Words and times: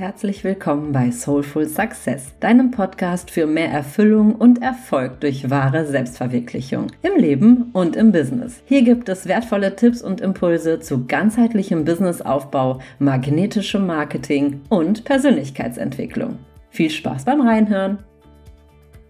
Herzlich 0.00 0.44
willkommen 0.44 0.92
bei 0.92 1.10
Soulful 1.10 1.68
Success, 1.68 2.32
deinem 2.40 2.70
Podcast 2.70 3.30
für 3.30 3.46
mehr 3.46 3.70
Erfüllung 3.70 4.34
und 4.34 4.62
Erfolg 4.62 5.20
durch 5.20 5.50
wahre 5.50 5.84
Selbstverwirklichung 5.84 6.86
im 7.02 7.20
Leben 7.20 7.68
und 7.74 7.96
im 7.96 8.10
Business. 8.10 8.62
Hier 8.64 8.80
gibt 8.80 9.10
es 9.10 9.28
wertvolle 9.28 9.76
Tipps 9.76 10.00
und 10.00 10.22
Impulse 10.22 10.80
zu 10.80 11.04
ganzheitlichem 11.04 11.84
Businessaufbau, 11.84 12.80
magnetischem 12.98 13.86
Marketing 13.86 14.62
und 14.70 15.04
Persönlichkeitsentwicklung. 15.04 16.38
Viel 16.70 16.88
Spaß 16.88 17.26
beim 17.26 17.42
Reinhören! 17.42 17.98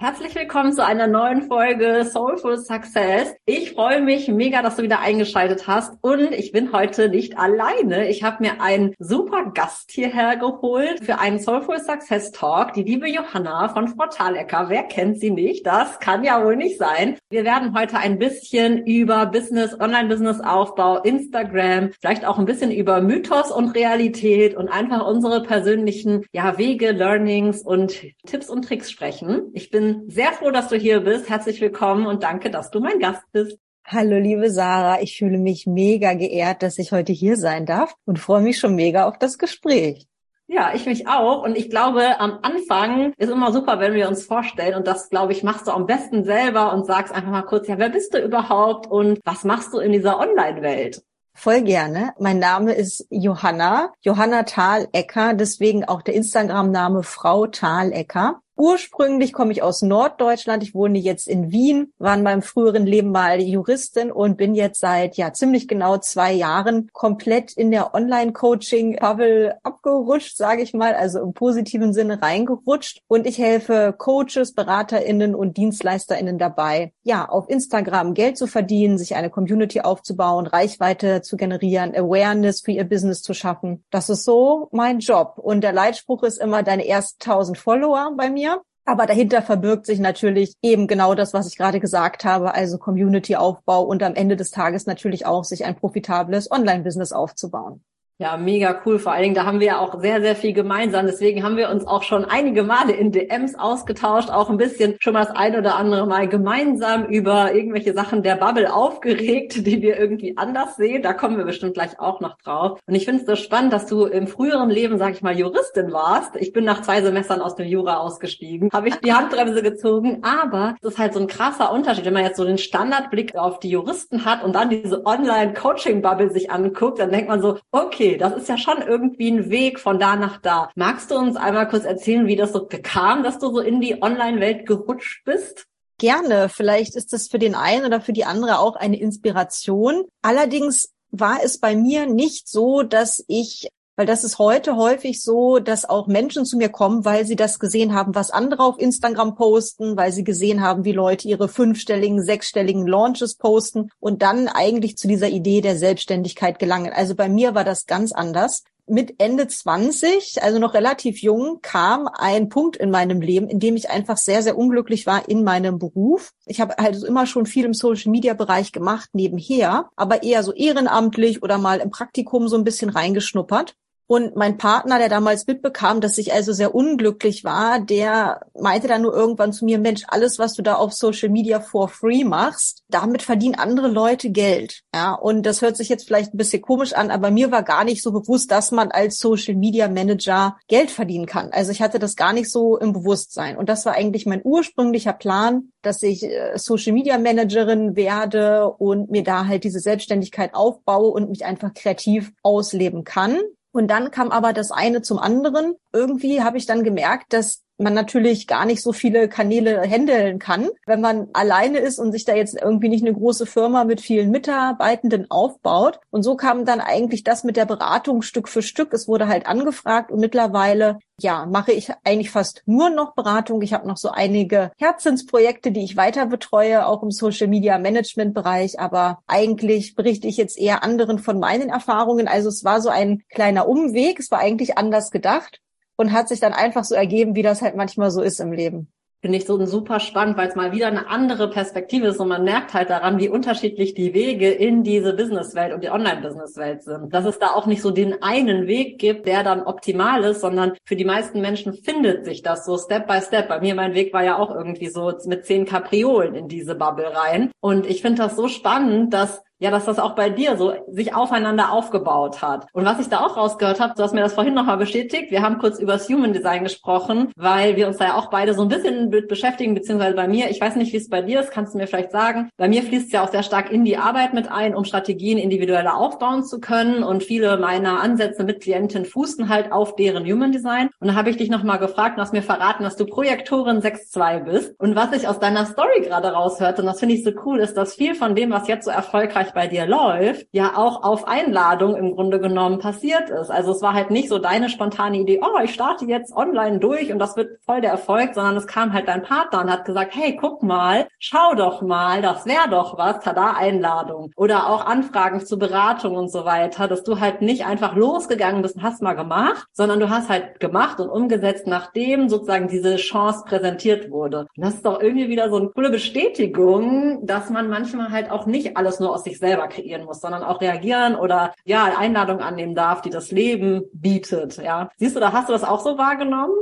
Herzlich 0.03 0.35
willkommen 0.35 0.73
zu 0.73 0.83
einer 0.83 1.07
neuen 1.07 1.43
Folge 1.43 2.07
Soulful 2.11 2.57
Success. 2.57 3.35
Ich 3.45 3.73
freue 3.73 4.01
mich 4.01 4.29
mega, 4.29 4.63
dass 4.63 4.77
du 4.77 4.83
wieder 4.83 5.01
eingeschaltet 5.01 5.67
hast 5.67 5.93
und 6.01 6.33
ich 6.33 6.53
bin 6.53 6.73
heute 6.73 7.11
nicht 7.11 7.37
alleine. 7.37 8.09
Ich 8.09 8.23
habe 8.23 8.43
mir 8.43 8.63
einen 8.63 8.95
super 8.99 9.53
Gast 9.53 9.91
hierher 9.91 10.39
geholt 10.39 11.05
für 11.05 11.19
einen 11.19 11.39
Soulful 11.39 11.79
Success 11.81 12.33
Talk, 12.33 12.73
die 12.73 12.83
liebe 12.83 13.11
Johanna 13.11 13.69
von 13.69 13.89
Frau 13.89 14.07
Thalecker. 14.07 14.71
Wer 14.71 14.85
kennt 14.85 15.21
sie 15.21 15.31
nicht? 15.31 15.67
Das 15.67 16.01
kann 16.01 16.25
ja 16.25 16.43
wohl 16.43 16.57
nicht 16.57 16.79
sein. 16.79 17.19
Wir 17.29 17.45
werden 17.45 17.79
heute 17.79 17.99
ein 17.99 18.19
bisschen 18.19 18.87
über 18.87 19.27
Business, 19.27 19.79
Online-Business 19.79 20.41
Aufbau, 20.41 21.03
Instagram, 21.03 21.91
vielleicht 22.01 22.25
auch 22.25 22.39
ein 22.39 22.47
bisschen 22.47 22.73
über 22.73 23.03
Mythos 23.03 23.53
und 23.53 23.75
Realität 23.75 24.57
und 24.57 24.71
einfach 24.71 25.07
unsere 25.07 25.43
persönlichen 25.43 26.25
ja, 26.33 26.57
Wege, 26.57 26.93
Learnings 26.93 27.61
und 27.61 28.01
Tipps 28.25 28.49
und 28.49 28.63
Tricks 28.63 28.91
sprechen. 28.91 29.51
Ich 29.53 29.69
bin 29.71 29.90
sehr 30.09 30.33
froh, 30.33 30.51
dass 30.51 30.69
du 30.69 30.77
hier 30.77 31.01
bist. 31.01 31.29
Herzlich 31.29 31.61
willkommen 31.61 32.07
und 32.07 32.23
danke, 32.23 32.51
dass 32.51 32.71
du 32.71 32.81
mein 32.81 32.99
Gast 32.99 33.23
bist. 33.33 33.59
Hallo, 33.85 34.19
liebe 34.19 34.51
Sarah. 34.51 35.01
Ich 35.01 35.17
fühle 35.17 35.39
mich 35.39 35.67
mega 35.67 36.15
geehrt, 36.15 36.63
dass 36.63 36.79
ich 36.79 36.93
heute 36.93 37.13
hier 37.13 37.37
sein 37.37 37.67
darf 37.67 37.95
und 38.05 38.19
freue 38.19 38.43
mich 38.43 38.59
schon 38.59 38.75
mega 38.75 39.07
auf 39.07 39.19
das 39.19 39.39
Gespräch. 39.39 40.07
Ja, 40.53 40.73
ich 40.75 40.85
mich 40.87 41.07
auch. 41.07 41.45
Und 41.45 41.57
ich 41.57 41.71
glaube, 41.71 42.19
am 42.19 42.41
Anfang 42.43 43.13
ist 43.17 43.31
immer 43.31 43.53
super, 43.53 43.79
wenn 43.79 43.95
wir 43.95 44.09
uns 44.09 44.25
vorstellen. 44.25 44.75
Und 44.75 44.87
das, 44.87 45.09
glaube 45.09 45.33
ich, 45.33 45.45
machst 45.45 45.69
du 45.69 45.71
am 45.71 45.87
besten 45.87 46.25
selber 46.25 46.73
und 46.73 46.87
sagst 46.87 47.15
einfach 47.15 47.31
mal 47.31 47.43
kurz, 47.43 47.69
ja, 47.69 47.79
wer 47.79 47.89
bist 47.89 48.15
du 48.15 48.19
überhaupt 48.19 48.89
und 48.89 49.21
was 49.25 49.45
machst 49.45 49.73
du 49.73 49.79
in 49.79 49.93
dieser 49.93 50.19
Online-Welt? 50.19 51.03
Voll 51.35 51.63
gerne. 51.63 52.13
Mein 52.19 52.39
Name 52.39 52.73
ist 52.75 53.07
Johanna, 53.11 53.93
Johanna 54.03 54.43
Thalecker, 54.43 55.35
deswegen 55.35 55.85
auch 55.85 56.03
der 56.03 56.15
Instagram-Name 56.15 57.03
Frau 57.03 57.47
Thalecker. 57.47 58.41
Ursprünglich 58.61 59.33
komme 59.33 59.53
ich 59.53 59.63
aus 59.63 59.81
Norddeutschland. 59.81 60.63
Ich 60.63 60.75
wohne 60.75 60.99
jetzt 60.99 61.27
in 61.27 61.51
Wien, 61.51 61.95
war 61.97 62.15
in 62.15 62.23
meinem 62.23 62.43
früheren 62.43 62.85
Leben 62.85 63.11
mal 63.11 63.41
Juristin 63.41 64.13
und 64.13 64.37
bin 64.37 64.55
jetzt 64.55 64.81
seit 64.81 65.17
ja 65.17 65.33
ziemlich 65.33 65.67
genau 65.67 65.97
zwei 65.97 66.31
Jahren 66.35 66.91
komplett 66.93 67.55
in 67.55 67.71
der 67.71 67.95
Online-Coaching-Bubble 67.95 69.57
abgerutscht, 69.63 70.37
sage 70.37 70.61
ich 70.61 70.75
mal, 70.75 70.93
also 70.93 71.21
im 71.21 71.33
positiven 71.33 71.95
Sinne 71.95 72.21
reingerutscht. 72.21 73.01
Und 73.09 73.27
ich 73.27 73.39
helfe 73.39 73.95
Coaches, 73.97 74.53
BeraterInnen 74.53 75.35
und 75.35 75.57
DienstleisterInnen 75.57 76.37
dabei, 76.37 76.93
ja, 77.03 77.27
auf 77.27 77.49
Instagram 77.49 78.13
Geld 78.13 78.37
zu 78.37 78.47
verdienen, 78.47 78.99
sich 78.99 79.15
eine 79.15 79.31
Community 79.31 79.81
aufzubauen, 79.81 80.47
Reichweite 80.47 81.23
zu 81.23 81.39
generieren, 81.39 81.97
Awareness 81.97 82.61
für 82.61 82.73
ihr 82.73 82.85
Business 82.85 83.23
zu 83.23 83.33
schaffen. 83.33 83.85
Das 83.91 84.11
ist 84.11 84.25
so 84.25 84.69
mein 84.71 84.99
Job. 84.99 85.39
Und 85.39 85.63
der 85.63 85.73
Leitspruch 85.73 86.25
ist 86.25 86.37
immer 86.37 86.63
deine 86.63 86.87
ersten 86.87 87.23
1000 87.23 87.57
Follower 87.57 88.13
bei 88.19 88.29
mir. 88.29 88.50
Aber 88.91 89.07
dahinter 89.07 89.41
verbirgt 89.41 89.87
sich 89.87 90.01
natürlich 90.01 90.55
eben 90.63 90.89
genau 90.89 91.15
das, 91.15 91.33
was 91.33 91.47
ich 91.47 91.57
gerade 91.57 91.79
gesagt 91.79 92.25
habe, 92.25 92.55
also 92.55 92.77
Community-Aufbau 92.77 93.85
und 93.85 94.03
am 94.03 94.17
Ende 94.17 94.35
des 94.35 94.51
Tages 94.51 94.87
natürlich 94.87 95.27
auch 95.27 95.45
sich 95.45 95.65
ein 95.65 95.77
profitables 95.77 96.51
Online-Business 96.51 97.13
aufzubauen. 97.13 97.85
Ja, 98.21 98.37
mega 98.37 98.83
cool. 98.85 98.99
Vor 98.99 99.13
allen 99.13 99.23
Dingen, 99.23 99.35
da 99.35 99.47
haben 99.47 99.61
wir 99.61 99.67
ja 99.69 99.79
auch 99.79 99.99
sehr, 99.99 100.21
sehr 100.21 100.37
viel 100.37 100.53
gemeinsam. 100.53 101.07
Deswegen 101.07 101.43
haben 101.43 101.57
wir 101.57 101.71
uns 101.71 101.87
auch 101.87 102.03
schon 102.03 102.27
einige 102.27 102.63
Male 102.63 102.93
in 102.93 103.13
DMs 103.13 103.55
ausgetauscht, 103.55 104.29
auch 104.29 104.51
ein 104.51 104.59
bisschen 104.59 104.97
schon 105.01 105.15
mal 105.15 105.25
das 105.25 105.35
ein 105.35 105.57
oder 105.57 105.77
andere 105.77 106.07
Mal 106.07 106.29
gemeinsam 106.29 107.07
über 107.07 107.55
irgendwelche 107.55 107.95
Sachen 107.95 108.23
der 108.23 108.37
Bubble 108.37 108.75
aufgeregt, 108.75 109.67
die 109.67 109.81
wir 109.81 109.99
irgendwie 109.99 110.37
anders 110.37 110.77
sehen. 110.77 111.03
Da 111.03 111.15
kommen 111.15 111.39
wir 111.39 111.47
bestimmt 111.47 111.73
gleich 111.73 111.99
auch 111.99 112.21
noch 112.21 112.37
drauf. 112.37 112.79
Und 112.87 112.95
ich 112.95 113.07
finde 113.07 113.23
es 113.23 113.27
so 113.27 113.37
spannend, 113.37 113.73
dass 113.73 113.87
du 113.87 114.05
im 114.05 114.27
früheren 114.27 114.69
Leben, 114.69 114.99
sag 114.99 115.15
ich 115.15 115.23
mal, 115.23 115.39
Juristin 115.39 115.91
warst. 115.91 116.37
Ich 116.37 116.53
bin 116.53 116.67
nach 116.67 116.83
zwei 116.83 117.01
Semestern 117.01 117.41
aus 117.41 117.55
dem 117.55 117.69
Jura 117.69 118.01
ausgestiegen, 118.01 118.69
habe 118.71 118.89
ich 118.89 118.97
die 118.97 119.15
Handbremse 119.15 119.63
gezogen. 119.63 120.19
Aber 120.21 120.75
das 120.83 120.93
ist 120.93 120.99
halt 120.99 121.15
so 121.15 121.21
ein 121.21 121.27
krasser 121.27 121.73
Unterschied, 121.73 122.05
wenn 122.05 122.13
man 122.13 122.25
jetzt 122.25 122.37
so 122.37 122.45
den 122.45 122.59
Standardblick 122.59 123.35
auf 123.35 123.61
die 123.61 123.71
Juristen 123.71 124.27
hat 124.27 124.45
und 124.45 124.55
dann 124.55 124.69
diese 124.69 125.07
Online-Coaching-Bubble 125.07 126.31
sich 126.31 126.51
anguckt, 126.51 126.99
dann 126.99 127.11
denkt 127.11 127.31
man 127.31 127.41
so, 127.41 127.57
okay, 127.73 128.10
das 128.19 128.35
ist 128.35 128.49
ja 128.49 128.59
schon 128.59 128.83
irgendwie 128.83 129.31
ein 129.31 129.51
Weg 129.51 129.79
von 129.81 129.99
da 129.99 130.17
nach 130.17 130.39
da. 130.39 130.71
Magst 130.75 131.11
du 131.11 131.17
uns 131.17 131.37
einmal 131.37 131.69
kurz 131.69 131.85
erzählen, 131.85 132.27
wie 132.27 132.37
das 132.37 132.53
so 132.53 132.67
kam, 132.67 133.23
dass 133.23 133.39
du 133.39 133.53
so 133.53 133.61
in 133.61 133.81
die 133.81 134.03
Online-Welt 134.03 134.67
gerutscht 134.67 135.25
bist? 135.25 135.67
Gerne. 135.99 136.49
Vielleicht 136.49 136.97
ist 136.97 137.13
das 137.13 137.29
für 137.29 137.39
den 137.39 137.55
einen 137.55 137.85
oder 137.85 138.01
für 138.01 138.13
die 138.13 138.25
andere 138.25 138.59
auch 138.59 138.77
eine 138.77 138.99
Inspiration. 138.99 140.05
Allerdings 140.23 140.93
war 141.11 141.39
es 141.43 141.59
bei 141.59 141.77
mir 141.77 142.07
nicht 142.07 142.49
so, 142.49 142.83
dass 142.83 143.25
ich 143.29 143.69
weil 144.01 144.07
das 144.07 144.25
ist 144.25 144.39
heute 144.39 144.77
häufig 144.77 145.23
so, 145.23 145.59
dass 145.59 145.87
auch 145.87 146.07
Menschen 146.07 146.47
zu 146.47 146.57
mir 146.57 146.71
kommen, 146.71 147.05
weil 147.05 147.27
sie 147.27 147.37
das 147.37 147.59
gesehen 147.59 147.95
haben, 147.95 148.15
was 148.15 148.31
andere 148.31 148.63
auf 148.63 148.79
Instagram 148.79 149.35
posten, 149.35 149.95
weil 149.95 150.11
sie 150.11 150.25
gesehen 150.25 150.63
haben, 150.63 150.87
wie 150.87 150.93
Leute 150.93 151.29
ihre 151.29 151.51
fünfstelligen, 151.51 152.23
sechsstelligen 152.23 152.87
Launches 152.87 153.35
posten 153.35 153.91
und 154.01 154.23
dann 154.23 154.49
eigentlich 154.49 154.97
zu 154.97 155.07
dieser 155.07 155.29
Idee 155.29 155.61
der 155.61 155.77
Selbstständigkeit 155.77 156.59
gelangen. 156.59 156.95
Also 156.95 157.15
bei 157.15 157.29
mir 157.29 157.55
war 157.55 157.63
das 157.63 157.85
ganz 157.85 158.13
anders 158.13 158.63
mit 158.87 159.17
Ende 159.19 159.47
20, 159.47 160.43
also 160.43 160.59
noch 160.59 160.73
relativ 160.73 161.21
jung, 161.21 161.59
kam 161.61 162.09
ein 162.09 162.49
Punkt 162.49 162.77
in 162.77 162.91
meinem 162.91 163.21
Leben, 163.21 163.49
in 163.49 163.61
dem 163.61 163.77
ich 163.77 163.91
einfach 163.91 164.17
sehr, 164.17 164.43
sehr 164.43 164.57
unglücklich 164.57 165.07
war 165.07 165.29
in 165.29 165.45
meinem 165.45 165.79
Beruf. 165.79 166.33
Ich 166.47 166.61
habe 166.63 166.75
halt 166.79 167.03
immer 167.05 167.27
schon 167.27 167.45
viel 167.45 167.67
im 167.67 167.75
Social-Media-Bereich 167.75 168.73
gemacht 168.73 169.11
nebenher, 169.13 169.91
aber 169.95 170.23
eher 170.23 170.43
so 170.43 170.55
ehrenamtlich 170.55 171.43
oder 171.43 171.59
mal 171.59 171.81
im 171.81 171.91
Praktikum 171.91 172.49
so 172.49 172.57
ein 172.57 172.65
bisschen 172.65 172.89
reingeschnuppert. 172.89 173.77
Und 174.11 174.35
mein 174.35 174.59
Partner, 174.59 174.99
der 174.99 175.09
damals 175.09 175.47
mitbekam, 175.47 176.01
dass 176.01 176.19
ich 176.19 176.33
also 176.33 176.53
sehr 176.53 176.75
unglücklich 176.75 177.45
war, 177.45 177.79
der 177.79 178.41
meinte 178.61 178.89
dann 178.89 179.03
nur 179.03 179.15
irgendwann 179.15 179.53
zu 179.53 179.65
mir, 179.65 179.79
Mensch, 179.79 180.03
alles, 180.09 180.41
was 180.41 180.55
du 180.55 180.63
da 180.63 180.75
auf 180.75 180.93
Social 180.93 181.29
Media 181.29 181.61
for 181.61 181.89
free 181.89 182.25
machst, 182.25 182.83
damit 182.89 183.23
verdienen 183.23 183.55
andere 183.55 183.87
Leute 183.87 184.31
Geld. 184.31 184.81
Ja, 184.93 185.15
und 185.15 185.47
das 185.47 185.63
hört 185.63 185.77
sich 185.77 185.89
jetzt 185.89 186.09
vielleicht 186.09 186.35
ein 186.35 186.39
bisschen 186.39 186.61
komisch 186.61 186.93
an, 186.93 187.13
aber 187.13 187.31
mir 187.31 187.53
war 187.53 187.63
gar 187.63 187.85
nicht 187.85 188.03
so 188.03 188.11
bewusst, 188.11 188.51
dass 188.51 188.73
man 188.73 188.91
als 188.91 189.21
Social 189.21 189.55
Media 189.55 189.87
Manager 189.87 190.57
Geld 190.67 190.91
verdienen 190.91 191.27
kann. 191.27 191.51
Also 191.53 191.71
ich 191.71 191.81
hatte 191.81 192.01
das 192.01 192.17
gar 192.17 192.33
nicht 192.33 192.51
so 192.51 192.79
im 192.79 192.93
Bewusstsein. 192.93 193.57
Und 193.57 193.69
das 193.69 193.87
war 193.87 193.93
eigentlich 193.93 194.27
mein 194.27 194.41
ursprünglicher 194.43 195.13
Plan, 195.13 195.71
dass 195.83 196.03
ich 196.03 196.25
äh, 196.25 196.55
Social 196.57 196.95
Media 196.95 197.17
Managerin 197.17 197.95
werde 197.95 198.73
und 198.73 199.09
mir 199.13 199.23
da 199.23 199.47
halt 199.47 199.63
diese 199.63 199.79
Selbstständigkeit 199.79 200.53
aufbaue 200.55 201.13
und 201.13 201.31
mich 201.31 201.45
einfach 201.45 201.73
kreativ 201.75 202.33
ausleben 202.43 203.05
kann. 203.05 203.39
Und 203.73 203.89
dann 203.89 204.11
kam 204.11 204.31
aber 204.33 204.53
das 204.53 204.71
eine 204.71 205.03
zum 205.03 205.19
anderen. 205.19 205.75
Irgendwie 205.93 206.43
habe 206.43 206.59
ich 206.59 206.67
dann 206.67 206.83
gemerkt, 206.83 207.33
dass 207.33 207.63
man 207.81 207.95
natürlich 207.95 208.47
gar 208.47 208.67
nicht 208.67 208.83
so 208.83 208.93
viele 208.93 209.29
Kanäle 209.29 209.83
handeln 209.83 210.39
kann, 210.39 210.69
wenn 210.87 211.01
man 211.01 211.29
alleine 211.33 211.79
ist 211.79 211.99
und 211.99 212.13
sich 212.13 212.25
da 212.25 212.35
jetzt 212.35 212.61
irgendwie 212.61 212.89
nicht 212.89 213.05
eine 213.05 213.15
große 213.15 213.47
Firma 213.47 213.85
mit 213.85 214.01
vielen 214.01 214.31
Mitarbeitenden 214.31 215.31
aufbaut. 215.31 216.01
Und 216.11 216.23
so 216.23 216.37
kam 216.37 216.65
dann 216.65 216.81
eigentlich 216.81 217.25
das 217.25 217.45
mit 217.45 217.57
der 217.57 217.65
Beratung 217.65 218.23
Stück 218.23 218.49
für 218.49 218.63
Stück. 218.63 218.93
Es 218.93 219.09
wurde 219.09 219.29
halt 219.29 219.47
angefragt 219.47 220.13
und 220.13 220.21
mittlerweile, 220.21 220.99
ja, 221.19 221.47
mache 221.47 221.73
ich 221.73 221.91
eigentlich 222.05 222.31
fast 222.31 222.63
nur 222.67 222.91
noch 222.91 223.15
Beratung. 223.15 223.63
Ich 223.63 223.73
habe 223.73 223.89
noch 223.89 223.97
so 223.97 224.11
einige 224.11 224.73
Herzensprojekte, 224.79 225.73
die 225.73 225.85
ich 225.85 225.97
weiter 225.97 226.27
betreue, 226.27 226.87
auch 226.87 227.03
im 227.03 227.11
Social 227.11 227.49
Media 227.49 227.79
Management 227.79 228.35
Bereich. 228.35 228.79
Aber 228.79 229.21
eigentlich 229.27 229.95
berichte 229.95 230.29
ich 230.29 230.37
jetzt 230.37 230.59
eher 230.59 230.83
anderen 230.83 231.19
von 231.19 231.39
meinen 231.39 231.71
Erfahrungen. 231.71 232.29
Also 232.29 232.49
es 232.49 232.65
war 232.65 232.81
so 232.81 232.89
ein 232.89 233.23
kleiner 233.31 233.69
Umweg. 233.69 234.19
Es 234.21 234.31
war 234.31 234.39
eigentlich 234.39 234.77
anders 234.79 235.11
gedacht 235.11 235.61
und 236.01 236.13
hat 236.15 236.29
sich 236.29 236.41
dann 236.41 236.55
einfach 236.55 236.85
so 236.85 236.95
ergeben, 236.95 237.35
wie 237.37 237.43
das 237.43 237.61
halt 237.61 237.77
manchmal 237.77 238.11
so 238.11 238.23
ist 238.23 238.41
im 238.41 238.53
Leben. 238.53 238.91
Finde 239.21 239.37
ich 239.37 239.45
so 239.45 239.63
super 239.67 240.01
spannend, 240.01 240.39
weil 240.39 240.49
es 240.49 240.55
mal 240.55 240.73
wieder 240.73 240.87
eine 240.87 241.11
andere 241.11 241.51
Perspektive 241.51 242.07
ist 242.07 242.21
und 242.21 242.29
man 242.29 242.43
merkt 242.43 242.73
halt 242.73 242.89
daran, 242.89 243.19
wie 243.19 243.29
unterschiedlich 243.29 243.93
die 243.93 244.15
Wege 244.15 244.51
in 244.51 244.83
diese 244.83 245.13
Businesswelt 245.13 245.75
und 245.75 245.85
die 245.85 245.91
Online-Businesswelt 245.91 246.83
sind. 246.85 247.13
Dass 247.13 247.27
es 247.27 247.39
da 247.39 247.49
auch 247.49 247.67
nicht 247.67 247.83
so 247.83 247.91
den 247.91 248.23
einen 248.23 248.67
Weg 248.67 248.99
gibt, 248.99 249.27
der 249.27 249.45
dann 249.45 249.63
optimal 249.63 250.25
ist, 250.25 250.41
sondern 250.41 250.73
für 250.87 250.97
die 250.97 251.05
meisten 251.05 251.43
Menschen 251.43 251.75
findet 251.75 252.25
sich 252.25 252.41
das 252.41 252.65
so 252.65 252.79
Step 252.79 253.07
by 253.07 253.21
Step. 253.21 253.49
Bei 253.49 253.61
mir, 253.61 253.75
mein 253.75 253.93
Weg 253.93 254.15
war 254.15 254.25
ja 254.25 254.39
auch 254.39 254.55
irgendwie 254.55 254.89
so 254.89 255.13
mit 255.27 255.45
zehn 255.45 255.67
Kapriolen 255.67 256.35
in 256.35 256.49
diese 256.49 256.75
Bubble 256.75 257.15
rein. 257.15 257.51
Und 257.61 257.85
ich 257.85 258.01
finde 258.01 258.23
das 258.23 258.37
so 258.37 258.49
spannend, 258.49 259.13
dass 259.13 259.43
ja, 259.61 259.71
dass 259.71 259.85
das 259.85 259.99
auch 259.99 260.15
bei 260.15 260.31
dir 260.31 260.57
so 260.57 260.73
sich 260.89 261.15
aufeinander 261.15 261.71
aufgebaut 261.71 262.43
hat. 262.43 262.67
Und 262.73 262.85
was 262.85 262.99
ich 262.99 263.09
da 263.09 263.21
auch 263.21 263.37
rausgehört 263.37 263.79
habe, 263.79 263.95
du 263.97 264.03
hast 264.03 264.15
mir 264.15 264.23
das 264.23 264.35
vorhin 264.35 264.55
nochmal 264.55 264.79
bestätigt, 264.79 265.31
wir 265.31 265.43
haben 265.43 265.59
kurz 265.59 265.79
über 265.79 265.93
das 265.93 266.09
Human 266.09 266.33
Design 266.33 266.65
gesprochen, 266.65 267.29
weil 267.37 267.77
wir 267.77 267.87
uns 267.87 267.99
da 267.99 268.07
ja 268.07 268.15
auch 268.17 268.31
beide 268.31 268.55
so 268.55 268.63
ein 268.63 268.69
bisschen 268.69 269.11
mit 269.11 269.29
beschäftigen, 269.29 269.75
beziehungsweise 269.75 270.17
bei 270.17 270.27
mir, 270.27 270.51
ich 270.51 270.61
weiß 270.61 270.77
nicht, 270.77 270.93
wie 270.93 270.97
es 270.97 271.09
bei 271.09 271.23
dir 271.23 271.41
ist, 271.41 271.51
kannst 271.51 271.75
du 271.75 271.79
mir 271.79 271.87
vielleicht 271.87 272.11
sagen, 272.11 272.51
bei 272.57 272.69
mir 272.69 272.83
fließt 272.83 273.07
es 273.07 273.13
ja 273.13 273.23
auch 273.23 273.31
sehr 273.31 273.43
stark 273.43 273.71
in 273.71 273.85
die 273.85 273.99
Arbeit 273.99 274.35
mit 274.35 274.51
ein, 274.51 274.75
um 274.75 274.85
Strategien 274.85 275.39
individueller 275.39 275.97
aufbauen 275.97 276.43
zu 276.43 276.59
können 276.61 277.03
und 277.03 277.23
viele 277.23 277.59
meiner 277.59 278.01
Ansätze 278.01 278.45
mit 278.45 278.63
Klienten 278.63 279.05
fußen 279.05 279.49
halt 279.49 279.73
auf 279.73 279.95
deren 279.95 280.25
Human 280.25 280.53
Design. 280.53 280.89
Und 281.01 281.09
da 281.09 281.15
habe 281.15 281.29
ich 281.29 281.37
dich 281.37 281.51
nochmal 281.51 281.79
gefragt 281.79 282.17
und 282.17 282.23
hast 282.23 282.33
mir 282.33 282.43
verraten, 282.43 282.83
dass 282.83 282.97
du 282.97 283.05
Projektorin 283.05 283.81
6.2 283.81 284.45
bist. 284.45 284.75
Und 284.79 284.97
was 284.97 285.13
ich 285.13 285.29
aus 285.29 285.39
deiner 285.39 285.67
Story 285.67 286.01
gerade 286.03 286.29
raushörte, 286.29 286.81
und 286.81 286.87
das 286.87 287.01
finde 287.01 287.15
ich 287.15 287.25
so 287.25 287.33
cool, 287.45 287.59
ist, 287.59 287.77
dass 287.77 287.95
viel 287.95 288.15
von 288.15 288.35
dem, 288.35 288.51
was 288.51 288.69
jetzt 288.69 288.87
so 288.87 288.91
erfolgreich 288.91 289.50
bei 289.55 289.67
dir 289.67 289.87
läuft, 289.87 290.47
ja 290.53 290.77
auch 290.77 291.03
auf 291.03 291.27
Einladung 291.27 291.97
im 291.97 292.15
Grunde 292.15 292.41
genommen 292.41 292.79
passiert 292.79 293.31
ist. 293.31 293.51
Also 293.51 293.73
es 293.73 293.83
war 293.83 293.95
halt 293.95 294.11
nicht 294.11 294.29
so 294.29 294.39
deine 294.39 294.69
spontane 294.69 295.19
Idee, 295.19 295.41
oh, 295.43 295.61
ich 295.63 295.75
starte 295.75 296.05
jetzt 296.05 296.35
online 296.35 296.79
durch 296.79 297.13
und 297.13 297.19
das 297.19 297.37
wird 297.37 297.63
voll 297.65 297.81
der 297.81 297.91
Erfolg, 297.91 298.35
sondern 298.35 298.57
es 298.57 298.67
kam 298.67 298.93
halt 298.93 299.09
dein 299.09 299.23
Partner 299.23 299.63
und 299.63 299.71
hat 299.71 299.85
gesagt, 299.85 300.15
hey, 300.15 300.37
guck 300.41 300.63
mal, 300.63 301.09
schau 301.19 301.55
doch 301.55 301.83
mal, 301.83 302.23
das 302.23 302.47
wäre 302.47 302.69
doch 302.71 302.97
was, 302.97 303.21
tada, 303.21 303.55
Einladung. 303.55 304.33
Oder 304.37 304.69
auch 304.69 304.87
Anfragen 304.87 305.45
zur 305.45 305.59
Beratung 305.59 306.17
und 306.17 306.31
so 306.31 306.45
weiter, 306.45 306.89
dass 306.89 307.03
du 307.03 307.21
halt 307.21 307.43
nicht 307.43 307.67
einfach 307.67 307.97
losgegangen 307.97 308.63
bist 308.63 308.77
und 308.77 308.83
hast 308.83 309.03
mal 309.03 309.15
gemacht, 309.15 309.67
sondern 309.73 310.01
du 310.01 310.09
hast 310.09 310.29
halt 310.29 310.61
gemacht 310.61 311.01
und 311.01 311.09
umgesetzt, 311.09 311.67
nachdem 311.67 312.29
sozusagen 312.29 312.69
diese 312.69 312.97
Chance 312.97 313.45
präsentiert 313.47 314.11
wurde. 314.11 314.47
Und 314.57 314.65
das 314.65 314.75
ist 314.75 314.87
doch 314.87 315.01
irgendwie 315.01 315.29
wieder 315.29 315.51
so 315.51 315.57
eine 315.57 315.69
coole 315.69 315.91
Bestätigung, 315.91 317.27
dass 317.27 317.51
man 317.51 317.69
manchmal 317.69 318.11
halt 318.11 318.31
auch 318.31 318.47
nicht 318.47 318.77
alles 318.77 319.01
nur 319.01 319.13
aus 319.13 319.25
sich 319.25 319.39
selber 319.41 319.69
kreieren 319.69 320.05
muss, 320.05 320.21
sondern 320.21 320.43
auch 320.43 320.61
reagieren 320.61 321.17
oder 321.17 321.55
ja, 321.65 321.97
Einladungen 321.99 322.43
annehmen 322.43 322.75
darf, 322.75 323.03
die 323.03 323.11
das 323.11 323.31
Leben 323.31 323.83
bietet. 323.93 324.59
Ja, 324.59 324.91
siehst 324.97 325.17
du, 325.17 325.21
da 325.21 325.33
hast 325.33 325.49
du 325.49 325.53
das 325.53 325.65
auch 325.65 325.81
so 325.81 325.99
wahrgenommen? 325.99 326.55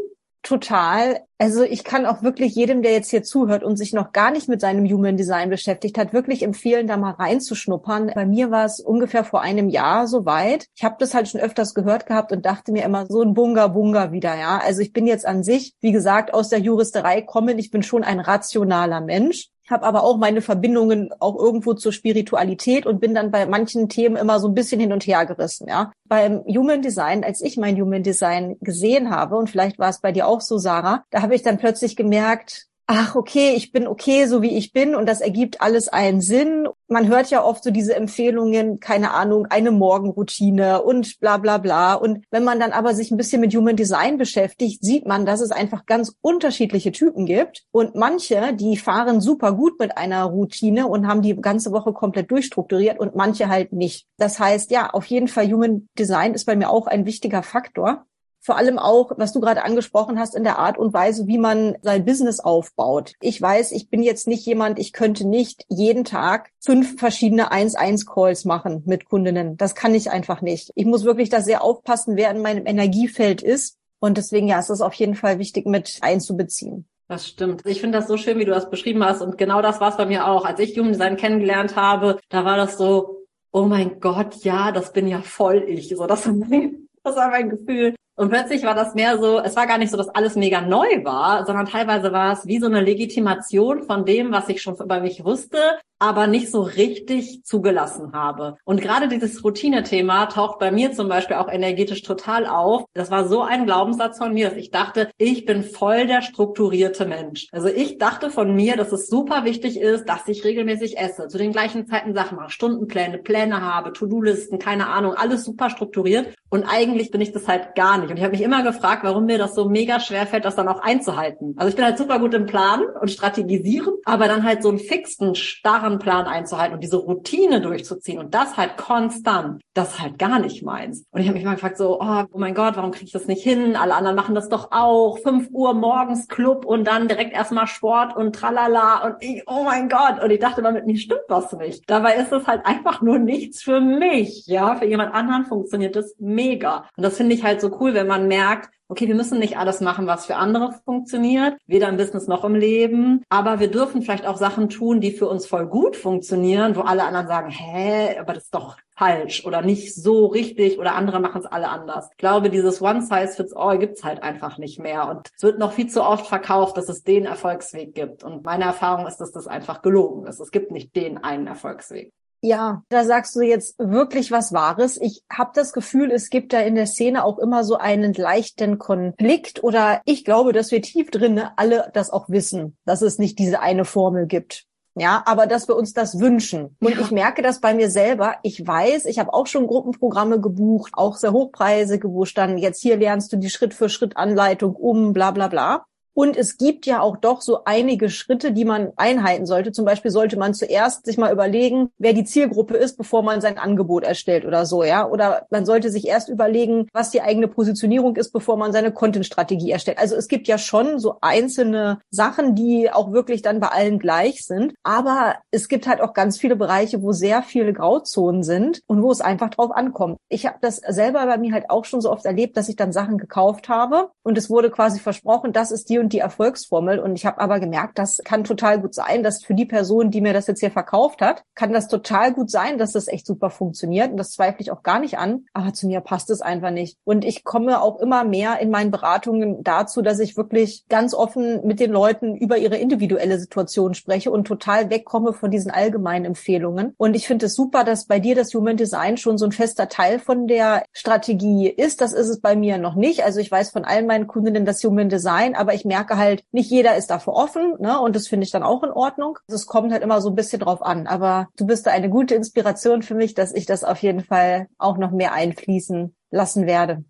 Total. 0.42 1.20
Also 1.36 1.62
ich 1.62 1.84
kann 1.84 2.06
auch 2.06 2.22
wirklich 2.22 2.54
jedem, 2.54 2.80
der 2.80 2.92
jetzt 2.92 3.10
hier 3.10 3.22
zuhört 3.22 3.62
und 3.64 3.76
sich 3.76 3.92
noch 3.92 4.12
gar 4.12 4.30
nicht 4.30 4.48
mit 4.48 4.60
seinem 4.60 4.86
Human 4.86 5.16
Design 5.16 5.50
beschäftigt 5.50 5.98
hat, 5.98 6.12
wirklich 6.12 6.42
empfehlen, 6.42 6.86
da 6.86 6.96
mal 6.96 7.10
reinzuschnuppern. 7.10 8.12
Bei 8.14 8.24
mir 8.24 8.50
war 8.50 8.64
es 8.64 8.80
ungefähr 8.80 9.24
vor 9.24 9.42
einem 9.42 9.68
Jahr 9.68 10.06
soweit. 10.06 10.66
Ich 10.74 10.84
habe 10.84 10.96
das 11.00 11.12
halt 11.12 11.28
schon 11.28 11.40
öfters 11.40 11.74
gehört 11.74 12.06
gehabt 12.06 12.32
und 12.32 12.46
dachte 12.46 12.72
mir 12.72 12.84
immer 12.84 13.06
so 13.06 13.20
ein 13.20 13.34
Bunga 13.34 13.66
Bunga 13.66 14.12
wieder, 14.12 14.38
ja. 14.38 14.58
Also 14.64 14.80
ich 14.80 14.92
bin 14.92 15.06
jetzt 15.06 15.26
an 15.26 15.42
sich, 15.42 15.74
wie 15.80 15.92
gesagt, 15.92 16.32
aus 16.32 16.48
der 16.48 16.60
Juristerei 16.60 17.20
kommen. 17.20 17.58
Ich 17.58 17.70
bin 17.70 17.82
schon 17.82 18.04
ein 18.04 18.20
rationaler 18.20 19.00
Mensch 19.00 19.50
habe 19.70 19.84
aber 19.84 20.02
auch 20.02 20.16
meine 20.16 20.40
Verbindungen 20.42 21.10
auch 21.18 21.36
irgendwo 21.36 21.74
zur 21.74 21.92
Spiritualität 21.92 22.86
und 22.86 23.00
bin 23.00 23.14
dann 23.14 23.30
bei 23.30 23.46
manchen 23.46 23.88
Themen 23.88 24.16
immer 24.16 24.40
so 24.40 24.48
ein 24.48 24.54
bisschen 24.54 24.80
hin 24.80 24.92
und 24.92 25.06
her 25.06 25.26
gerissen, 25.26 25.68
ja. 25.68 25.92
Beim 26.04 26.44
Human 26.46 26.82
Design, 26.82 27.24
als 27.24 27.40
ich 27.40 27.56
mein 27.56 27.80
Human 27.80 28.02
Design 28.02 28.56
gesehen 28.60 29.10
habe 29.10 29.36
und 29.36 29.50
vielleicht 29.50 29.78
war 29.78 29.90
es 29.90 30.00
bei 30.00 30.12
dir 30.12 30.26
auch 30.26 30.40
so, 30.40 30.58
Sarah, 30.58 31.04
da 31.10 31.22
habe 31.22 31.34
ich 31.34 31.42
dann 31.42 31.58
plötzlich 31.58 31.96
gemerkt, 31.96 32.68
ach, 32.90 33.14
okay, 33.16 33.52
ich 33.54 33.70
bin 33.70 33.86
okay, 33.86 34.24
so 34.24 34.40
wie 34.40 34.56
ich 34.56 34.72
bin 34.72 34.94
und 34.94 35.06
das 35.06 35.20
ergibt 35.20 35.60
alles 35.60 35.88
einen 35.88 36.22
Sinn. 36.22 36.66
Man 36.88 37.06
hört 37.06 37.28
ja 37.28 37.44
oft 37.44 37.62
so 37.62 37.70
diese 37.70 37.94
Empfehlungen, 37.94 38.80
keine 38.80 39.12
Ahnung, 39.12 39.44
eine 39.50 39.70
Morgenroutine 39.70 40.80
und 40.80 41.20
bla 41.20 41.36
bla 41.36 41.58
bla. 41.58 41.92
Und 41.92 42.24
wenn 42.30 42.44
man 42.44 42.58
dann 42.58 42.72
aber 42.72 42.94
sich 42.94 43.10
ein 43.10 43.18
bisschen 43.18 43.42
mit 43.42 43.54
Human 43.54 43.76
Design 43.76 44.16
beschäftigt, 44.16 44.82
sieht 44.82 45.06
man, 45.06 45.26
dass 45.26 45.42
es 45.42 45.50
einfach 45.50 45.84
ganz 45.84 46.16
unterschiedliche 46.22 46.90
Typen 46.90 47.26
gibt. 47.26 47.64
Und 47.72 47.94
manche, 47.94 48.54
die 48.54 48.78
fahren 48.78 49.20
super 49.20 49.52
gut 49.52 49.78
mit 49.78 49.98
einer 49.98 50.24
Routine 50.24 50.86
und 50.86 51.06
haben 51.06 51.20
die 51.20 51.36
ganze 51.36 51.72
Woche 51.72 51.92
komplett 51.92 52.30
durchstrukturiert 52.30 52.98
und 52.98 53.14
manche 53.14 53.48
halt 53.48 53.74
nicht. 53.74 54.06
Das 54.16 54.40
heißt, 54.40 54.70
ja, 54.70 54.88
auf 54.88 55.04
jeden 55.04 55.28
Fall 55.28 55.52
Human 55.52 55.90
Design 55.98 56.32
ist 56.32 56.46
bei 56.46 56.56
mir 56.56 56.70
auch 56.70 56.86
ein 56.86 57.04
wichtiger 57.04 57.42
Faktor 57.42 58.06
vor 58.48 58.56
allem 58.56 58.78
auch, 58.78 59.12
was 59.18 59.34
du 59.34 59.40
gerade 59.40 59.62
angesprochen 59.62 60.18
hast, 60.18 60.34
in 60.34 60.42
der 60.42 60.58
Art 60.58 60.78
und 60.78 60.94
Weise, 60.94 61.26
wie 61.26 61.36
man 61.36 61.76
sein 61.82 62.06
Business 62.06 62.40
aufbaut. 62.40 63.12
Ich 63.20 63.42
weiß, 63.42 63.72
ich 63.72 63.90
bin 63.90 64.02
jetzt 64.02 64.26
nicht 64.26 64.46
jemand, 64.46 64.78
ich 64.78 64.94
könnte 64.94 65.28
nicht 65.28 65.66
jeden 65.68 66.04
Tag 66.04 66.48
fünf 66.58 66.98
verschiedene 66.98 67.52
1-1-Calls 67.52 68.46
machen 68.46 68.84
mit 68.86 69.04
Kundinnen. 69.04 69.58
Das 69.58 69.74
kann 69.74 69.94
ich 69.94 70.10
einfach 70.10 70.40
nicht. 70.40 70.72
Ich 70.76 70.86
muss 70.86 71.04
wirklich 71.04 71.28
da 71.28 71.42
sehr 71.42 71.62
aufpassen, 71.62 72.16
wer 72.16 72.30
in 72.30 72.40
meinem 72.40 72.64
Energiefeld 72.64 73.42
ist. 73.42 73.76
Und 73.98 74.16
deswegen, 74.16 74.48
ja, 74.48 74.58
ist 74.58 74.70
es 74.70 74.80
auf 74.80 74.94
jeden 74.94 75.14
Fall 75.14 75.38
wichtig, 75.38 75.66
mit 75.66 75.98
einzubeziehen. 76.00 76.88
Das 77.06 77.28
stimmt. 77.28 77.66
Ich 77.66 77.82
finde 77.82 77.98
das 77.98 78.08
so 78.08 78.16
schön, 78.16 78.38
wie 78.38 78.46
du 78.46 78.52
das 78.52 78.70
beschrieben 78.70 79.04
hast. 79.04 79.20
Und 79.20 79.36
genau 79.36 79.60
das 79.60 79.78
war 79.78 79.90
es 79.90 79.98
bei 79.98 80.06
mir 80.06 80.26
auch. 80.26 80.46
Als 80.46 80.58
ich 80.58 80.74
Human 80.78 80.92
Design 80.92 81.18
kennengelernt 81.18 81.76
habe, 81.76 82.18
da 82.30 82.46
war 82.46 82.56
das 82.56 82.78
so, 82.78 83.26
oh 83.52 83.66
mein 83.66 84.00
Gott, 84.00 84.36
ja, 84.42 84.72
das 84.72 84.94
bin 84.94 85.06
ja 85.06 85.20
voll 85.20 85.64
ich. 85.68 85.88
So, 85.94 86.06
das 86.06 86.26
war 86.26 86.32
mein, 86.32 86.88
das 87.04 87.14
war 87.14 87.28
mein 87.28 87.50
Gefühl. 87.50 87.94
Und 88.18 88.30
plötzlich 88.30 88.64
war 88.64 88.74
das 88.74 88.96
mehr 88.96 89.16
so, 89.16 89.38
es 89.38 89.54
war 89.54 89.68
gar 89.68 89.78
nicht 89.78 89.92
so, 89.92 89.96
dass 89.96 90.08
alles 90.08 90.34
mega 90.34 90.60
neu 90.60 91.04
war, 91.04 91.46
sondern 91.46 91.66
teilweise 91.66 92.12
war 92.12 92.32
es 92.32 92.48
wie 92.48 92.58
so 92.58 92.66
eine 92.66 92.80
Legitimation 92.80 93.84
von 93.84 94.04
dem, 94.04 94.32
was 94.32 94.48
ich 94.48 94.60
schon 94.60 94.74
über 94.74 94.98
mich 95.00 95.24
wusste, 95.24 95.78
aber 95.98 96.26
nicht 96.26 96.50
so 96.50 96.62
richtig 96.62 97.44
zugelassen 97.44 98.12
habe. 98.12 98.56
Und 98.64 98.80
gerade 98.80 99.08
dieses 99.08 99.42
Routine-Thema 99.44 100.26
taucht 100.26 100.58
bei 100.58 100.70
mir 100.70 100.92
zum 100.92 101.08
Beispiel 101.08 101.36
auch 101.36 101.48
energetisch 101.48 102.02
total 102.02 102.46
auf. 102.46 102.84
Das 102.94 103.10
war 103.10 103.28
so 103.28 103.42
ein 103.42 103.66
Glaubenssatz 103.66 104.18
von 104.18 104.32
mir, 104.32 104.48
dass 104.48 104.58
ich 104.58 104.70
dachte, 104.70 105.10
ich 105.18 105.44
bin 105.44 105.62
voll 105.62 106.06
der 106.06 106.22
strukturierte 106.22 107.06
Mensch. 107.06 107.48
Also 107.52 107.68
ich 107.68 107.98
dachte 107.98 108.30
von 108.30 108.54
mir, 108.54 108.76
dass 108.76 108.92
es 108.92 109.08
super 109.08 109.44
wichtig 109.44 109.80
ist, 109.80 110.08
dass 110.08 110.28
ich 110.28 110.44
regelmäßig 110.44 110.98
esse, 110.98 111.28
zu 111.28 111.38
den 111.38 111.52
gleichen 111.52 111.86
Zeiten 111.86 112.14
Sachen 112.14 112.36
mache, 112.36 112.50
Stundenpläne, 112.50 113.18
Pläne 113.18 113.62
habe, 113.62 113.92
To-Do-Listen, 113.92 114.58
keine 114.58 114.88
Ahnung, 114.88 115.14
alles 115.14 115.44
super 115.44 115.70
strukturiert. 115.70 116.34
Und 116.50 116.64
eigentlich 116.64 117.10
bin 117.10 117.20
ich 117.20 117.32
das 117.32 117.46
halt 117.46 117.74
gar 117.74 117.98
nicht. 117.98 118.10
Und 118.10 118.16
ich 118.16 118.22
habe 118.22 118.32
mich 118.32 118.42
immer 118.42 118.62
gefragt, 118.62 119.04
warum 119.04 119.26
mir 119.26 119.38
das 119.38 119.54
so 119.54 119.68
mega 119.68 120.00
schwer 120.00 120.26
fällt, 120.26 120.44
das 120.44 120.56
dann 120.56 120.68
auch 120.68 120.80
einzuhalten. 120.80 121.54
Also 121.56 121.68
ich 121.68 121.76
bin 121.76 121.84
halt 121.84 121.98
super 121.98 122.18
gut 122.18 122.34
im 122.34 122.46
Planen 122.46 122.86
und 123.00 123.10
strategisieren, 123.10 123.94
aber 124.04 124.28
dann 124.28 124.44
halt 124.44 124.62
so 124.62 124.70
einen 124.70 124.78
fixen, 124.78 125.34
starren 125.34 125.87
klaren 125.88 125.98
Plan 125.98 126.26
einzuhalten 126.26 126.74
und 126.74 126.82
diese 126.82 126.96
Routine 126.96 127.60
durchzuziehen 127.60 128.18
und 128.18 128.34
das 128.34 128.56
halt 128.56 128.76
konstant, 128.76 129.60
das 129.74 129.94
ist 129.94 130.00
halt 130.00 130.18
gar 130.18 130.38
nicht 130.38 130.62
meins. 130.62 131.04
Und 131.10 131.20
ich 131.20 131.28
habe 131.28 131.36
mich 131.36 131.44
mal 131.44 131.54
gefragt 131.54 131.78
so, 131.78 132.00
oh, 132.00 132.24
oh 132.30 132.38
mein 132.38 132.54
Gott, 132.54 132.76
warum 132.76 132.90
kriege 132.90 133.06
ich 133.06 133.12
das 133.12 133.26
nicht 133.26 133.42
hin? 133.42 133.76
Alle 133.76 133.94
anderen 133.94 134.16
machen 134.16 134.34
das 134.34 134.48
doch 134.48 134.68
auch. 134.72 135.18
Fünf 135.18 135.48
Uhr 135.52 135.74
morgens 135.74 136.28
Club 136.28 136.64
und 136.64 136.84
dann 136.84 137.08
direkt 137.08 137.32
erstmal 137.32 137.66
Sport 137.66 138.16
und 138.16 138.34
tralala 138.34 139.04
und 139.06 139.16
ich, 139.20 139.42
oh 139.46 139.64
mein 139.64 139.88
Gott. 139.88 140.22
Und 140.22 140.30
ich 140.30 140.40
dachte 140.40 140.62
mal, 140.62 140.72
mit 140.72 140.86
mir 140.86 140.96
stimmt 140.96 141.20
was 141.28 141.52
nicht. 141.52 141.84
Dabei 141.88 142.16
ist 142.16 142.32
es 142.32 142.46
halt 142.46 142.66
einfach 142.66 143.02
nur 143.02 143.18
nichts 143.18 143.62
für 143.62 143.80
mich. 143.80 144.46
Ja, 144.46 144.76
für 144.76 144.86
jemand 144.86 145.14
anderen 145.14 145.46
funktioniert 145.46 145.96
das 145.96 146.14
mega. 146.18 146.88
Und 146.96 147.04
das 147.04 147.16
finde 147.16 147.34
ich 147.34 147.44
halt 147.44 147.60
so 147.60 147.76
cool, 147.80 147.94
wenn 147.94 148.06
man 148.06 148.28
merkt, 148.28 148.70
okay, 148.88 149.06
wir 149.06 149.14
müssen 149.14 149.38
nicht 149.38 149.58
alles 149.58 149.80
machen, 149.80 150.06
was 150.06 150.26
für 150.26 150.36
andere 150.36 150.72
funktioniert, 150.84 151.56
weder 151.66 151.88
im 151.88 151.96
Business 151.96 152.26
noch 152.26 152.44
im 152.44 152.54
Leben, 152.54 153.22
aber 153.28 153.60
wir 153.60 153.70
dürfen 153.70 154.02
vielleicht 154.02 154.26
auch 154.26 154.36
Sachen 154.36 154.68
tun, 154.68 155.00
die 155.00 155.12
für 155.12 155.28
uns 155.28 155.46
voll 155.46 155.66
gut 155.66 155.96
funktionieren, 155.96 156.74
wo 156.74 156.80
alle 156.80 157.04
anderen 157.04 157.28
sagen, 157.28 157.50
hä, 157.50 158.18
aber 158.18 158.32
das 158.32 158.44
ist 158.44 158.54
doch 158.54 158.76
falsch 158.96 159.44
oder 159.46 159.62
nicht 159.62 159.94
so 159.94 160.26
richtig 160.26 160.78
oder 160.78 160.94
andere 160.94 161.20
machen 161.20 161.40
es 161.40 161.46
alle 161.46 161.68
anders. 161.68 162.08
Ich 162.10 162.16
glaube, 162.16 162.50
dieses 162.50 162.82
One 162.82 163.02
Size 163.02 163.28
Fits 163.28 163.52
All 163.54 163.78
gibt's 163.78 164.02
halt 164.02 164.22
einfach 164.22 164.58
nicht 164.58 164.80
mehr 164.80 165.08
und 165.08 165.28
es 165.36 165.42
wird 165.42 165.58
noch 165.58 165.72
viel 165.72 165.88
zu 165.88 166.02
oft 166.02 166.26
verkauft, 166.26 166.76
dass 166.76 166.88
es 166.88 167.04
den 167.04 167.24
Erfolgsweg 167.24 167.94
gibt 167.94 168.24
und 168.24 168.44
meine 168.44 168.64
Erfahrung 168.64 169.06
ist, 169.06 169.18
dass 169.18 169.30
das 169.30 169.46
einfach 169.46 169.82
gelogen 169.82 170.26
ist. 170.26 170.40
Es 170.40 170.50
gibt 170.50 170.72
nicht 170.72 170.96
den 170.96 171.18
einen 171.22 171.46
Erfolgsweg. 171.46 172.12
Ja, 172.40 172.82
da 172.88 173.04
sagst 173.04 173.34
du 173.34 173.40
jetzt 173.40 173.78
wirklich 173.78 174.30
was 174.30 174.52
Wahres. 174.52 174.96
Ich 175.00 175.24
habe 175.30 175.50
das 175.54 175.72
Gefühl, 175.72 176.12
es 176.12 176.30
gibt 176.30 176.52
da 176.52 176.60
in 176.60 176.76
der 176.76 176.86
Szene 176.86 177.24
auch 177.24 177.38
immer 177.38 177.64
so 177.64 177.76
einen 177.76 178.14
leichten 178.14 178.78
Konflikt 178.78 179.64
oder 179.64 180.00
ich 180.04 180.24
glaube, 180.24 180.52
dass 180.52 180.70
wir 180.70 180.80
tief 180.80 181.10
drin 181.10 181.42
alle 181.56 181.90
das 181.94 182.10
auch 182.10 182.28
wissen, 182.28 182.76
dass 182.84 183.02
es 183.02 183.18
nicht 183.18 183.38
diese 183.38 183.60
eine 183.60 183.84
Formel 183.84 184.26
gibt. 184.26 184.66
Ja, 184.94 185.22
aber 185.26 185.46
dass 185.46 185.68
wir 185.68 185.76
uns 185.76 185.92
das 185.92 186.18
wünschen. 186.18 186.76
Und 186.80 186.94
ja. 186.94 187.00
ich 187.00 187.10
merke 187.10 187.40
das 187.40 187.60
bei 187.60 187.72
mir 187.72 187.88
selber. 187.88 188.36
Ich 188.42 188.66
weiß, 188.66 189.04
ich 189.06 189.18
habe 189.18 189.32
auch 189.32 189.46
schon 189.46 189.68
Gruppenprogramme 189.68 190.40
gebucht, 190.40 190.92
auch 190.94 191.16
sehr 191.16 191.32
hochpreisige, 191.32 192.10
wo 192.10 192.24
stand, 192.24 192.58
jetzt 192.58 192.82
hier 192.82 192.96
lernst 192.96 193.32
du 193.32 193.36
die 193.36 193.50
Schritt 193.50 193.74
für 193.74 193.88
Schritt 193.88 194.16
Anleitung 194.16 194.74
um, 194.74 195.12
bla 195.12 195.30
bla 195.30 195.48
bla. 195.48 195.84
Und 196.14 196.36
es 196.36 196.56
gibt 196.56 196.86
ja 196.86 197.00
auch 197.00 197.16
doch 197.16 197.40
so 197.40 197.64
einige 197.64 198.10
Schritte, 198.10 198.52
die 198.52 198.64
man 198.64 198.92
einhalten 198.96 199.46
sollte. 199.46 199.72
Zum 199.72 199.84
Beispiel 199.84 200.10
sollte 200.10 200.36
man 200.36 200.54
zuerst 200.54 201.06
sich 201.06 201.16
mal 201.16 201.32
überlegen, 201.32 201.90
wer 201.98 202.12
die 202.12 202.24
Zielgruppe 202.24 202.76
ist, 202.76 202.96
bevor 202.96 203.22
man 203.22 203.40
sein 203.40 203.58
Angebot 203.58 204.04
erstellt 204.04 204.44
oder 204.44 204.66
so, 204.66 204.82
ja. 204.82 205.08
Oder 205.08 205.46
man 205.50 205.64
sollte 205.64 205.90
sich 205.90 206.06
erst 206.08 206.28
überlegen, 206.28 206.88
was 206.92 207.10
die 207.10 207.22
eigene 207.22 207.48
Positionierung 207.48 208.16
ist, 208.16 208.32
bevor 208.32 208.56
man 208.56 208.72
seine 208.72 208.92
Content-Strategie 208.92 209.70
erstellt. 209.70 209.98
Also 209.98 210.16
es 210.16 210.28
gibt 210.28 210.48
ja 210.48 210.58
schon 210.58 210.98
so 210.98 211.16
einzelne 211.20 212.00
Sachen, 212.10 212.54
die 212.54 212.90
auch 212.90 213.12
wirklich 213.12 213.42
dann 213.42 213.60
bei 213.60 213.68
allen 213.68 213.98
gleich 213.98 214.44
sind. 214.44 214.74
Aber 214.82 215.36
es 215.50 215.68
gibt 215.68 215.86
halt 215.86 216.00
auch 216.00 216.14
ganz 216.14 216.38
viele 216.38 216.56
Bereiche, 216.56 217.02
wo 217.02 217.12
sehr 217.12 217.42
viele 217.42 217.72
Grauzonen 217.72 218.42
sind 218.42 218.82
und 218.86 219.02
wo 219.02 219.10
es 219.10 219.20
einfach 219.20 219.50
drauf 219.50 219.70
ankommt. 219.70 220.18
Ich 220.28 220.46
habe 220.46 220.58
das 220.60 220.76
selber 220.76 221.26
bei 221.26 221.38
mir 221.38 221.52
halt 221.52 221.70
auch 221.70 221.84
schon 221.84 222.00
so 222.00 222.10
oft 222.10 222.24
erlebt, 222.24 222.56
dass 222.56 222.68
ich 222.68 222.76
dann 222.76 222.92
Sachen 222.92 223.18
gekauft 223.18 223.68
habe 223.68 224.10
und 224.22 224.36
es 224.36 224.50
wurde 224.50 224.70
quasi 224.70 224.98
versprochen, 225.00 225.52
das 225.52 225.70
ist 225.70 225.88
die 225.88 225.98
und 225.98 226.07
und 226.08 226.14
die 226.14 226.20
Erfolgsformel. 226.20 227.00
Und 227.00 227.16
ich 227.16 227.26
habe 227.26 227.38
aber 227.38 227.60
gemerkt, 227.60 227.98
das 227.98 228.22
kann 228.24 228.42
total 228.42 228.80
gut 228.80 228.94
sein, 228.94 229.22
dass 229.22 229.44
für 229.44 229.52
die 229.52 229.66
Person, 229.66 230.10
die 230.10 230.22
mir 230.22 230.32
das 230.32 230.46
jetzt 230.46 230.60
hier 230.60 230.70
verkauft 230.70 231.20
hat, 231.20 231.42
kann 231.54 231.74
das 231.74 231.86
total 231.86 232.32
gut 232.32 232.50
sein, 232.50 232.78
dass 232.78 232.92
das 232.92 233.08
echt 233.08 233.26
super 233.26 233.50
funktioniert. 233.50 234.10
Und 234.10 234.16
das 234.16 234.30
zweifle 234.30 234.60
ich 234.60 234.70
auch 234.70 234.82
gar 234.82 235.00
nicht 235.00 235.18
an. 235.18 235.44
Aber 235.52 235.74
zu 235.74 235.86
mir 235.86 236.00
passt 236.00 236.30
es 236.30 236.40
einfach 236.40 236.70
nicht. 236.70 236.96
Und 237.04 237.26
ich 237.26 237.44
komme 237.44 237.82
auch 237.82 238.00
immer 238.00 238.24
mehr 238.24 238.58
in 238.60 238.70
meinen 238.70 238.90
Beratungen 238.90 239.62
dazu, 239.62 240.00
dass 240.00 240.18
ich 240.18 240.38
wirklich 240.38 240.86
ganz 240.88 241.12
offen 241.12 241.66
mit 241.66 241.78
den 241.78 241.90
Leuten 241.90 242.36
über 242.36 242.56
ihre 242.56 242.78
individuelle 242.78 243.38
Situation 243.38 243.92
spreche 243.92 244.30
und 244.30 244.46
total 244.46 244.88
wegkomme 244.88 245.34
von 245.34 245.50
diesen 245.50 245.70
allgemeinen 245.70 246.24
Empfehlungen. 246.24 246.94
Und 246.96 247.16
ich 247.16 247.26
finde 247.26 247.46
es 247.46 247.54
super, 247.54 247.84
dass 247.84 248.06
bei 248.06 248.18
dir 248.18 248.34
das 248.34 248.54
Human 248.54 248.78
Design 248.78 249.18
schon 249.18 249.36
so 249.36 249.44
ein 249.44 249.52
fester 249.52 249.90
Teil 249.90 250.20
von 250.20 250.46
der 250.46 250.84
Strategie 250.92 251.68
ist. 251.68 252.00
Das 252.00 252.14
ist 252.14 252.28
es 252.28 252.40
bei 252.40 252.56
mir 252.56 252.78
noch 252.78 252.94
nicht. 252.94 253.24
Also 253.24 253.40
ich 253.40 253.50
weiß 253.50 253.72
von 253.72 253.84
allen 253.84 254.06
meinen 254.06 254.26
Kundinnen 254.26 254.64
das 254.64 254.82
Human 254.82 255.10
Design, 255.10 255.54
aber 255.54 255.74
ich 255.74 255.84
merke 255.88 256.16
halt, 256.16 256.44
nicht 256.52 256.70
jeder 256.70 256.96
ist 256.96 257.08
dafür 257.08 257.32
offen, 257.32 257.74
ne? 257.80 258.00
Und 258.00 258.14
das 258.14 258.28
finde 258.28 258.44
ich 258.44 258.52
dann 258.52 258.62
auch 258.62 258.84
in 258.84 258.90
Ordnung. 258.90 259.38
Es 259.48 259.66
kommt 259.66 259.90
halt 259.90 260.04
immer 260.04 260.20
so 260.20 260.28
ein 260.28 260.36
bisschen 260.36 260.60
drauf 260.60 260.82
an. 260.82 261.08
Aber 261.08 261.48
du 261.56 261.66
bist 261.66 261.86
da 261.86 261.90
eine 261.90 262.08
gute 262.08 262.36
Inspiration 262.36 263.02
für 263.02 263.16
mich, 263.16 263.34
dass 263.34 263.52
ich 263.52 263.66
das 263.66 263.82
auf 263.82 263.98
jeden 264.02 264.22
Fall 264.22 264.68
auch 264.78 264.98
noch 264.98 265.10
mehr 265.10 265.32
einfließen 265.32 266.14
lassen 266.30 266.66
werde. 266.66 267.04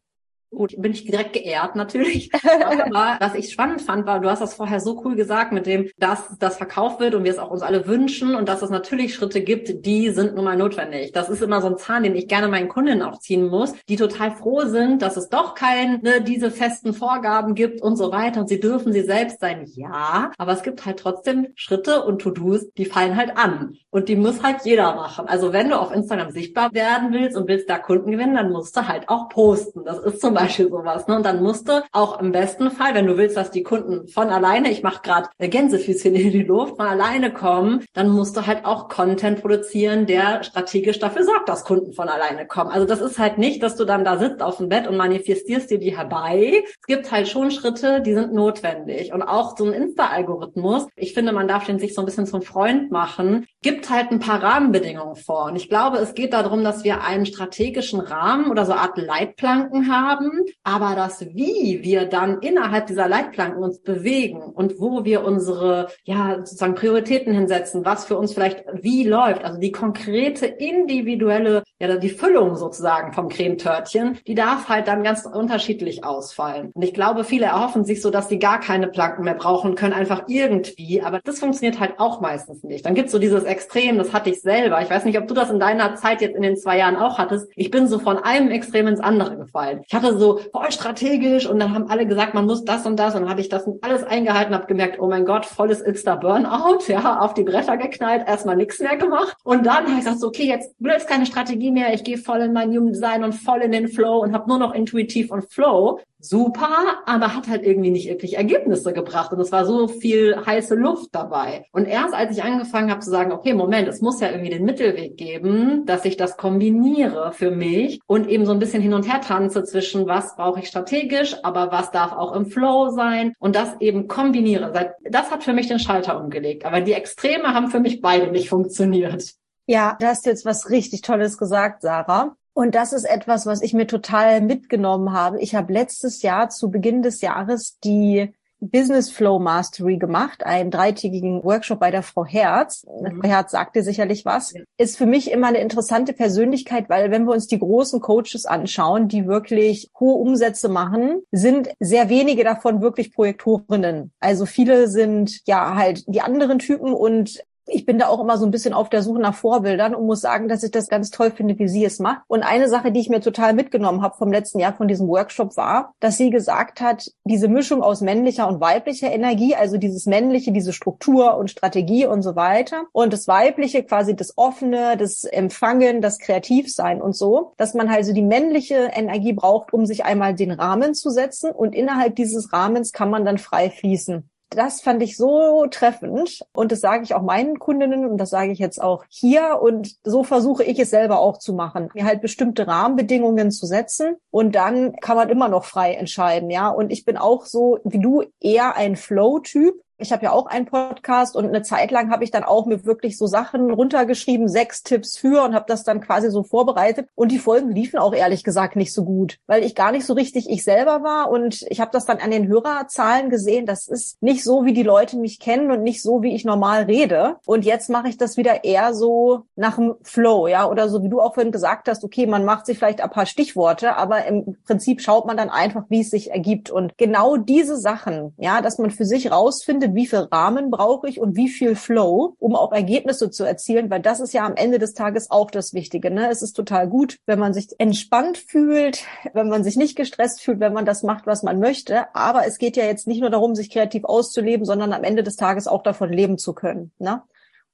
Gut, 0.51 0.75
bin 0.79 0.93
ich 0.93 1.05
direkt 1.05 1.35
geehrt 1.35 1.77
natürlich. 1.77 2.31
Aber 2.65 3.19
was 3.21 3.35
ich 3.35 3.53
spannend 3.53 3.83
fand, 3.83 4.07
war, 4.07 4.21
du 4.21 4.31
hast 4.31 4.41
das 4.41 4.55
vorher 4.55 4.81
so 4.81 5.03
cool 5.05 5.15
gesagt 5.15 5.53
mit 5.53 5.67
dem, 5.67 5.91
dass 5.99 6.39
das 6.39 6.57
verkauft 6.57 7.01
wird 7.01 7.15
und 7.15 7.25
wir 7.25 7.31
es 7.31 7.39
auch 7.39 7.51
uns 7.51 7.61
alle 7.61 7.87
wünschen 7.87 8.35
und 8.35 8.49
dass 8.49 8.63
es 8.63 8.71
natürlich 8.71 9.15
Schritte 9.15 9.43
gibt, 9.43 9.85
die 9.85 10.09
sind 10.09 10.35
nun 10.35 10.45
mal 10.45 10.57
notwendig. 10.57 11.13
Das 11.13 11.29
ist 11.29 11.43
immer 11.43 11.61
so 11.61 11.69
ein 11.69 11.77
Zahn, 11.77 12.03
den 12.03 12.17
ich 12.17 12.29
gerne 12.29 12.49
meinen 12.49 12.69
Kunden 12.69 13.03
auch 13.03 13.19
ziehen 13.19 13.49
muss, 13.49 13.75
die 13.91 13.97
total 13.97 14.31
froh 14.31 14.63
sind, 14.65 15.03
dass 15.03 15.19
es 15.19 15.29
doch 15.29 15.55
keine 15.55 15.99
ne, 15.99 16.23
diese 16.23 16.51
festen 16.51 16.95
Vorgaben 16.95 17.55
gibt 17.55 17.83
und 17.83 17.97
so 17.97 18.11
weiter 18.11 18.41
und 18.41 18.49
sie 18.49 18.61
dürfen 18.61 18.93
sie 18.95 19.03
selbst 19.03 19.41
sein. 19.41 19.67
Ja, 19.75 20.33
aber 20.39 20.53
es 20.53 20.63
gibt 20.63 20.87
halt 20.87 20.99
trotzdem 20.99 21.49
Schritte 21.57 22.05
und 22.05 22.23
To-Dos, 22.23 22.73
die 22.73 22.87
fallen 22.87 23.17
halt 23.17 23.37
an 23.37 23.77
und 23.91 24.09
die 24.09 24.17
muss 24.17 24.43
halt 24.43 24.65
jeder 24.65 24.95
machen. 24.95 25.29
Also 25.29 25.53
wenn 25.53 25.69
du 25.69 25.79
auf 25.79 25.95
Instagram 25.95 26.31
sichtbar 26.31 26.73
werden 26.73 27.13
willst 27.13 27.37
und 27.37 27.49
willst 27.49 27.69
da 27.69 27.79
Kunden 27.79 28.13
gewinnen, 28.13 28.35
dann 28.35 28.51
musst 28.51 28.75
du 28.77 28.89
halt 28.89 29.11
auch 29.11 29.29
posten. 29.29 29.85
Das 29.85 29.99
ist 29.99 30.23
zum 30.23 30.38
Beispiel 30.43 30.69
sowas. 30.69 31.07
Ne? 31.07 31.17
Und 31.17 31.27
dann 31.27 31.43
musst 31.43 31.69
du 31.69 31.83
auch 31.93 32.21
im 32.21 32.33
besten 32.33 32.71
Fall, 32.71 32.95
wenn 32.95 33.07
du 33.07 33.17
willst, 33.17 33.37
dass 33.37 33.51
die 33.51 33.63
Kunden 33.63 34.09
von 34.09 34.29
alleine, 34.29 34.71
ich 34.71 34.83
mache 34.83 35.03
gerade 35.03 35.29
Gänsefüßchen 35.39 36.15
in 36.15 36.31
die 36.31 36.43
Luft, 36.43 36.77
von 36.77 36.87
alleine 36.87 37.33
kommen, 37.33 37.85
dann 37.95 38.09
musst 38.09 38.37
du 38.37 38.47
halt 38.47 38.65
auch 38.65 38.89
Content 38.89 39.41
produzieren, 39.41 40.07
der 40.07 40.43
strategisch 40.43 40.99
dafür 40.99 41.25
sorgt, 41.25 41.49
dass 41.49 41.65
Kunden 41.65 41.93
von 41.93 42.09
alleine 42.09 42.47
kommen. 42.47 42.71
Also 42.71 42.87
das 42.87 43.01
ist 43.01 43.19
halt 43.19 43.39
nicht, 43.39 43.63
dass 43.63 43.77
du 43.77 43.85
dann 43.85 44.05
da 44.05 44.19
sitzt 44.19 44.43
auf 44.43 44.59
dem 44.59 44.69
Bett 44.69 44.87
und 44.87 44.97
manifestierst 44.97 45.71
dir 45.71 45.79
die 45.79 45.97
herbei. 45.97 46.65
Es 46.69 46.87
gibt 46.87 47.11
halt 47.11 47.29
schon 47.29 47.51
Schritte, 47.51 48.01
die 48.01 48.15
sind 48.15 48.33
notwendig. 48.33 49.13
Und 49.13 49.23
auch 49.23 49.57
so 49.57 49.65
ein 49.65 49.73
Insta-Algorithmus, 49.73 50.87
ich 50.97 51.15
finde, 51.15 51.33
man 51.33 51.49
darf 51.49 51.65
den 51.65 51.79
sich 51.79 51.95
so 51.95 52.03
ein 52.03 52.07
bisschen 52.07 52.27
zum 52.27 52.43
Freund 52.43 52.91
machen, 52.91 53.47
gibt 53.63 53.91
halt 53.91 54.11
ein 54.11 54.21
paar 54.21 54.43
Rahmenbedingungen 54.43 55.17
vor. 55.17 55.47
Und 55.47 55.57
ich 55.57 55.69
glaube, 55.69 55.99
es 55.99 56.15
geht 56.15 56.33
darum, 56.33 56.65
dass 56.65 56.85
wir 56.85 57.03
einen 57.03 57.27
strategischen 57.27 58.01
Rahmen 58.01 58.51
oder 58.51 58.65
so 58.65 58.73
Art 58.73 58.97
Leitplanken 58.97 59.93
haben, 59.93 60.28
haben, 60.29 60.45
aber 60.65 60.95
das 60.95 61.27
Wie 61.35 61.81
wir 61.83 62.07
dann 62.07 62.41
innerhalb 62.41 62.87
dieser 62.87 63.09
Leitplanken 63.09 63.63
uns 63.63 63.81
bewegen 63.81 64.43
und 64.43 64.81
wo 64.81 65.05
wir 65.05 65.25
unsere, 65.25 65.89
ja, 66.05 66.37
sozusagen 66.39 66.75
Prioritäten 66.75 67.33
hinsetzen, 67.33 67.85
was 67.85 68.05
für 68.05 68.17
uns 68.17 68.33
vielleicht 68.33 68.65
wie 68.73 69.05
läuft, 69.05 69.45
also 69.45 69.59
die 69.59 69.73
konkrete 69.73 70.47
individuelle, 70.47 71.63
ja, 71.81 71.97
die 71.97 72.09
Füllung 72.09 72.57
sozusagen 72.57 73.13
vom 73.13 73.29
Cremetörtchen, 73.29 74.19
die 74.27 74.35
darf 74.35 74.69
halt 74.69 74.89
dann 74.89 75.03
ganz 75.03 75.27
unterschiedlich 75.27 76.05
ausfallen. 76.05 76.71
Und 76.75 76.83
ich 76.83 76.95
glaube, 76.95 77.25
viele 77.25 77.47
erhoffen 77.47 77.85
sich 77.85 78.03
so, 78.03 78.11
dass 78.11 78.29
sie 78.29 78.39
gar 78.39 78.61
keine 78.61 78.89
Planken 78.89 79.25
mehr 79.25 79.35
brauchen 79.35 79.75
können, 79.75 79.93
einfach 79.93 80.25
irgendwie, 80.29 81.03
aber 81.03 81.21
das 81.25 81.39
funktioniert 81.39 81.81
halt 81.81 81.99
auch 81.99 82.21
meistens 82.21 82.63
nicht. 82.63 82.87
Dann 82.87 82.95
gibt's 82.95 83.13
so 83.13 83.19
dieses 83.19 83.45
Extrem, 83.45 83.99
das 83.99 84.13
hatte 84.13 84.31
ich 84.31 84.41
selber. 84.41 84.81
Ich 84.83 84.91
weiß 84.91 85.05
nicht, 85.05 85.19
ob 85.19 85.27
du 85.27 85.35
das 85.35 85.51
in 85.51 85.61
deiner 85.61 85.95
Zeit 85.97 86.21
jetzt 86.21 86.37
in 86.37 86.43
den 86.43 86.57
zwei 86.57 86.79
Jahren 86.79 86.97
auch 86.97 87.19
hattest. 87.19 87.51
Ich 87.57 87.71
bin 87.71 87.87
so 87.87 87.99
von 87.99 88.19
einem 88.19 88.51
Extrem 88.51 88.87
ins 88.87 89.01
andere 89.01 89.37
gefallen. 89.37 89.83
Ich 89.87 89.95
hatte 89.95 90.18
so 90.19 90.41
voll 90.53 90.71
strategisch 90.71 91.47
und 91.47 91.59
dann 91.59 91.75
haben 91.75 91.89
alle 91.89 92.07
gesagt, 92.07 92.35
man 92.35 92.47
muss 92.47 92.65
das 92.65 92.87
und 92.87 92.97
das. 92.97 93.15
Und 93.15 93.23
dann 93.23 93.31
habe 93.31 93.41
ich 93.41 93.49
das 93.49 93.69
alles 93.83 94.05
eingehalten, 94.05 94.55
habe 94.55 94.67
gemerkt, 94.67 94.99
oh 95.01 95.09
mein 95.09 95.25
Gott, 95.25 95.47
volles 95.47 95.81
Insta-Burnout, 95.81 96.89
ja, 96.89 97.21
auf 97.21 97.35
die 97.35 97.45
Bretter 97.45 97.77
geknallt, 97.77 98.27
erstmal 98.27 98.57
nichts 98.57 98.79
mehr 98.81 98.97
gemacht. 98.97 99.37
Und 99.45 99.67
dann 99.67 99.77
habe 99.77 99.91
ich 99.91 99.97
gesagt, 99.99 100.21
so, 100.21 100.29
okay, 100.29 100.47
jetzt 100.47 100.79
blöd 100.79 101.07
keine 101.07 101.27
Strategie 101.27 101.71
mehr, 101.71 101.95
ich 101.95 102.05
gehe 102.05 102.19
voll 102.19 102.41
in 102.41 102.53
mein 102.53 102.71
Human 102.71 102.93
Design 102.93 103.25
und 103.25 103.33
voll 103.33 103.61
in 103.63 103.73
den 103.73 103.89
Flow 103.89 104.19
und 104.23 104.35
habe 104.35 104.49
nur 104.49 104.59
noch 104.59 104.75
intuitiv 104.75 105.31
und 105.31 105.51
Flow 105.51 106.01
super, 106.21 107.03
aber 107.07 107.35
hat 107.35 107.49
halt 107.49 107.65
irgendwie 107.65 107.91
nicht 107.91 108.09
wirklich 108.09 108.37
Ergebnisse 108.37 108.93
gebracht. 108.93 109.33
Und 109.33 109.41
es 109.41 109.53
war 109.53 109.65
so 109.65 109.89
viel 109.89 110.37
heiße 110.45 110.75
Luft 110.75 111.11
dabei. 111.13 111.67
Und 111.73 111.87
erst 111.87 112.15
als 112.15 112.37
ich 112.37 112.43
angefangen 112.43 112.91
habe 112.91 113.01
zu 113.01 113.11
sagen, 113.11 113.33
okay, 113.33 113.55
Moment, 113.55 113.89
es 113.89 114.01
muss 114.01 114.21
ja 114.21 114.31
irgendwie 114.31 114.51
den 114.51 114.65
Mittelweg 114.65 115.17
geben, 115.17 115.87
dass 115.87 116.05
ich 116.05 116.17
das 116.17 116.37
kombiniere 116.37 117.33
für 117.33 117.51
mich 117.51 118.01
und 118.07 118.29
eben 118.29 118.47
so 118.47 118.53
ein 118.53 118.59
bisschen 118.59 118.83
hin 118.83 118.95
und 118.95 119.11
her 119.11 119.21
tanze 119.21 119.65
zwischen 119.65 120.07
was 120.07 120.37
brauche 120.37 120.61
ich 120.61 120.69
strategisch, 120.69 121.37
aber 121.43 121.71
was 121.73 121.91
darf 121.91 122.13
auch 122.13 122.35
im 122.35 122.47
Flow 122.47 122.91
sein 122.91 123.35
und 123.39 123.55
das 123.55 123.81
eben 123.81 124.09
kombiniere. 124.09 124.95
Das 125.05 125.31
hat 125.31 125.45
für 125.45 125.53
mich 125.53 125.69
den 125.69 125.79
Schalter 125.79 126.21
umgelegt. 126.21 126.65
Aber 126.65 126.81
die 126.81 126.93
Extreme 126.93 127.55
haben 127.55 127.69
für 127.69 127.81
mich 127.81 128.01
beide 128.01 128.31
nicht 128.31 128.49
funktioniert. 128.49 129.35
Ja, 129.67 129.97
du 130.01 130.07
hast 130.07 130.25
jetzt 130.25 130.47
was 130.47 130.71
richtig 130.71 131.03
Tolles 131.03 131.37
gesagt, 131.37 131.83
Sarah. 131.83 132.38
Und 132.59 132.75
das 132.75 132.93
ist 132.93 133.05
etwas, 133.05 133.47
was 133.47 133.63
ich 133.63 133.73
mir 133.73 133.87
total 133.87 134.41
mitgenommen 134.41 135.13
habe. 135.13 135.41
Ich 135.41 135.55
habe 135.55 135.73
letztes 135.73 136.23
Jahr 136.23 136.49
zu 136.49 136.73
Beginn 136.73 137.03
des 137.03 137.21
Jahres 137.21 137.79
die 137.85 138.35
Business 138.59 139.13
Flow 139.13 139.39
Mastery 139.39 139.97
gemacht, 139.97 140.45
einen 140.45 140.73
dreitägigen 140.73 141.45
Workshop 141.45 141.79
bei 141.79 141.93
der 141.93 142.03
Frau 142.03 142.25
Herz. 142.25 142.85
Mhm. 142.85 143.21
Frau 143.21 143.29
Herz 143.29 143.53
sagte 143.53 143.85
sicherlich 143.85 144.25
was. 144.25 144.55
Ist 144.77 144.99
für 144.99 145.07
mich 145.07 145.31
immer 145.31 145.47
eine 145.47 145.61
interessante 145.61 146.13
Persönlichkeit, 146.13 146.89
weil 146.89 147.13
wenn 147.13 147.27
wir 147.27 147.33
uns 147.33 147.47
die 147.47 147.61
großen 147.61 148.01
Coaches 148.01 148.45
anschauen, 148.45 149.07
die 149.07 149.29
wirklich 149.29 149.89
hohe 150.01 150.17
Umsätze 150.17 150.69
machen, 150.69 151.23
sind 151.31 151.71
sehr 151.79 152.09
wenige 152.09 152.43
davon 152.43 152.83
wirklich 152.83 153.15
Projektorinnen. 153.15 154.11
Also 154.19 154.47
viele 154.47 154.89
sind 154.89 155.43
ja 155.47 155.77
halt 155.77 156.03
die 156.09 156.23
anderen 156.23 156.59
Typen 156.59 156.93
und 156.93 157.39
ich 157.69 157.87
bin 157.87 157.99
da 157.99 158.09
auch 158.09 158.21
immer 158.21 158.39
so 158.39 158.45
ein 158.45 158.51
bisschen 158.51 158.75
auf 158.75 158.89
der 158.89 159.03
Suche 159.03 159.21
nach 159.21 159.35
Vorbildern 159.35 159.95
und 159.95 160.07
muss 160.07 160.21
sagen, 160.21 160.49
dass 160.49 160.63
ich 160.63 160.71
das 160.71 160.89
ganz 160.89 161.11
toll 161.11 161.31
finde, 161.31 161.59
wie 161.59 161.69
sie 161.69 161.85
es 161.85 161.99
macht. 161.99 162.23
Und 162.27 162.43
eine 162.43 162.69
Sache, 162.69 162.93
die 162.93 163.01
ich 163.01 163.09
mir 163.09 163.21
total 163.21 163.53
mitgenommen 163.53 164.03
habe 164.03 164.17
vom 164.17 164.33
letzten 164.33 164.59
Jahr 164.59 164.75
von 164.75 164.89
diesem 164.89 165.09
Workshop 165.09 165.57
war, 165.57 165.95
dass 166.01 166.17
sie 166.17 166.31
gesagt 166.31 166.81
hat, 166.81 167.11
diese 167.25 167.49
Mischung 167.49 167.83
aus 167.83 168.01
männlicher 168.01 168.49
und 168.49 168.61
weiblicher 168.61 169.11
Energie, 169.11 169.55
also 169.55 169.77
dieses 169.77 170.07
männliche, 170.07 170.53
diese 170.53 170.73
Struktur 170.73 171.37
und 171.37 171.51
Strategie 171.51 172.07
und 172.07 172.23
so 172.23 172.37
weiter 172.37 172.85
und 172.93 173.13
das 173.13 173.29
weibliche 173.29 173.83
quasi 173.83 174.17
das 174.17 174.37
offene, 174.37 174.97
das 174.97 175.25
Empfangen, 175.25 176.01
das 176.01 176.19
Kreativsein 176.19 177.03
und 177.03 177.17
so, 177.17 177.53
dass 177.57 177.75
man 177.75 177.89
also 177.89 178.13
die 178.13 178.23
männliche 178.23 178.91
Energie 178.93 179.33
braucht, 179.33 179.73
um 179.73 179.87
sich 179.87 180.05
einmal 180.05 180.35
den 180.35 180.51
Rahmen 180.51 180.95
zu 180.95 181.11
setzen 181.11 181.51
und 181.51 181.75
innerhalb 181.75 182.17
dieses 182.17 182.53
Rahmens 182.53 182.93
kann 182.93 183.11
man 183.11 183.25
dann 183.25 183.39
frei 183.39 183.71
fließen 183.71 184.29
das 184.51 184.81
fand 184.81 185.03
ich 185.03 185.17
so 185.17 185.67
treffend 185.71 186.41
und 186.53 186.73
das 186.73 186.81
sage 186.81 187.05
ich 187.05 187.15
auch 187.15 187.23
meinen 187.23 187.59
Kundinnen 187.59 188.07
und 188.07 188.19
das 188.19 188.31
sage 188.31 188.53
ich 188.53 188.59
jetzt 188.59 188.81
auch 188.81 189.05
hier 189.09 189.59
und 189.61 189.97
so 190.05 190.25
versuche 190.25 190.65
ich 190.65 190.79
es 190.79 190.91
selber 190.91 191.19
auch 191.21 191.39
zu 191.39 191.53
machen, 191.53 191.91
mir 191.95 192.05
halt 192.05 192.23
bestimmte 192.23 192.67
Rahmenbedingungen 192.67 193.51
zu 193.51 193.67
setzen 193.67 194.17
und 194.31 194.55
dann 194.55 194.97
kann 194.97 195.17
man 195.17 195.29
immer 195.29 195.49
noch 195.49 195.65
frei 195.65 195.95
entscheiden, 195.95 196.51
ja. 196.51 196.69
Und 196.69 196.91
ich 196.91 197.05
bin 197.05 197.17
auch 197.17 197.45
so 197.45 197.79
wie 197.85 197.99
du 197.99 198.25
eher 198.41 198.77
ein 198.77 198.97
Flow-Typ 198.97 199.75
ich 199.99 200.13
habe 200.13 200.25
ja 200.25 200.33
auch 200.33 200.47
einen 200.47 200.67
Podcast 200.67 201.37
und 201.37 201.47
eine 201.47 201.63
Zeit 201.63 201.91
lang 201.91 202.11
habe 202.11 202.23
ich 202.23 202.31
dann 202.31 202.45
auch 202.45 202.67
mir 202.67 202.85
wirklich 202.85 203.19
so 203.19 203.27
Sachen 203.27 203.71
runtergeschrieben, 203.71 204.49
sechs 204.49 204.83
Tipps 204.83 205.19
für 205.19 205.43
und 205.43 205.55
habe 205.55 205.65
das 205.69 205.83
dann 205.83 206.01
quasi 206.01 206.31
so 206.31 206.45
vorbereitet. 206.45 207.09
Und 207.17 207.33
die 207.33 207.39
Folgen 207.39 207.71
liefen 207.71 207.99
auch 207.99 208.15
ehrlich 208.15 208.45
gesagt 208.45 208.77
nicht 208.77 208.95
so 208.95 209.05
gut, 209.05 209.39
weil 209.47 209.65
ich 209.65 209.75
gar 209.75 209.91
nicht 209.91 210.07
so 210.07 210.15
richtig 210.15 210.49
ich 210.49 210.63
selber 210.63 211.03
war 211.03 211.31
und 211.31 211.65
ich 211.69 211.81
habe 211.81 211.91
das 211.93 212.05
dann 212.05 212.19
an 212.19 212.31
den 212.31 212.47
Hörerzahlen 212.47 213.29
gesehen. 213.29 213.67
Das 213.67 213.89
ist 213.89 214.23
nicht 214.23 214.45
so, 214.45 214.65
wie 214.65 214.73
die 214.73 214.85
Leute 214.85 215.17
mich 215.17 215.41
kennen 215.41 215.71
und 215.73 215.83
nicht 215.83 216.03
so, 216.03 216.23
wie 216.23 216.35
ich 216.35 216.45
normal 216.45 216.85
rede. 216.85 217.37
Und 217.45 217.65
jetzt 217.65 217.91
mache 217.91 218.09
ich 218.09 218.17
das 218.17 218.37
wieder 218.37 218.65
eher 218.65 218.95
so 218.95 219.43
nach 219.57 219.77
dem 219.77 219.97
Flow, 220.03 220.47
ja, 220.47 220.69
oder 220.69 220.89
so 220.89 221.03
wie 221.03 221.09
du 221.09 221.21
auch 221.21 221.35
vorhin 221.35 221.53
gesagt 221.53 221.89
hast. 221.89 222.05
Okay, 222.05 222.27
man 222.27 222.45
macht 222.45 222.67
sich 222.67 222.79
vielleicht 222.79 223.01
ein 223.01 223.11
paar 223.11 223.27
Stichworte, 223.27 223.97
aber 223.97 224.25
im 224.27 224.57
Prinzip 224.65 225.01
schaut 225.01 225.27
man 225.27 225.37
dann 225.37 225.51
einfach, 225.51 225.85
wie 225.89 226.03
es 226.03 226.11
sich 226.11 226.31
ergibt. 226.31 226.71
Und 226.71 226.97
genau 226.97 227.37
diese 227.37 227.77
Sachen, 227.77 228.35
ja, 228.37 228.63
dass 228.63 228.79
man 228.79 228.91
für 228.91 229.05
sich 229.05 229.33
rausfindet 229.33 229.88
wie 229.95 230.07
viel 230.07 230.21
Rahmen 230.21 230.71
brauche 230.71 231.09
ich 231.09 231.21
und 231.21 231.37
wie 231.37 231.49
viel 231.49 231.77
Flow, 231.77 232.35
um 232.39 232.55
auch 232.55 232.73
Ergebnisse 232.73 233.31
zu 233.31 233.45
erzielen, 233.45 233.91
weil 233.91 234.01
das 234.01 234.21
ist 234.21 234.33
ja 234.33 234.45
am 234.45 234.57
Ende 234.57 234.79
des 234.79 234.95
Tages 234.95 235.31
auch 235.31 235.51
das 235.51 235.75
Wichtige. 235.75 236.11
Ne? 236.11 236.29
Es 236.31 236.43
ist 236.43 236.55
total 236.55 236.89
gut, 236.89 237.19
wenn 237.27 237.39
man 237.39 237.55
sich 237.55 237.69
entspannt 237.79 238.39
fühlt, 238.39 239.05
wenn 239.35 239.49
man 239.49 239.65
sich 239.65 239.77
nicht 239.77 239.97
gestresst 239.97 240.41
fühlt, 240.41 240.61
wenn 240.61 240.73
man 240.73 240.87
das 240.87 241.03
macht, 241.03 241.27
was 241.27 241.43
man 241.43 241.61
möchte. 241.61 242.15
Aber 242.15 242.47
es 242.47 242.59
geht 242.59 242.77
ja 242.77 242.85
jetzt 242.85 243.07
nicht 243.07 243.21
nur 243.21 243.31
darum, 243.31 243.55
sich 243.55 243.71
kreativ 243.71 244.05
auszuleben, 244.05 244.65
sondern 244.65 244.93
am 244.93 245.05
Ende 245.05 245.23
des 245.23 245.37
Tages 245.37 245.67
auch 245.67 245.83
davon 245.83 246.13
leben 246.13 246.39
zu 246.39 246.53
können. 246.55 246.93
Ne? 246.99 247.23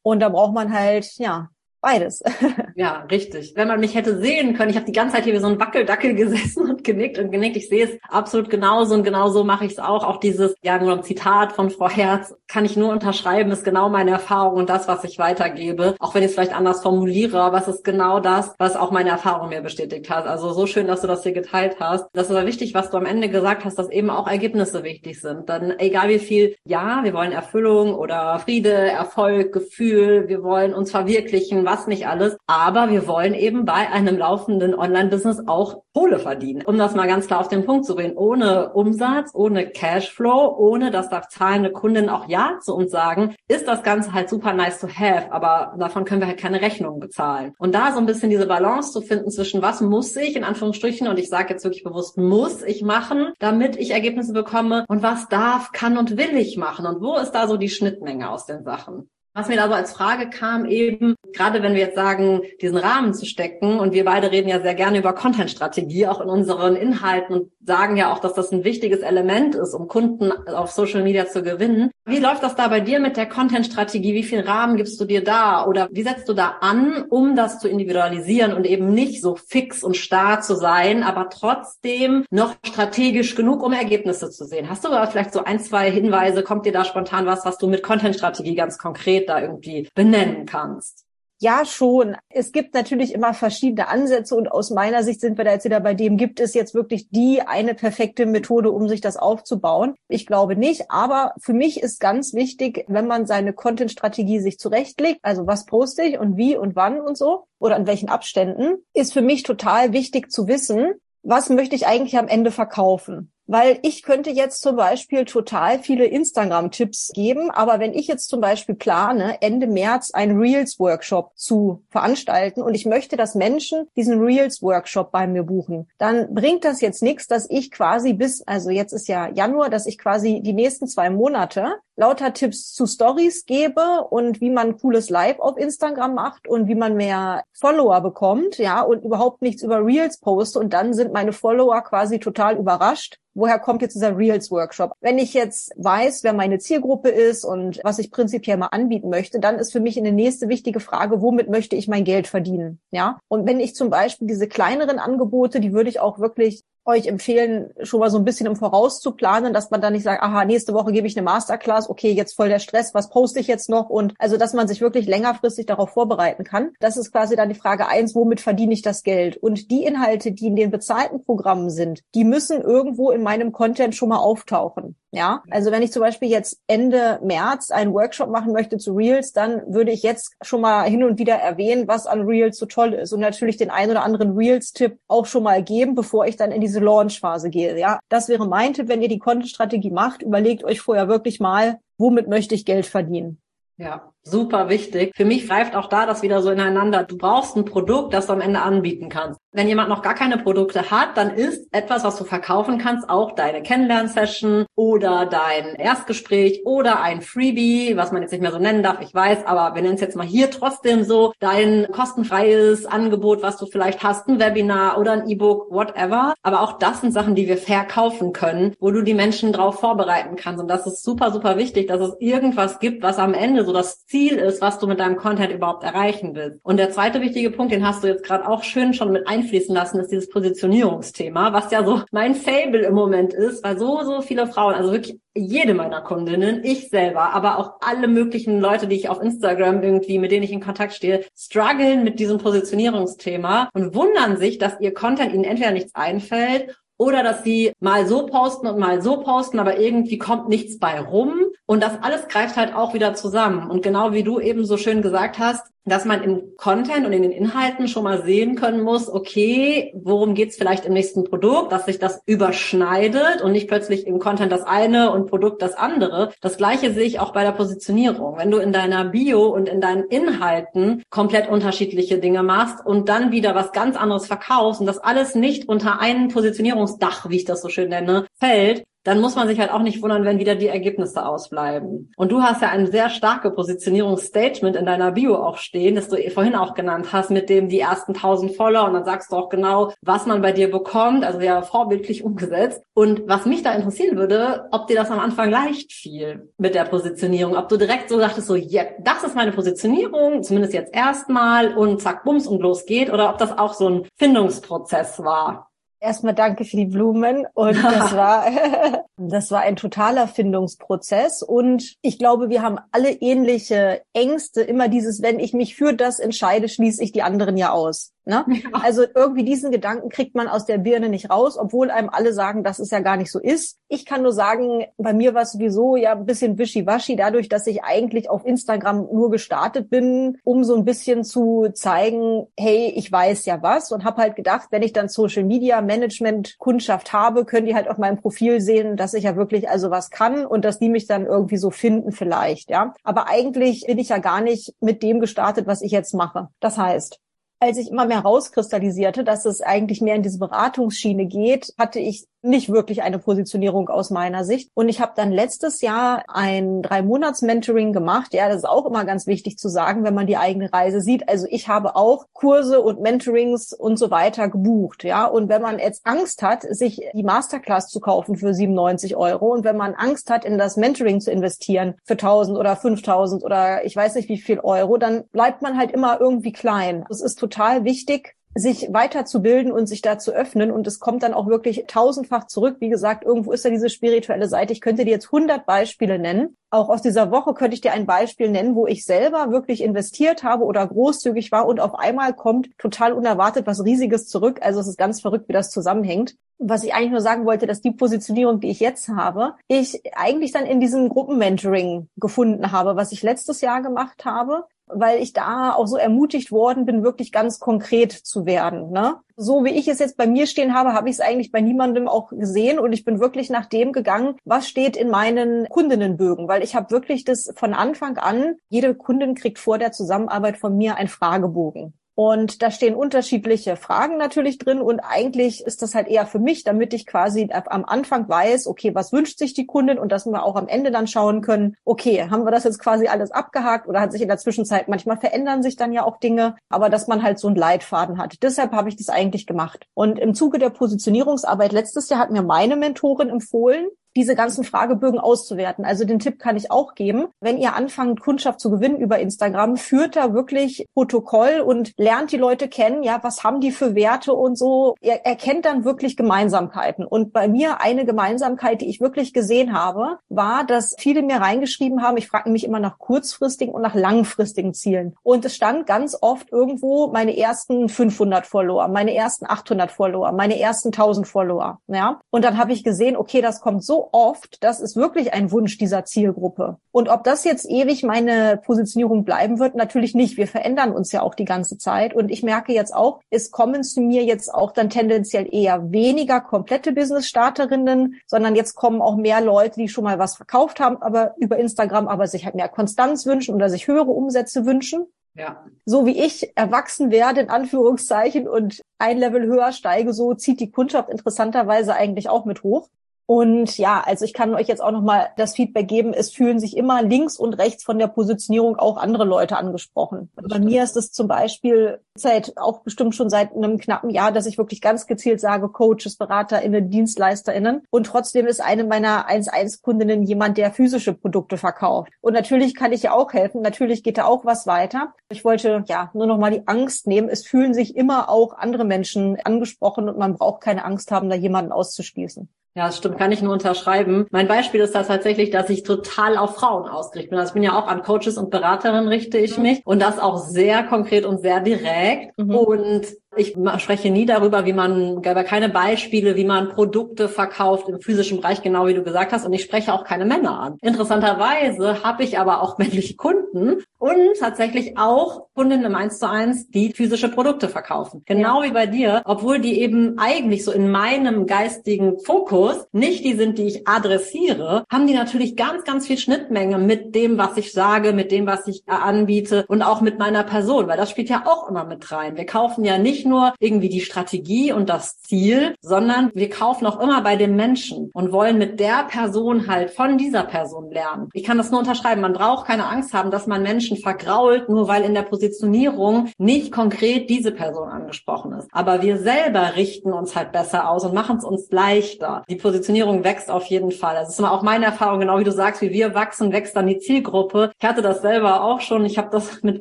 Und 0.02 0.21
da 0.21 0.28
braucht 0.28 0.54
man 0.54 0.73
halt, 0.73 1.16
ja, 1.16 1.49
beides. 1.80 2.23
Ja, 2.76 3.06
richtig. 3.09 3.52
Wenn 3.54 3.68
man 3.68 3.78
mich 3.78 3.94
hätte 3.94 4.18
sehen 4.18 4.54
können, 4.54 4.71
ich 4.71 4.76
habe 4.76 4.87
die 4.87 4.92
ganze 4.92 5.14
Zeit 5.14 5.25
hier 5.25 5.33
wie 5.33 5.38
so 5.38 5.47
ein 5.47 5.61
Wackeldackel 5.61 6.14
gesessen 6.14 6.74
genickt 6.85 7.19
und 7.19 7.31
genickt. 7.31 7.57
Ich 7.57 7.69
sehe 7.69 7.85
es 7.85 7.99
absolut 8.09 8.50
genauso 8.50 8.95
und 8.95 9.05
genauso 9.05 9.45
mache 9.45 9.64
ich 9.67 9.73
es 9.73 9.79
auch. 9.79 10.05
Auch 10.05 10.19
dieses, 10.19 10.55
ja, 10.62 10.79
nur 10.79 10.93
ein 10.93 11.03
Zitat 11.03 11.53
von 11.53 11.71
Frau 11.71 11.88
Herz 11.88 12.35
kann 12.49 12.64
ich 12.64 12.76
nur 12.76 12.91
unterschreiben, 12.91 13.50
ist 13.50 13.64
genau 13.64 13.88
meine 13.88 14.12
Erfahrung 14.12 14.55
und 14.55 14.69
das, 14.69 14.88
was 14.88 15.05
ich 15.05 15.19
weitergebe. 15.19 15.97
Auch 15.99 16.14
wenn 16.14 16.23
ich 16.23 16.29
es 16.29 16.35
vielleicht 16.35 16.55
anders 16.55 16.83
formuliere, 16.83 17.41
aber 17.41 17.59
es 17.59 17.69
ist 17.69 17.85
genau 17.85 18.21
das, 18.21 18.55
was 18.59 18.76
auch 18.76 18.91
meine 18.91 19.11
Erfahrung 19.11 19.49
mir 19.49 19.61
bestätigt 19.61 20.11
hat. 20.11 20.26
Also 20.26 20.53
so 20.53 20.67
schön, 20.67 20.87
dass 20.87 21.00
du 21.00 21.07
das 21.07 21.23
hier 21.23 21.33
geteilt 21.33 21.76
hast. 21.81 22.07
Das 22.12 22.31
ist 22.31 22.37
aber 22.37 22.47
wichtig, 22.47 22.75
was 22.75 22.91
du 22.91 22.97
am 22.97 23.07
Ende 23.07 23.29
gesagt 23.29 23.64
hast, 23.64 23.79
dass 23.79 23.91
eben 23.91 24.11
auch 24.11 24.29
Ergebnisse 24.29 24.83
wichtig 24.85 25.21
sind. 25.21 25.49
Dann 25.49 25.79
egal 25.79 26.09
wie 26.09 26.19
viel, 26.19 26.57
ja, 26.64 27.00
wir 27.03 27.14
wollen 27.14 27.33
Erfüllung 27.33 27.95
oder 27.95 28.38
Friede, 28.38 28.73
Erfolg, 28.73 29.53
Gefühl, 29.53 30.29
wir 30.29 30.43
wollen 30.43 30.75
uns 30.75 30.91
verwirklichen, 30.91 31.64
was 31.64 31.87
nicht 31.87 32.07
alles. 32.07 32.37
Aber 32.47 32.91
wir 32.91 33.07
wollen 33.07 33.35
eben 33.35 33.64
bei 33.64 33.91
einem 33.91 34.19
laufenden 34.19 34.75
Online-Business 34.75 35.43
auch 35.47 35.83
Kohle 35.93 36.19
verdienen. 36.19 36.62
Um 36.75 36.78
das 36.78 36.97
mal 36.97 37.07
ganz 37.07 37.28
klar 37.28 37.38
auf 37.38 37.47
den 37.47 37.64
Punkt 37.64 37.87
zu 37.87 37.95
bringen. 37.95 38.16
Ohne 38.16 38.73
Umsatz, 38.73 39.31
ohne 39.33 39.71
Cashflow, 39.71 40.57
ohne 40.59 40.90
dass 40.90 41.09
da 41.09 41.23
zahlende 41.23 41.71
Kunden 41.71 42.09
auch 42.09 42.28
Ja 42.28 42.59
zu 42.61 42.75
uns 42.75 42.90
sagen, 42.90 43.37
ist 43.47 43.69
das 43.69 43.85
Ganze 43.85 44.12
halt 44.12 44.28
super 44.28 44.52
nice 44.54 44.81
to 44.81 44.88
have. 44.88 45.31
Aber 45.31 45.76
davon 45.78 46.04
können 46.04 46.21
wir 46.21 46.26
halt 46.26 46.40
keine 46.40 46.61
Rechnungen 46.61 46.99
bezahlen. 46.99 47.52
Und 47.59 47.76
da 47.76 47.93
so 47.93 48.00
ein 48.00 48.07
bisschen 48.07 48.28
diese 48.28 48.49
Balance 48.49 48.90
zu 48.90 49.02
finden 49.02 49.31
zwischen 49.31 49.62
was 49.62 49.83
muss 49.83 50.16
ich, 50.16 50.35
in 50.35 50.43
Anführungsstrichen, 50.43 51.07
und 51.07 51.16
ich 51.21 51.28
sage 51.28 51.52
jetzt 51.52 51.62
wirklich 51.62 51.85
bewusst, 51.85 52.19
muss 52.19 52.64
ich 52.64 52.83
machen, 52.83 53.33
damit 53.38 53.76
ich 53.76 53.93
Ergebnisse 53.93 54.33
bekomme 54.33 54.85
und 54.88 55.00
was 55.00 55.28
darf, 55.28 55.71
kann 55.71 55.97
und 55.97 56.16
will 56.16 56.37
ich 56.37 56.57
machen. 56.57 56.87
Und 56.87 57.00
wo 57.00 57.14
ist 57.14 57.31
da 57.31 57.47
so 57.47 57.57
die 57.57 57.69
Schnittmenge 57.69 58.28
aus 58.28 58.47
den 58.47 58.64
Sachen? 58.64 59.09
Was 59.37 59.49
mir 59.49 59.57
da 59.57 59.67
so 59.67 59.75
als 59.75 59.93
Frage 59.93 60.31
kam 60.31 60.64
eben, 60.64 61.17
gerade 61.33 61.61
wenn 61.61 61.75
wir 61.75 61.81
jetzt 61.81 61.97
sagen, 61.97 62.43
diesen 62.62 62.76
Rahmen 62.76 63.14
zu 63.14 63.26
stecken 63.26 63.81
und 63.81 63.93
wir 63.93 64.05
beide 64.05 64.31
reden 64.31 64.49
ja 64.49 64.61
sehr 64.61 64.76
gerne 64.76 64.99
über 64.99 65.12
Content-Strategie, 65.12 66.07
auch 66.07 66.21
in 66.21 66.29
unseren 66.29 66.76
Inhalten 66.76 67.35
und 67.35 67.50
sagen 67.67 67.97
ja 67.97 68.12
auch, 68.12 68.21
dass 68.21 68.35
das 68.35 68.53
ein 68.53 68.62
wichtiges 68.62 69.00
Element 69.00 69.57
ist, 69.57 69.75
um 69.75 69.88
Kunden 69.88 70.31
auf 70.31 70.71
Social 70.71 71.03
Media 71.03 71.26
zu 71.26 71.43
gewinnen. 71.43 71.91
Wie 72.05 72.21
läuft 72.21 72.45
das 72.45 72.55
da 72.55 72.69
bei 72.69 72.79
dir 72.79 73.00
mit 73.00 73.17
der 73.17 73.26
Content-Strategie? 73.26 74.14
Wie 74.14 74.23
viel 74.23 74.41
Rahmen 74.41 74.76
gibst 74.76 75.00
du 75.00 75.05
dir 75.05 75.25
da? 75.25 75.67
Oder 75.67 75.88
wie 75.91 76.05
setzt 76.05 76.29
du 76.29 76.35
da 76.35 76.59
an, 76.61 77.05
um 77.11 77.35
das 77.35 77.59
zu 77.59 77.67
individualisieren 77.67 78.53
und 78.53 78.64
eben 78.67 78.95
nicht 78.95 79.21
so 79.21 79.35
fix 79.35 79.83
und 79.83 79.97
starr 79.97 80.43
zu 80.43 80.55
sein, 80.55 81.03
aber 81.03 81.29
trotzdem 81.29 82.25
noch 82.31 82.55
strategisch 82.64 83.35
genug, 83.35 83.64
um 83.64 83.73
Ergebnisse 83.73 84.31
zu 84.31 84.45
sehen? 84.45 84.71
Hast 84.71 84.85
du 84.85 84.91
da 84.91 85.07
vielleicht 85.07 85.33
so 85.33 85.43
ein, 85.43 85.59
zwei 85.59 85.91
Hinweise? 85.91 86.45
Kommt 86.45 86.67
dir 86.67 86.73
da 86.73 86.85
spontan 86.85 87.26
was, 87.26 87.45
was 87.45 87.59
du 87.59 87.67
mit 87.67 87.83
Content-Strategie 87.83 88.55
ganz 88.55 88.79
konkret 88.79 89.24
da 89.26 89.40
irgendwie 89.40 89.88
benennen 89.95 90.47
kannst? 90.47 91.04
Ja, 91.45 91.66
schon. 91.66 92.16
Es 92.31 92.52
gibt 92.52 92.73
natürlich 92.73 93.12
immer 93.12 93.35
verschiedene 93.35 93.88
Ansätze 93.88 94.35
und 94.35 94.50
aus 94.50 94.71
meiner 94.71 95.02
Sicht 95.02 95.21
sind 95.21 95.37
wir 95.37 95.45
da 95.45 95.52
jetzt 95.52 95.66
wieder 95.66 95.81
bei 95.81 95.93
dem, 95.93 96.16
gibt 96.16 96.40
es 96.40 96.54
jetzt 96.54 96.75
wirklich 96.75 97.11
die 97.11 97.43
eine 97.43 97.75
perfekte 97.75 98.25
Methode, 98.25 98.71
um 98.71 98.88
sich 98.88 99.02
das 99.02 99.19
aufzubauen? 99.19 99.95
Ich 100.09 100.25
glaube 100.25 100.57
nicht, 100.57 100.90
aber 100.90 101.35
für 101.38 101.52
mich 101.52 101.83
ist 101.83 102.00
ganz 102.00 102.33
wichtig, 102.33 102.87
wenn 102.88 103.07
man 103.07 103.26
seine 103.26 103.52
Content-Strategie 103.52 104.40
sich 104.40 104.59
zurechtlegt, 104.59 105.19
also 105.23 105.47
was 105.47 105.66
poste 105.66 106.04
ich 106.04 106.19
und 106.19 106.38
wie 106.38 106.57
und 106.57 106.76
wann 106.76 106.99
und 106.99 107.19
so 107.19 107.45
oder 107.59 107.76
an 107.76 107.87
welchen 107.87 108.09
Abständen, 108.09 108.76
ist 108.95 109.12
für 109.12 109.21
mich 109.21 109.43
total 109.43 109.93
wichtig 109.93 110.31
zu 110.31 110.49
wissen, 110.49 110.95
was 111.23 111.50
möchte 111.50 111.75
ich 111.75 111.87
eigentlich 111.87 112.16
am 112.16 112.28
Ende 112.28 112.52
verkaufen? 112.52 113.34
Weil 113.47 113.79
ich 113.83 114.03
könnte 114.03 114.31
jetzt 114.31 114.63
zum 114.63 114.77
Beispiel 114.77 115.25
total 115.25 115.79
viele 115.79 116.07
Instagram-Tipps 116.07 117.13
geben, 117.15 117.51
aber 117.51 117.79
wenn 117.79 117.93
ich 117.93 118.07
jetzt 118.07 118.29
zum 118.29 118.41
Beispiel 118.41 118.75
plane, 118.75 119.43
Ende 119.43 119.67
März 119.67 120.13
einen 120.13 120.39
Reels-Workshop 120.39 121.33
zu 121.37 121.83
veranstalten 121.91 122.63
und 122.63 122.75
ich 122.75 122.87
möchte, 122.87 123.17
dass 123.17 123.35
Menschen 123.35 123.87
diesen 123.97 124.21
Reels-Workshop 124.21 125.13
bei 125.13 125.27
mir 125.27 125.43
buchen, 125.43 125.89
dann 125.99 126.35
bringt 126.35 126.65
das 126.65 126.81
jetzt 126.81 127.03
nichts, 127.03 127.27
dass 127.27 127.49
ich 127.51 127.71
quasi 127.71 128.15
bis, 128.15 128.43
also 128.47 128.71
jetzt 128.71 128.93
ist 128.93 129.09
ja 129.09 129.29
Januar, 129.29 129.69
dass 129.69 129.87
ich 129.87 129.99
quasi 129.99 130.41
die 130.43 130.55
nächsten 130.55 130.87
zwei 130.87 131.11
Monate 131.11 131.75
lauter 131.97 132.33
Tipps 132.33 132.73
zu 132.73 132.87
Stories 132.87 133.47
gebe 133.47 134.07
und 134.11 134.41
wie 134.41 134.51
man 134.51 134.79
cooles 134.79 135.11
Live 135.11 135.39
auf 135.39 135.57
Instagram 135.57 136.15
macht 136.15 136.49
und 136.49 136.67
wie 136.67 136.75
man 136.75 136.97
mehr 136.97 137.45
Follower 137.53 138.01
bekommt, 138.01 138.59
ja, 138.59 138.83
und 138.83 139.05
überhaupt 139.05 139.43
nichts 139.43 139.63
über 139.63 139.85
Reels 139.85 140.19
poste 140.19 140.59
und 140.59 140.73
dann 140.73 140.95
sind 140.95 141.13
meine 141.13 141.33
Follower 141.33 141.81
quasi 141.83 142.19
total 142.19 142.57
überrascht, 142.57 143.19
woher 143.35 143.59
kommt 143.59 143.83
jetzt 143.83 143.95
dieser 143.95 144.17
Reels 144.17 144.50
Workshop? 144.50 144.93
Wenn 145.00 145.19
ich 145.19 145.35
jetzt 145.35 145.73
weiß, 145.76 146.25
wer 146.25 146.33
meine 146.33 146.59
Zielgruppe 146.59 147.09
ist 147.09 147.45
und 147.45 147.81
was 147.85 147.99
ich 147.99 148.11
prinzipiell 148.11 148.57
mal 148.57 148.69
anbieten 148.69 149.11
möchte, 149.11 149.41
dann 149.41 149.59
ist 149.59 149.73
für 149.73 149.81
mich 149.81 149.99
eine 149.99 150.12
nächste 150.12 150.49
wichtige 150.49 150.81
Frage, 150.81 151.21
womit 151.21 151.50
möchte 151.50 151.76
ich 151.76 151.88
mein 151.88 152.05
Geld 152.05 152.26
verdienen? 152.26 152.81
Ja. 152.91 153.19
Und 153.29 153.47
wenn 153.47 153.61
ich 153.61 153.75
zum 153.75 153.91
Beispiel 153.91 154.29
diese 154.29 154.49
kleineren 154.49 154.99
Angebote, 154.99 155.61
die 155.61 155.73
würde 155.73 155.91
ich 155.91 156.00
auch 156.00 156.19
wirklich 156.19 156.63
euch 156.84 157.06
empfehlen, 157.06 157.70
schon 157.82 158.00
mal 158.00 158.10
so 158.10 158.18
ein 158.18 158.25
bisschen 158.25 158.47
im 158.47 158.56
Voraus 158.56 159.00
zu 159.00 159.12
planen, 159.12 159.52
dass 159.52 159.70
man 159.70 159.80
dann 159.80 159.92
nicht 159.92 160.02
sagt, 160.02 160.23
aha, 160.23 160.44
nächste 160.44 160.75
Woche 160.75 160.92
gebe 160.92 161.06
ich 161.06 161.16
eine 161.16 161.25
Masterclass, 161.25 161.88
okay, 161.88 162.12
jetzt 162.12 162.34
voll 162.34 162.49
der 162.49 162.58
Stress, 162.58 162.94
was 162.94 163.10
poste 163.10 163.40
ich 163.40 163.47
jetzt 163.47 163.68
noch? 163.68 163.88
Und 163.88 164.14
also, 164.18 164.36
dass 164.36 164.52
man 164.52 164.68
sich 164.68 164.80
wirklich 164.80 165.06
längerfristig 165.06 165.66
darauf 165.66 165.90
vorbereiten 165.90 166.44
kann. 166.44 166.73
Das 166.80 166.97
ist 166.97 167.12
quasi 167.12 167.36
dann 167.36 167.49
die 167.49 167.54
Frage 167.54 167.88
eins, 167.88 168.14
womit 168.14 168.40
verdiene 168.40 168.75
ich 168.75 168.82
das 168.82 169.02
Geld? 169.02 169.36
Und 169.36 169.70
die 169.70 169.84
Inhalte, 169.84 170.32
die 170.32 170.47
in 170.47 170.56
den 170.56 170.70
bezahlten 170.70 171.23
Programmen 171.25 171.70
sind, 171.70 172.02
die 172.14 172.25
müssen 172.25 172.60
irgendwo 172.60 173.10
in 173.10 173.23
meinem 173.23 173.52
Content 173.52 173.94
schon 173.94 174.10
mal 174.10 174.18
auftauchen. 174.18 174.97
Ja, 175.15 175.43
also 175.50 175.71
wenn 175.71 175.83
ich 175.83 175.93
zum 175.93 176.03
Beispiel 176.03 176.29
jetzt 176.29 176.59
Ende 176.67 177.21
März 177.23 177.71
einen 177.71 177.93
Workshop 177.95 178.31
machen 178.31 178.53
möchte 178.53 178.79
zu 178.79 178.93
Reels, 178.93 179.33
dann 179.33 179.63
würde 179.73 179.93
ich 179.93 180.03
jetzt 180.03 180.35
schon 180.43 180.61
mal 180.61 180.89
hin 180.89 181.05
und 181.05 181.19
wieder 181.19 181.35
erwähnen, 181.35 181.87
was 181.87 182.07
an 182.07 182.23
Reels 182.23 182.59
so 182.59 182.67
toll 182.67 182.95
ist 182.95 183.13
und 183.13 183.21
natürlich 183.21 183.57
den 183.57 183.71
ein 183.71 183.91
oder 183.91 184.03
anderen 184.03 184.37
Reels-Tipp 184.37 184.99
auch 185.07 185.27
schon 185.27 185.43
mal 185.43 185.63
geben, 185.63 185.95
bevor 185.95 186.27
ich 186.27 186.37
dann 186.37 186.53
in 186.53 186.61
diese 186.61 186.81
Launch-Phase 186.81 187.50
gehe. 187.50 187.79
Ja, 187.79 188.00
das 188.09 188.29
wäre 188.29 188.47
mein 188.49 188.75
Tipp, 188.75 188.89
wenn 188.89 189.03
ihr 189.03 189.09
die 189.09 189.19
Content-Strategie 189.19 189.91
macht, 189.91 190.23
überlegt 190.23 190.65
euch 190.65 190.81
vorher 190.81 191.09
wirklich 191.09 191.41
mal, 191.41 191.79
womit 191.99 192.29
möchte 192.29 192.55
ich 192.55 192.65
Geld 192.65 192.87
verdienen. 192.87 193.41
Ja, 193.77 194.14
super 194.25 194.69
wichtig. 194.69 195.13
Für 195.15 195.25
mich 195.25 195.47
greift 195.47 195.76
auch 195.76 195.89
da 195.89 196.06
das 196.06 196.23
wieder 196.23 196.43
so 196.43 196.50
ineinander. 196.50 197.04
Du 197.04 197.17
brauchst 197.17 197.56
ein 197.56 197.65
Produkt, 197.65 198.15
das 198.15 198.26
du 198.26 198.32
am 198.32 198.41
Ende 198.41 198.63
anbieten 198.63 199.08
kannst. 199.08 199.39
Wenn 199.52 199.69
jemand 199.69 199.89
noch 199.89 200.02
gar 200.02 200.15
keine 200.15 200.39
Produkte 200.39 200.91
hat, 200.91 201.17
dann 201.17 201.30
ist 201.30 201.69
etwas, 201.71 202.02
was 202.02 202.17
du 202.17 202.25
verkaufen 202.25 202.78
kannst, 202.78 203.08
auch 203.08 203.37
deine 203.37 203.63
Kennenlern-Session 203.63 204.67
oder 204.75 205.26
dein 205.26 205.76
Erstgespräch 205.76 206.63
oder 206.65 207.00
ein 207.00 207.21
Freebie, 207.23 207.97
was 207.97 208.10
man 208.10 208.23
jetzt 208.23 208.32
nicht 208.32 208.41
mehr 208.41 208.50
so 208.50 208.58
nennen 208.58 208.82
darf, 208.82 209.00
ich 209.00 209.15
weiß, 209.15 209.47
aber 209.47 209.76
wir 209.76 209.82
nennen 209.82 209.95
es 209.95 210.00
jetzt 210.00 210.17
mal 210.17 210.26
hier 210.26 210.50
trotzdem 210.50 211.04
so, 211.04 211.32
dein 211.39 211.87
kostenfreies 211.93 212.87
Angebot, 212.87 213.43
was 213.43 213.56
du 213.56 213.67
vielleicht 213.67 214.02
hast, 214.02 214.26
ein 214.26 214.41
Webinar 214.41 214.99
oder 214.99 215.13
ein 215.13 215.28
E-Book, 215.28 215.71
whatever. 215.71 216.34
Aber 216.43 216.63
auch 216.63 216.78
das 216.78 217.02
sind 217.02 217.13
Sachen, 217.13 217.37
die 217.37 217.47
wir 217.47 217.58
verkaufen 217.58 218.32
können, 218.32 218.75
wo 218.80 218.91
du 218.91 219.02
die 219.02 219.15
Menschen 219.15 219.52
drauf 219.52 219.78
vorbereiten 219.78 220.34
kannst. 220.34 220.60
Und 220.60 220.69
das 220.69 220.87
ist 220.87 221.04
super, 221.04 221.30
super 221.30 221.58
wichtig, 221.58 221.87
dass 221.87 222.00
es 222.00 222.17
irgendwas 222.19 222.80
gibt, 222.80 223.04
was 223.04 223.19
am 223.19 223.34
Ende 223.34 223.65
so 223.65 223.73
das 223.73 224.04
Ziel 224.15 224.37
ist, 224.37 224.61
was 224.61 224.79
du 224.79 224.87
mit 224.87 225.00
deinem 225.00 225.17
Content 225.17 225.53
überhaupt 225.53 225.83
erreichen 225.83 226.37
willst. 226.37 226.61
Und 226.63 226.77
der 226.77 226.93
zweite 226.93 227.21
wichtige 227.21 227.50
Punkt, 227.50 227.73
den 227.73 227.85
hast 227.85 228.05
du 228.05 228.07
jetzt 228.07 228.23
gerade 228.23 228.47
auch 228.47 228.63
schön 228.63 228.95
schon 228.95 229.11
mit 229.11 229.27
einfließen 229.27 229.75
lassen, 229.75 229.99
ist 229.99 230.13
dieses 230.13 230.29
Positionierungsthema, 230.29 231.53
was 231.53 231.73
ja 231.73 231.85
so 231.85 232.03
mein 232.13 232.37
Fable 232.37 232.83
im 232.83 232.95
Moment 232.95 233.35
ist, 233.35 233.65
weil 233.65 233.77
so, 233.77 234.05
so 234.05 234.23
viele 234.23 234.47
Frauen, 234.47 234.75
also 234.75 234.93
wirklich 234.93 235.19
jede 235.35 235.75
meiner 235.75 236.00
Kundinnen, 236.00 236.63
ich 236.63 236.91
selber, 236.91 237.35
aber 237.35 237.59
auch 237.59 237.73
alle 237.81 238.07
möglichen 238.07 238.61
Leute, 238.61 238.87
die 238.87 238.95
ich 238.95 239.09
auf 239.09 239.21
Instagram 239.21 239.83
irgendwie, 239.83 240.21
mit 240.21 240.31
denen 240.31 240.45
ich 240.45 240.53
in 240.53 240.61
Kontakt 240.61 240.93
stehe, 240.93 241.25
strugglen 241.37 242.05
mit 242.05 242.21
diesem 242.21 242.39
Positionierungsthema 242.39 243.69
und 243.75 243.97
wundern 243.97 244.37
sich, 244.37 244.59
dass 244.59 244.79
ihr 244.79 244.95
Content 244.95 245.35
ihnen 245.35 245.43
entweder 245.43 245.73
nichts 245.73 245.93
einfällt 245.97 246.77
oder 246.99 247.25
dass 247.25 247.43
sie 247.43 247.73
mal 247.81 248.07
so 248.07 248.27
posten 248.27 248.69
und 248.69 248.79
mal 248.79 249.03
so 249.03 249.17
posten, 249.19 249.59
aber 249.59 249.79
irgendwie 249.79 250.19
kommt 250.19 250.49
nichts 250.49 250.79
bei 250.79 251.00
rum. 251.00 251.35
Und 251.67 251.83
das 251.83 252.03
alles 252.03 252.29
greift 252.29 252.57
halt 252.57 252.75
auch 252.75 252.93
wieder 252.93 253.15
zusammen. 253.15 253.71
Und 253.71 253.83
genau 253.83 254.13
wie 254.13 254.23
du 254.23 254.39
eben 254.39 254.65
so 254.67 254.77
schön 254.77 255.00
gesagt 255.00 255.39
hast, 255.39 255.65
dass 255.87 256.05
man 256.05 256.23
im 256.23 256.57
Content 256.57 257.07
und 257.07 257.13
in 257.13 257.23
den 257.23 257.33
Inhalten 257.33 257.89
schon 257.89 258.05
mal 258.05 258.23
sehen 258.23 258.55
können 258.55 258.83
muss, 258.83 259.09
okay, 259.09 259.93
worum 259.95 260.35
geht's 260.35 260.57
vielleicht 260.57 260.87
im 260.87 260.95
nächsten 260.95 261.25
Produkt, 261.25 261.73
dass 261.73 261.85
sich 261.85 261.99
das 261.99 262.23
überschneidet 262.27 263.43
und 263.43 263.53
nicht 263.53 263.69
plötzlich 263.69 264.07
im 264.07 264.19
Content 264.19 264.50
das 264.50 264.63
eine 264.63 265.11
und 265.13 265.27
Produkt 265.27 265.61
das 265.61 265.75
andere. 265.75 266.33
Das 266.41 266.57
gleiche 266.57 266.93
sehe 266.93 267.05
ich 267.05 267.21
auch 267.21 267.33
bei 267.33 267.45
der 267.45 267.53
Positionierung. 267.53 268.39
Wenn 268.39 268.50
du 268.50 268.59
in 268.59 268.73
deiner 268.73 269.05
Bio 269.05 269.47
und 269.47 269.69
in 269.69 269.81
deinen 269.81 270.05
Inhalten 270.05 271.03
komplett 271.11 271.50
unterschiedliche 271.50 272.19
Dinge 272.19 272.43
machst 272.43 272.85
und 272.85 273.09
dann 273.11 273.31
wieder 273.31 273.55
was 273.55 273.73
ganz 273.73 273.97
anderes 273.97 274.27
verkaufst 274.27 274.81
und 274.81 274.87
das 274.87 274.99
alles 274.99 275.35
nicht 275.35 275.69
unter 275.69 276.00
einen 276.00 276.29
Positionierungsdach, 276.29 277.29
wie 277.29 277.37
ich 277.37 277.45
das 277.45 277.61
so 277.61 277.69
schön 277.69 277.91
nenne, 277.91 278.27
fällt, 278.39 278.85
dann 279.04 279.21
muss 279.21 279.36
man 279.36 279.47
sich 279.47 279.60
halt 279.60 279.71
auch 279.71 279.82
nicht 279.82 280.02
wundern, 280.02 280.25
wenn 280.25 280.38
wieder 280.38 280.54
die 280.54 280.69
Ergebnisse 280.69 281.25
ausbleiben. 281.25 282.12
Und 282.17 282.32
du 282.32 282.43
hast 282.43 282.62
ja 282.62 282.71
ein 282.71 282.90
sehr 282.90 283.10
starke 283.10 283.50
Positionierungsstatement 283.50 284.76
in 284.76 284.86
deiner 284.86 285.12
Bio 285.12 285.36
auch 285.36 285.58
stehen, 285.58 285.95
das 285.95 286.08
du 286.08 286.17
vorhin 286.30 286.54
auch 286.54 286.75
genannt 286.75 287.08
hast, 287.12 287.30
mit 287.30 287.49
dem 287.50 287.69
die 287.69 287.80
ersten 287.80 288.14
tausend 288.14 288.56
Follower 288.56 288.86
und 288.86 288.95
dann 288.95 289.04
sagst 289.04 289.30
du 289.30 289.36
auch 289.36 289.49
genau, 289.50 289.93
was 290.00 290.26
man 290.26 290.43
bei 290.43 290.52
dir 290.52 290.71
bekommt, 290.71 291.25
also 291.25 291.40
ja 291.40 291.62
vorbildlich 291.62 292.25
umgesetzt. 292.25 292.82
Und 292.95 293.28
was 293.28 293.47
mich 293.47 293.62
da 293.62 293.73
interessieren 293.73 294.17
würde, 294.17 294.69
ob 294.73 294.86
dir 294.86 294.97
das 294.97 295.10
am 295.10 295.21
Anfang 295.21 295.50
leicht 295.50 295.93
fiel 295.93 296.50
mit 296.58 296.75
der 296.75 296.84
Positionierung, 296.84 297.56
ob 297.56 297.69
du 297.69 297.76
direkt 297.76 298.08
so 298.08 298.19
dachtest, 298.19 298.47
so, 298.47 298.56
ja, 298.56 298.84
das 299.00 299.23
ist 299.23 299.36
meine 299.36 299.52
Positionierung, 299.52 300.43
zumindest 300.43 300.73
jetzt 300.73 300.95
erstmal 300.95 301.75
und 301.75 302.00
zack, 302.00 302.25
bums 302.25 302.47
und 302.47 302.60
los 302.62 302.86
geht, 302.86 303.12
oder 303.12 303.30
ob 303.30 303.38
das 303.38 303.56
auch 303.56 303.75
so 303.75 303.88
ein 303.88 304.08
Findungsprozess 304.17 305.23
war. 305.23 305.71
Erstmal 306.04 306.34
danke 306.34 306.67
für 306.67 306.76
die 306.76 306.84
Blumen 306.84 307.47
und 307.54 307.82
das 307.82 308.14
war 308.17 308.45
das 309.17 309.50
war 309.50 309.62
ein 309.62 309.76
totaler 309.76 310.28
Findungsprozess 310.28 311.43
und 311.43 311.95
ich 312.02 312.19
glaube, 312.19 312.50
wir 312.50 312.60
haben 312.60 312.78
alle 312.93 313.10
ähnliche 313.10 314.02
Ängste, 314.12 314.60
immer 314.60 314.88
dieses 314.88 315.23
wenn 315.23 315.40
ich 315.40 315.54
mich 315.54 315.76
für 315.76 315.95
das 315.95 316.19
entscheide, 316.19 316.69
schließe 316.69 317.02
ich 317.02 317.12
die 317.12 317.23
anderen 317.23 317.56
ja 317.56 317.73
aus. 317.73 318.14
Ne? 318.26 318.45
Ja. 318.49 318.71
Also 318.82 319.04
irgendwie 319.15 319.45
diesen 319.45 319.71
Gedanken 319.71 320.08
kriegt 320.08 320.34
man 320.34 320.49
aus 320.49 320.65
der 320.65 320.78
Birne 320.78 321.10
nicht 321.10 321.30
raus, 321.30 321.58
obwohl 321.58 321.91
einem 321.91 322.08
alle 322.08 322.32
sagen, 322.32 322.65
dass 322.65 322.78
es 322.78 322.91
ja 322.91 323.00
gar 323.00 323.17
nicht 323.19 323.30
so 323.30 323.39
ist. 323.39 323.78
Ich 323.89 324.06
kann 324.06 324.23
nur 324.23 324.32
sagen, 324.32 324.87
bei 324.97 325.13
mir 325.13 325.34
war 325.34 325.43
es 325.43 325.52
sowieso 325.52 325.97
ja 325.97 326.13
ein 326.13 326.25
bisschen 326.25 326.56
wischiwaschi, 326.56 327.17
dadurch, 327.17 327.49
dass 327.50 327.67
ich 327.67 327.84
eigentlich 327.84 328.30
auf 328.30 328.47
Instagram 328.47 329.08
nur 329.13 329.30
gestartet 329.30 329.91
bin, 329.91 330.39
um 330.43 330.65
so 330.65 330.75
ein 330.75 330.84
bisschen 330.87 331.23
zu 331.25 331.69
zeigen, 331.75 332.47
hey, 332.58 332.93
ich 332.97 333.13
weiß 333.13 333.45
ja 333.45 333.63
was 333.63 333.93
und 333.93 334.04
habe 334.04 334.23
halt 334.23 334.37
gedacht, 334.37 334.69
wenn 334.71 334.82
ich 334.82 334.95
dann 334.95 335.08
Social 335.08 335.45
Media 335.45 335.82
Management 335.82 336.56
Kundschaft 336.58 337.13
habe, 337.13 337.45
können 337.45 337.67
die 337.67 337.75
halt 337.75 337.89
auf 337.89 337.99
meinem 337.99 338.21
Profil 338.21 338.60
sehen, 338.60 338.97
dass 338.97 339.13
ich 339.13 339.25
ja 339.25 339.37
wirklich 339.37 339.69
also 339.69 339.91
was 339.91 340.08
kann 340.10 340.47
und 340.47 340.65
dass 340.65 340.78
die 340.78 340.89
mich 340.89 341.06
dann 341.06 341.26
irgendwie 341.26 341.58
so 341.58 341.71
finden 341.71 342.13
vielleicht, 342.13 342.71
ja. 342.71 342.95
Aber 343.02 343.28
eigentlich 343.28 343.84
bin 343.87 343.99
ich 343.99 344.08
ja 344.08 344.19
gar 344.19 344.41
nicht 344.41 344.75
mit 344.80 345.02
dem 345.02 345.21
gestartet, 345.21 345.67
was 345.67 345.82
ich 345.82 345.93
jetzt 345.93 346.15
mache. 346.15 346.49
Das 346.60 346.78
heißt, 346.78 347.21
als 347.65 347.79
ich 347.79 347.91
immer 347.91 348.07
mehr 348.07 348.21
rauskristallisierte, 348.21 349.25
dass 349.25 349.45
es 349.47 349.61
eigentlich 349.61 350.00
mehr 350.00 350.15
in 350.15 350.23
diese 350.23 350.39
Beratungsschiene 350.39 351.27
geht, 351.27 351.73
hatte 351.79 351.99
ich 351.99 352.27
nicht 352.45 352.71
wirklich 352.71 353.02
eine 353.02 353.19
Positionierung 353.19 353.89
aus 353.89 354.11
meiner 354.11 354.45
Sicht. 354.45 354.71
Und 354.75 354.89
ich 354.89 355.00
habe 355.00 355.13
dann 355.17 355.33
letztes 355.33 355.80
Jahr 355.80 356.25
ein 356.28 356.83
drei 356.83 357.02
Monats 357.02 357.43
Mentoring 357.43 357.93
gemacht. 357.93 358.35
Ja, 358.35 358.49
das 358.49 358.59
ist 358.59 358.69
auch 358.69 358.87
immer 358.87 359.04
ganz 359.04 359.26
wichtig 359.26 359.59
zu 359.59 359.69
sagen, 359.69 360.04
wenn 360.04 360.15
man 360.15 360.26
die 360.26 360.37
eigene 360.37 360.73
Reise 360.73 361.00
sieht. 361.00 361.28
Also 361.28 361.47
ich 361.49 361.69
habe 361.69 361.97
auch 361.97 362.26
Kurse 362.33 362.80
und 362.80 363.00
Mentorings 363.00 363.73
und 363.73 363.99
so 363.99 364.11
weiter 364.11 364.49
gebucht. 364.49 365.04
Ja, 365.04 365.26
und 365.26 365.49
wenn 365.49 365.63
man 365.63 365.78
jetzt 365.78 366.02
Angst 366.04 366.43
hat, 366.43 366.63
sich 366.63 367.00
die 367.15 367.23
Masterclass 367.23 367.89
zu 367.89 368.00
kaufen 368.00 368.37
für 368.37 368.52
97 368.52 369.17
Euro 369.17 369.52
und 369.52 369.65
wenn 369.65 369.76
man 369.76 369.95
Angst 369.95 370.30
hat, 370.30 370.45
in 370.45 370.59
das 370.59 370.76
Mentoring 370.76 371.21
zu 371.21 371.30
investieren 371.30 371.95
für 372.04 372.15
1000 372.15 372.59
oder 372.59 372.76
5000 372.76 373.43
oder 373.43 373.85
ich 373.85 373.97
weiß 373.97 374.15
nicht 374.17 374.28
wie 374.28 374.39
viel 374.39 374.61
Euro, 374.61 374.99
dann 374.99 375.25
bleibt 375.33 375.63
man 375.63 375.78
halt 375.78 375.93
immer 375.93 376.21
irgendwie 376.21 376.52
klein. 376.52 377.04
Es 377.09 377.21
ist 377.21 377.39
total 377.39 377.85
wichtig, 377.85 378.37
sich 378.54 378.88
weiterzubilden 378.93 379.73
und 379.73 379.86
sich 379.86 380.02
da 380.02 380.19
zu 380.19 380.32
öffnen. 380.32 380.71
Und 380.71 380.86
es 380.86 381.00
kommt 381.00 381.23
dann 381.23 381.34
auch 381.34 381.47
wirklich 381.47 381.84
tausendfach 381.86 382.47
zurück. 382.47 382.76
Wie 382.80 382.88
gesagt, 382.88 383.25
irgendwo 383.25 383.52
ist 383.52 383.64
da 383.64 383.71
diese 383.71 383.90
spirituelle 383.90 384.49
Seite. 384.49 384.73
Ich 384.73 384.80
könnte 384.80 385.04
dir 385.04 385.10
jetzt 385.10 385.32
hundert 385.32 385.67
Beispiele 385.67 386.19
nennen. 386.19 386.56
Auch 386.71 386.88
aus 386.88 387.02
dieser 387.02 387.30
Woche 387.30 387.54
könnte 387.54 387.75
ich 387.75 387.80
dir 387.80 387.93
ein 387.93 388.06
Beispiel 388.06 388.49
nennen, 388.49 388.75
wo 388.75 388.86
ich 388.86 389.04
selber 389.04 389.50
wirklich 389.50 389.82
investiert 389.82 390.43
habe 390.43 390.64
oder 390.64 390.86
großzügig 390.86 391.52
war 391.52 391.67
und 391.67 391.78
auf 391.78 391.95
einmal 391.95 392.34
kommt 392.34 392.76
total 392.78 393.12
unerwartet 393.12 393.67
was 393.67 393.84
Riesiges 393.84 394.26
zurück. 394.26 394.60
Also 394.62 394.80
es 394.80 394.88
ist 394.88 394.99
ganz 394.99 395.21
verrückt, 395.21 395.49
wie 395.49 395.52
das 395.52 395.71
zusammenhängt. 395.71 396.36
Was 396.58 396.84
ich 396.84 396.95
eigentlich 396.95 397.10
nur 397.10 397.21
sagen 397.21 397.47
wollte, 397.47 397.67
dass 397.67 397.80
die 397.80 397.90
Positionierung, 397.90 398.60
die 398.60 398.71
ich 398.71 398.80
jetzt 398.80 399.08
habe, 399.08 399.54
ich 399.69 400.02
eigentlich 400.17 400.52
dann 400.52 400.67
in 400.67 400.80
diesem 400.80 401.08
Gruppenmentoring 401.08 402.08
gefunden 402.17 402.73
habe, 402.73 402.97
was 402.97 403.12
ich 403.12 403.23
letztes 403.23 403.60
Jahr 403.60 403.82
gemacht 403.82 404.25
habe 404.25 404.64
weil 404.86 405.23
ich 405.23 405.32
da 405.32 405.75
auch 405.75 405.86
so 405.86 405.97
ermutigt 405.97 406.52
worden 406.52 406.84
bin, 406.84 407.02
wirklich 407.02 407.32
ganz 407.32 407.58
konkret 407.58 408.12
zu 408.12 408.47
werden. 408.47 408.90
Ne? 408.90 409.16
So 409.36 409.64
wie 409.64 409.70
ich 409.70 409.88
es 409.88 409.99
jetzt 409.99 410.16
bei 410.16 410.26
mir 410.26 410.47
stehen 410.47 410.75
habe, 410.75 410.92
habe 410.92 411.08
ich 411.08 411.16
es 411.16 411.20
eigentlich 411.20 411.50
bei 411.50 411.60
niemandem 411.60 412.08
auch 412.08 412.30
gesehen 412.30 412.78
und 412.78 412.92
ich 412.92 413.04
bin 413.04 413.20
wirklich 413.20 413.50
nach 413.50 413.66
dem 413.66 413.92
gegangen, 413.92 414.36
was 414.44 414.68
steht 414.68 414.97
in 414.97 415.10
meinen 415.10 415.68
Kundinnenbögen, 415.68 416.49
weil 416.49 416.62
ich 416.62 416.75
habe 416.75 416.90
wirklich 416.90 417.25
das 417.25 417.52
von 417.56 417.75
Anfang 417.75 418.18
an, 418.18 418.56
jede 418.68 418.94
Kundin 418.94 419.34
kriegt 419.34 419.58
vor 419.58 419.78
der 419.78 419.92
Zusammenarbeit 419.92 420.58
von 420.58 420.76
mir 420.76 420.97
ein 420.97 421.08
Fragebogen. 421.08 421.94
Und 422.17 422.63
da 422.63 422.71
stehen 422.71 422.95
unterschiedliche 422.95 423.77
Fragen 423.77 424.17
natürlich 424.17 424.59
drin. 424.59 424.81
Und 424.81 425.00
eigentlich 425.00 425.65
ist 425.65 425.83
das 425.83 425.95
halt 425.95 426.09
eher 426.09 426.27
für 426.27 426.39
mich, 426.39 426.63
damit 426.63 426.95
ich 426.95 427.07
quasi 427.07 427.49
am 427.53 427.85
Anfang 427.85 428.29
weiß, 428.29 428.67
okay, 428.69 428.95
was 428.95 429.13
wünscht 429.13 429.39
sich 429.39 429.53
die 429.55 429.67
Kundin 429.67 429.99
und 429.99 430.13
dass 430.13 430.27
wir 430.27 430.45
auch 430.45 430.57
am 430.57 430.69
Ende 430.69 430.91
dann 430.91 431.09
schauen 431.09 431.41
können, 431.41 431.77
okay, 431.85 432.29
haben 432.31 432.45
wir 432.45 432.53
das 432.53 432.65
jetzt 432.65 432.79
quasi 432.79 433.09
alles 433.09 433.33
abgehakt 433.33 433.89
oder 433.89 434.00
hat 434.00 434.13
sich 434.13 434.23
in 434.23 434.29
der 434.29 434.39
Zwischenzeit, 434.39 434.89
manchmal 434.89 435.17
verändern 435.17 435.63
sich 435.63 435.77
dann 435.77 435.93
ja 435.93 436.05
auch 436.05 436.19
Dinge, 436.19 436.57
aber 436.69 436.89
dass 436.89 437.09
man 437.09 437.23
halt 437.23 437.39
so 437.39 437.49
einen 437.49 437.57
Leitfaden 437.57 438.19
hat. 438.19 438.37
Deshalb 438.43 438.73
habe 438.73 438.89
ich 438.89 438.97
das 438.97 439.09
eigentlich 439.09 439.47
gemacht. 439.47 439.87
Und 439.95 440.19
im 440.19 440.35
Zuge 440.35 440.59
der 440.59 440.71
Positionierungsarbeit 440.71 441.73
letztes 441.73 442.09
Jahr 442.09 442.21
hat 442.21 442.31
mir 442.31 442.43
meine 442.43 442.77
Mentorin 442.77 443.29
empfohlen, 443.29 443.89
diese 444.17 444.35
ganzen 444.35 444.65
Fragebögen 444.65 445.19
auszuwerten. 445.19 445.85
Also 445.85 446.05
den 446.05 446.19
Tipp 446.19 446.39
kann 446.39 446.57
ich 446.57 446.71
auch 446.71 446.95
geben. 446.95 447.27
Wenn 447.41 447.59
ihr 447.59 447.75
anfangt, 447.75 448.21
Kundschaft 448.21 448.61
zu 448.61 448.71
gewinnen 448.71 448.99
über 448.99 449.19
Instagram, 449.19 449.77
führt 449.77 450.17
da 450.17 450.33
wirklich 450.35 450.87
Protokoll 450.95 451.61
und 451.61 451.93
lernt 451.97 452.33
die 452.33 452.37
Leute 452.37 452.69
kennen. 452.69 453.03
Ja, 453.03 453.19
was 453.23 453.45
haben 453.45 453.61
die 453.61 453.73
für 453.73 453.95
Werte 453.95 454.33
und 454.33 454.57
so. 454.57 454.95
Ihr 455.00 455.15
erkennt 455.25 455.65
dann 455.65 455.85
wirklich 455.85 456.17
Gemeinsamkeiten. 456.17 457.05
Und 457.05 457.33
bei 457.33 457.49
mir 457.49 457.81
eine 457.81 458.05
Gemeinsamkeit, 458.05 458.81
die 458.81 458.89
ich 458.89 459.00
wirklich 459.00 459.33
gesehen 459.33 459.73
habe, 459.73 460.19
war, 460.29 460.65
dass 460.65 460.95
viele 460.99 461.23
mir 461.23 461.37
reingeschrieben 461.37 462.03
haben, 462.03 462.17
ich 462.17 462.29
frage 462.29 462.50
mich 462.50 462.65
immer 462.65 462.81
nach 462.81 462.99
kurzfristigen 462.99 463.75
und 463.75 463.83
nach 463.83 463.95
langfristigen 463.95 464.75
Zielen. 464.75 465.15
Und 465.23 465.45
es 465.45 465.55
stand 465.55 465.87
ganz 465.87 466.17
oft 466.21 466.53
irgendwo 466.53 467.09
meine 467.09 467.37
ersten 467.37 467.89
500 467.89 468.47
Follower, 468.47 468.89
meine 468.89 469.15
ersten 469.15 469.47
800 469.47 469.91
Follower, 469.91 470.33
meine 470.33 470.59
ersten 470.59 470.89
1000 470.89 471.27
Follower. 471.27 471.81
Ja, 471.87 472.21
und 472.31 472.45
dann 472.45 472.59
habe 472.59 472.73
ich 472.73 472.85
gesehen, 472.85 473.17
okay, 473.17 473.41
das 473.41 473.61
kommt 473.61 473.85
so 473.85 474.03
oft, 474.12 474.62
das 474.62 474.80
ist 474.80 474.97
wirklich 474.97 475.32
ein 475.32 475.50
Wunsch 475.50 475.78
dieser 475.78 476.04
Zielgruppe. 476.04 476.78
Und 476.90 477.08
ob 477.08 477.25
das 477.25 477.45
jetzt 477.45 477.69
ewig 477.69 478.02
meine 478.02 478.60
Positionierung 478.64 479.25
bleiben 479.25 479.58
wird, 479.58 479.75
natürlich 479.75 480.14
nicht. 480.14 480.36
Wir 480.36 480.47
verändern 480.47 480.93
uns 480.93 481.12
ja 481.12 481.23
auch 481.23 481.34
die 481.34 481.45
ganze 481.45 481.78
Zeit. 481.78 482.14
Und 482.14 482.30
ich 482.30 482.43
merke 482.43 482.73
jetzt 482.73 482.95
auch, 482.95 483.21
es 483.30 483.50
kommen 483.50 483.82
zu 483.82 484.00
mir 484.00 484.25
jetzt 484.25 484.52
auch 484.52 484.73
dann 484.73 484.90
tendenziell 484.90 485.49
eher 485.52 485.90
weniger 485.90 486.40
komplette 486.40 486.93
Business-Starterinnen, 486.93 488.21
sondern 488.26 488.54
jetzt 488.54 488.75
kommen 488.75 489.02
auch 489.02 489.17
mehr 489.17 489.40
Leute, 489.40 489.80
die 489.80 489.88
schon 489.88 490.04
mal 490.04 490.19
was 490.19 490.36
verkauft 490.36 490.80
haben, 490.80 491.00
aber 491.02 491.34
über 491.38 491.56
Instagram, 491.56 492.08
aber 492.08 492.26
sich 492.26 492.45
halt 492.45 492.54
mehr 492.54 492.69
Konstanz 492.69 493.26
wünschen 493.26 493.54
oder 493.54 493.69
sich 493.69 493.88
höhere 493.88 494.10
Umsätze 494.10 494.67
wünschen. 494.67 495.06
Ja. 495.36 495.64
So 495.84 496.06
wie 496.06 496.23
ich 496.25 496.56
erwachsen 496.56 497.10
werde, 497.10 497.40
in 497.40 497.50
Anführungszeichen, 497.50 498.47
und 498.47 498.80
ein 498.99 499.19
Level 499.19 499.45
höher 499.47 499.73
steige, 499.73 500.12
so 500.12 500.34
zieht 500.34 500.60
die 500.60 500.71
Kundschaft 500.71 501.10
interessanterweise 501.10 501.95
eigentlich 501.95 502.28
auch 502.28 502.45
mit 502.45 502.62
hoch. 502.62 502.88
Und 503.26 503.78
ja, 503.78 504.02
also 504.04 504.25
ich 504.25 504.34
kann 504.34 504.54
euch 504.54 504.69
jetzt 504.69 504.82
auch 504.82 504.91
nochmal 504.91 505.28
das 505.37 505.54
Feedback 505.54 505.89
geben, 505.89 506.13
es 506.13 506.30
fühlen 506.30 506.58
sich 506.58 506.76
immer 506.76 507.02
links 507.02 507.39
und 507.39 507.54
rechts 507.54 507.82
von 507.82 507.99
der 507.99 508.08
Positionierung 508.08 508.76
auch 508.76 508.99
andere 508.99 509.25
Leute 509.25 509.56
angesprochen. 509.56 510.30
Bei 510.34 510.58
mir 510.58 510.82
ist 510.82 510.97
es 510.97 511.10
zum 511.10 511.26
Beispiel 511.26 512.00
seit 512.15 512.58
auch 512.58 512.80
bestimmt 512.82 513.15
schon 513.15 513.30
seit 513.30 513.54
einem 513.54 513.78
knappen 513.78 514.10
Jahr, 514.10 514.30
dass 514.30 514.47
ich 514.47 514.58
wirklich 514.58 514.82
ganz 514.82 515.06
gezielt 515.06 515.41
sage, 515.41 515.69
Coaches, 515.71 516.17
BeraterInnen, 516.17 516.91
DienstleisterInnen. 516.91 517.82
Und 517.91 518.06
trotzdem 518.06 518.47
ist 518.47 518.60
eine 518.60 518.84
meiner 518.84 519.28
1-1-Kundinnen 519.28 520.23
jemand, 520.23 520.58
der 520.58 520.71
physische 520.71 521.15
Produkte 521.15 521.56
verkauft. 521.56 522.13
Und 522.21 522.34
natürlich 522.34 522.75
kann 522.75 522.93
ich 522.93 523.02
ja 523.02 523.13
auch 523.13 523.32
helfen. 523.32 523.63
Natürlich 523.63 524.02
geht 524.02 524.19
da 524.19 524.26
auch 524.26 524.45
was 524.45 524.67
weiter. 524.67 525.15
Ich 525.30 525.45
wollte 525.47 525.82
ja 525.87 526.10
nur 526.13 526.26
noch 526.26 526.39
mal 526.39 526.50
die 526.50 526.67
Angst 526.69 527.06
nehmen. 527.06 527.30
Es 527.30 527.47
fühlen 527.47 527.73
sich 527.73 527.97
immer 527.97 528.28
auch 528.28 528.52
andere 528.52 528.84
Menschen 528.84 529.39
angesprochen 529.45 530.08
und 530.10 530.19
man 530.19 530.34
braucht 530.34 530.60
keine 530.60 530.84
Angst 530.84 531.10
haben, 531.10 531.30
da 531.30 531.37
jemanden 531.37 531.73
auszuschließen. 531.73 532.49
Ja, 532.76 532.87
das 532.87 532.97
stimmt, 532.97 533.19
kann 533.19 533.30
ich 533.30 533.41
nur 533.41 533.52
unterschreiben. 533.52 534.26
Mein 534.30 534.49
Beispiel 534.49 534.80
ist 534.80 534.97
da 534.97 535.04
tatsächlich, 535.04 535.50
dass 535.50 535.71
ich 535.71 535.84
total 535.84 536.37
auf 536.37 536.56
Frauen 536.56 536.89
ausgerichtet 536.89 537.30
bin. 537.30 537.39
Also 537.39 537.50
ich 537.50 537.54
bin 537.54 537.63
ja 537.63 537.78
auch 537.78 537.87
an 537.87 538.02
Coaches 538.02 538.37
und 538.37 538.50
Beraterinnen 538.50 539.06
richte 539.06 539.39
ich 539.39 539.56
mhm. 539.56 539.63
mich 539.63 539.82
und 539.84 540.02
das 540.02 540.19
auch 540.19 540.39
sehr 540.39 540.82
konkret 540.82 541.25
und 541.25 541.41
sehr 541.41 541.60
direkt. 541.60 542.37
Mhm. 542.37 542.54
Und 542.54 543.06
ich 543.36 543.56
spreche 543.78 544.10
nie 544.10 544.26
darüber, 544.26 544.64
wie 544.64 544.73
man, 544.73 545.23
gebe 545.23 545.44
keine 545.44 545.68
Beispiele, 545.68 546.36
wie 546.36 546.44
man 546.44 546.70
Produkte 546.70 547.28
verkauft 547.28 547.88
im 547.88 548.00
physischen 548.00 548.40
Bereich, 548.40 548.62
genau 548.62 548.86
wie 548.86 548.94
du 548.94 549.02
gesagt 549.02 549.32
hast. 549.32 549.47
Und 549.47 549.52
ich 549.52 549.62
spreche 549.62 549.92
auch 549.92 550.04
keine 550.04 550.25
Männer 550.25 550.58
an. 550.60 550.76
Interessanterweise 550.82 552.02
habe 552.02 552.23
ich 552.23 552.38
aber 552.38 552.62
auch 552.62 552.78
männliche 552.84 553.16
Kunden 553.16 553.82
und 553.99 554.38
tatsächlich 554.38 554.99
auch 554.99 555.47
Kunden 555.54 555.84
im 555.84 555.94
1 555.94 556.18
zu 556.18 556.28
1, 556.28 556.68
die 556.68 556.92
physische 556.92 557.28
Produkte 557.28 557.68
verkaufen. 557.68 558.23
Genau 558.26 558.62
ja. 558.62 558.68
wie 558.68 558.73
bei 558.73 558.86
dir, 558.86 559.23
obwohl 559.25 559.60
die 559.60 559.80
eben 559.80 560.18
eigentlich 560.18 560.64
so 560.64 560.73
in 560.73 560.90
meinem 560.90 561.47
geistigen 561.47 562.18
Fokus 562.18 562.86
nicht 562.92 563.25
die 563.25 563.34
sind, 563.34 563.58
die 563.58 563.64
ich 563.64 563.88
adressiere, 563.88 564.84
haben 564.90 565.06
die 565.06 565.14
natürlich 565.14 565.56
ganz, 565.56 565.84
ganz 565.84 566.06
viel 566.06 566.18
Schnittmenge 566.18 566.78
mit 566.78 567.14
dem, 567.14 567.38
was 567.38 567.56
ich 567.56 567.73
sage, 567.73 568.12
mit 568.12 568.30
dem, 568.30 568.47
was 568.47 568.66
ich 568.66 568.82
anbiete 568.86 569.64
und 569.68 569.82
auch 569.82 570.00
mit 570.00 570.18
meiner 570.18 570.42
Person, 570.42 570.88
weil 570.88 570.97
das 570.97 571.10
spielt 571.10 571.28
ja 571.28 571.44
auch 571.47 571.68
immer 571.68 571.84
mit 571.84 572.10
rein. 572.12 572.36
Wir 572.36 572.47
kaufen 572.47 572.84
ja 572.84 572.99
nicht 572.99 573.24
nicht 573.25 573.30
nur 573.30 573.54
irgendwie 573.58 573.89
die 573.89 574.00
Strategie 574.00 574.73
und 574.73 574.89
das 574.91 575.19
Ziel, 575.21 575.75
sondern 575.80 576.30
wir 576.34 576.50
kaufen 576.50 576.87
auch 576.87 577.00
immer 577.00 577.23
bei 577.23 577.37
dem 577.37 577.56
Menschen 577.56 578.10
und 578.13 578.32
wollen 578.32 578.58
mit 578.58 578.78
der 578.80 579.04
Person 579.04 579.67
halt 579.67 579.91
von 579.91 580.19
dieser 580.19 580.45
Person 580.45 580.91
lernen. 580.91 581.30
Ich 581.32 581.45
kann 581.45 581.56
das 581.56 581.71
nur 581.71 581.80
unterschreiben. 581.80 582.21
Man 582.21 582.34
braucht 582.34 582.67
keine 582.67 582.87
Angst 582.87 583.15
haben, 583.15 583.30
dass 583.30 583.47
man 583.47 583.63
Menschen 583.63 583.97
vergrault, 583.97 584.69
nur 584.69 584.89
weil 584.89 585.04
in 585.04 585.15
der 585.15 585.23
Positionierung 585.23 586.28
nicht 586.39 586.71
konkret 586.71 587.30
diese 587.30 587.50
Person 587.50 587.89
angesprochen 587.89 588.52
ist. 588.52 588.69
Aber 588.73 589.00
wir 589.00 589.17
selber 589.17 589.76
richten 589.76 590.13
uns 590.13 590.37
halt 590.37 590.52
besser 590.52 590.91
aus 590.91 591.04
und 591.04 591.15
machen 591.15 591.39
es 591.39 591.45
uns 591.45 591.71
leichter. 591.71 592.45
Die 592.50 592.56
Positionierung 592.56 593.25
wächst 593.25 593.50
auf 593.50 593.65
jeden 593.67 593.91
Fall. 593.91 594.17
Das 594.17 594.28
ist 594.28 594.39
immer 594.39 594.52
auch 594.52 594.63
meine 594.63 594.84
Erfahrung, 594.84 595.21
genau 595.21 595.39
wie 595.39 595.45
du 595.45 595.52
sagst, 595.52 595.80
wie 595.80 595.91
wir 595.91 596.15
wachsen, 596.15 596.52
wächst 596.52 596.76
dann 596.76 596.87
die 596.87 596.99
Zielgruppe. 596.99 597.73
Ich 597.80 597.89
hatte 597.89 598.02
das 598.02 598.21
selber 598.21 598.65
auch 598.65 598.80
schon. 598.82 599.06
Ich 599.06 599.17
habe 599.17 599.30
das 599.30 599.63
mit 599.63 599.80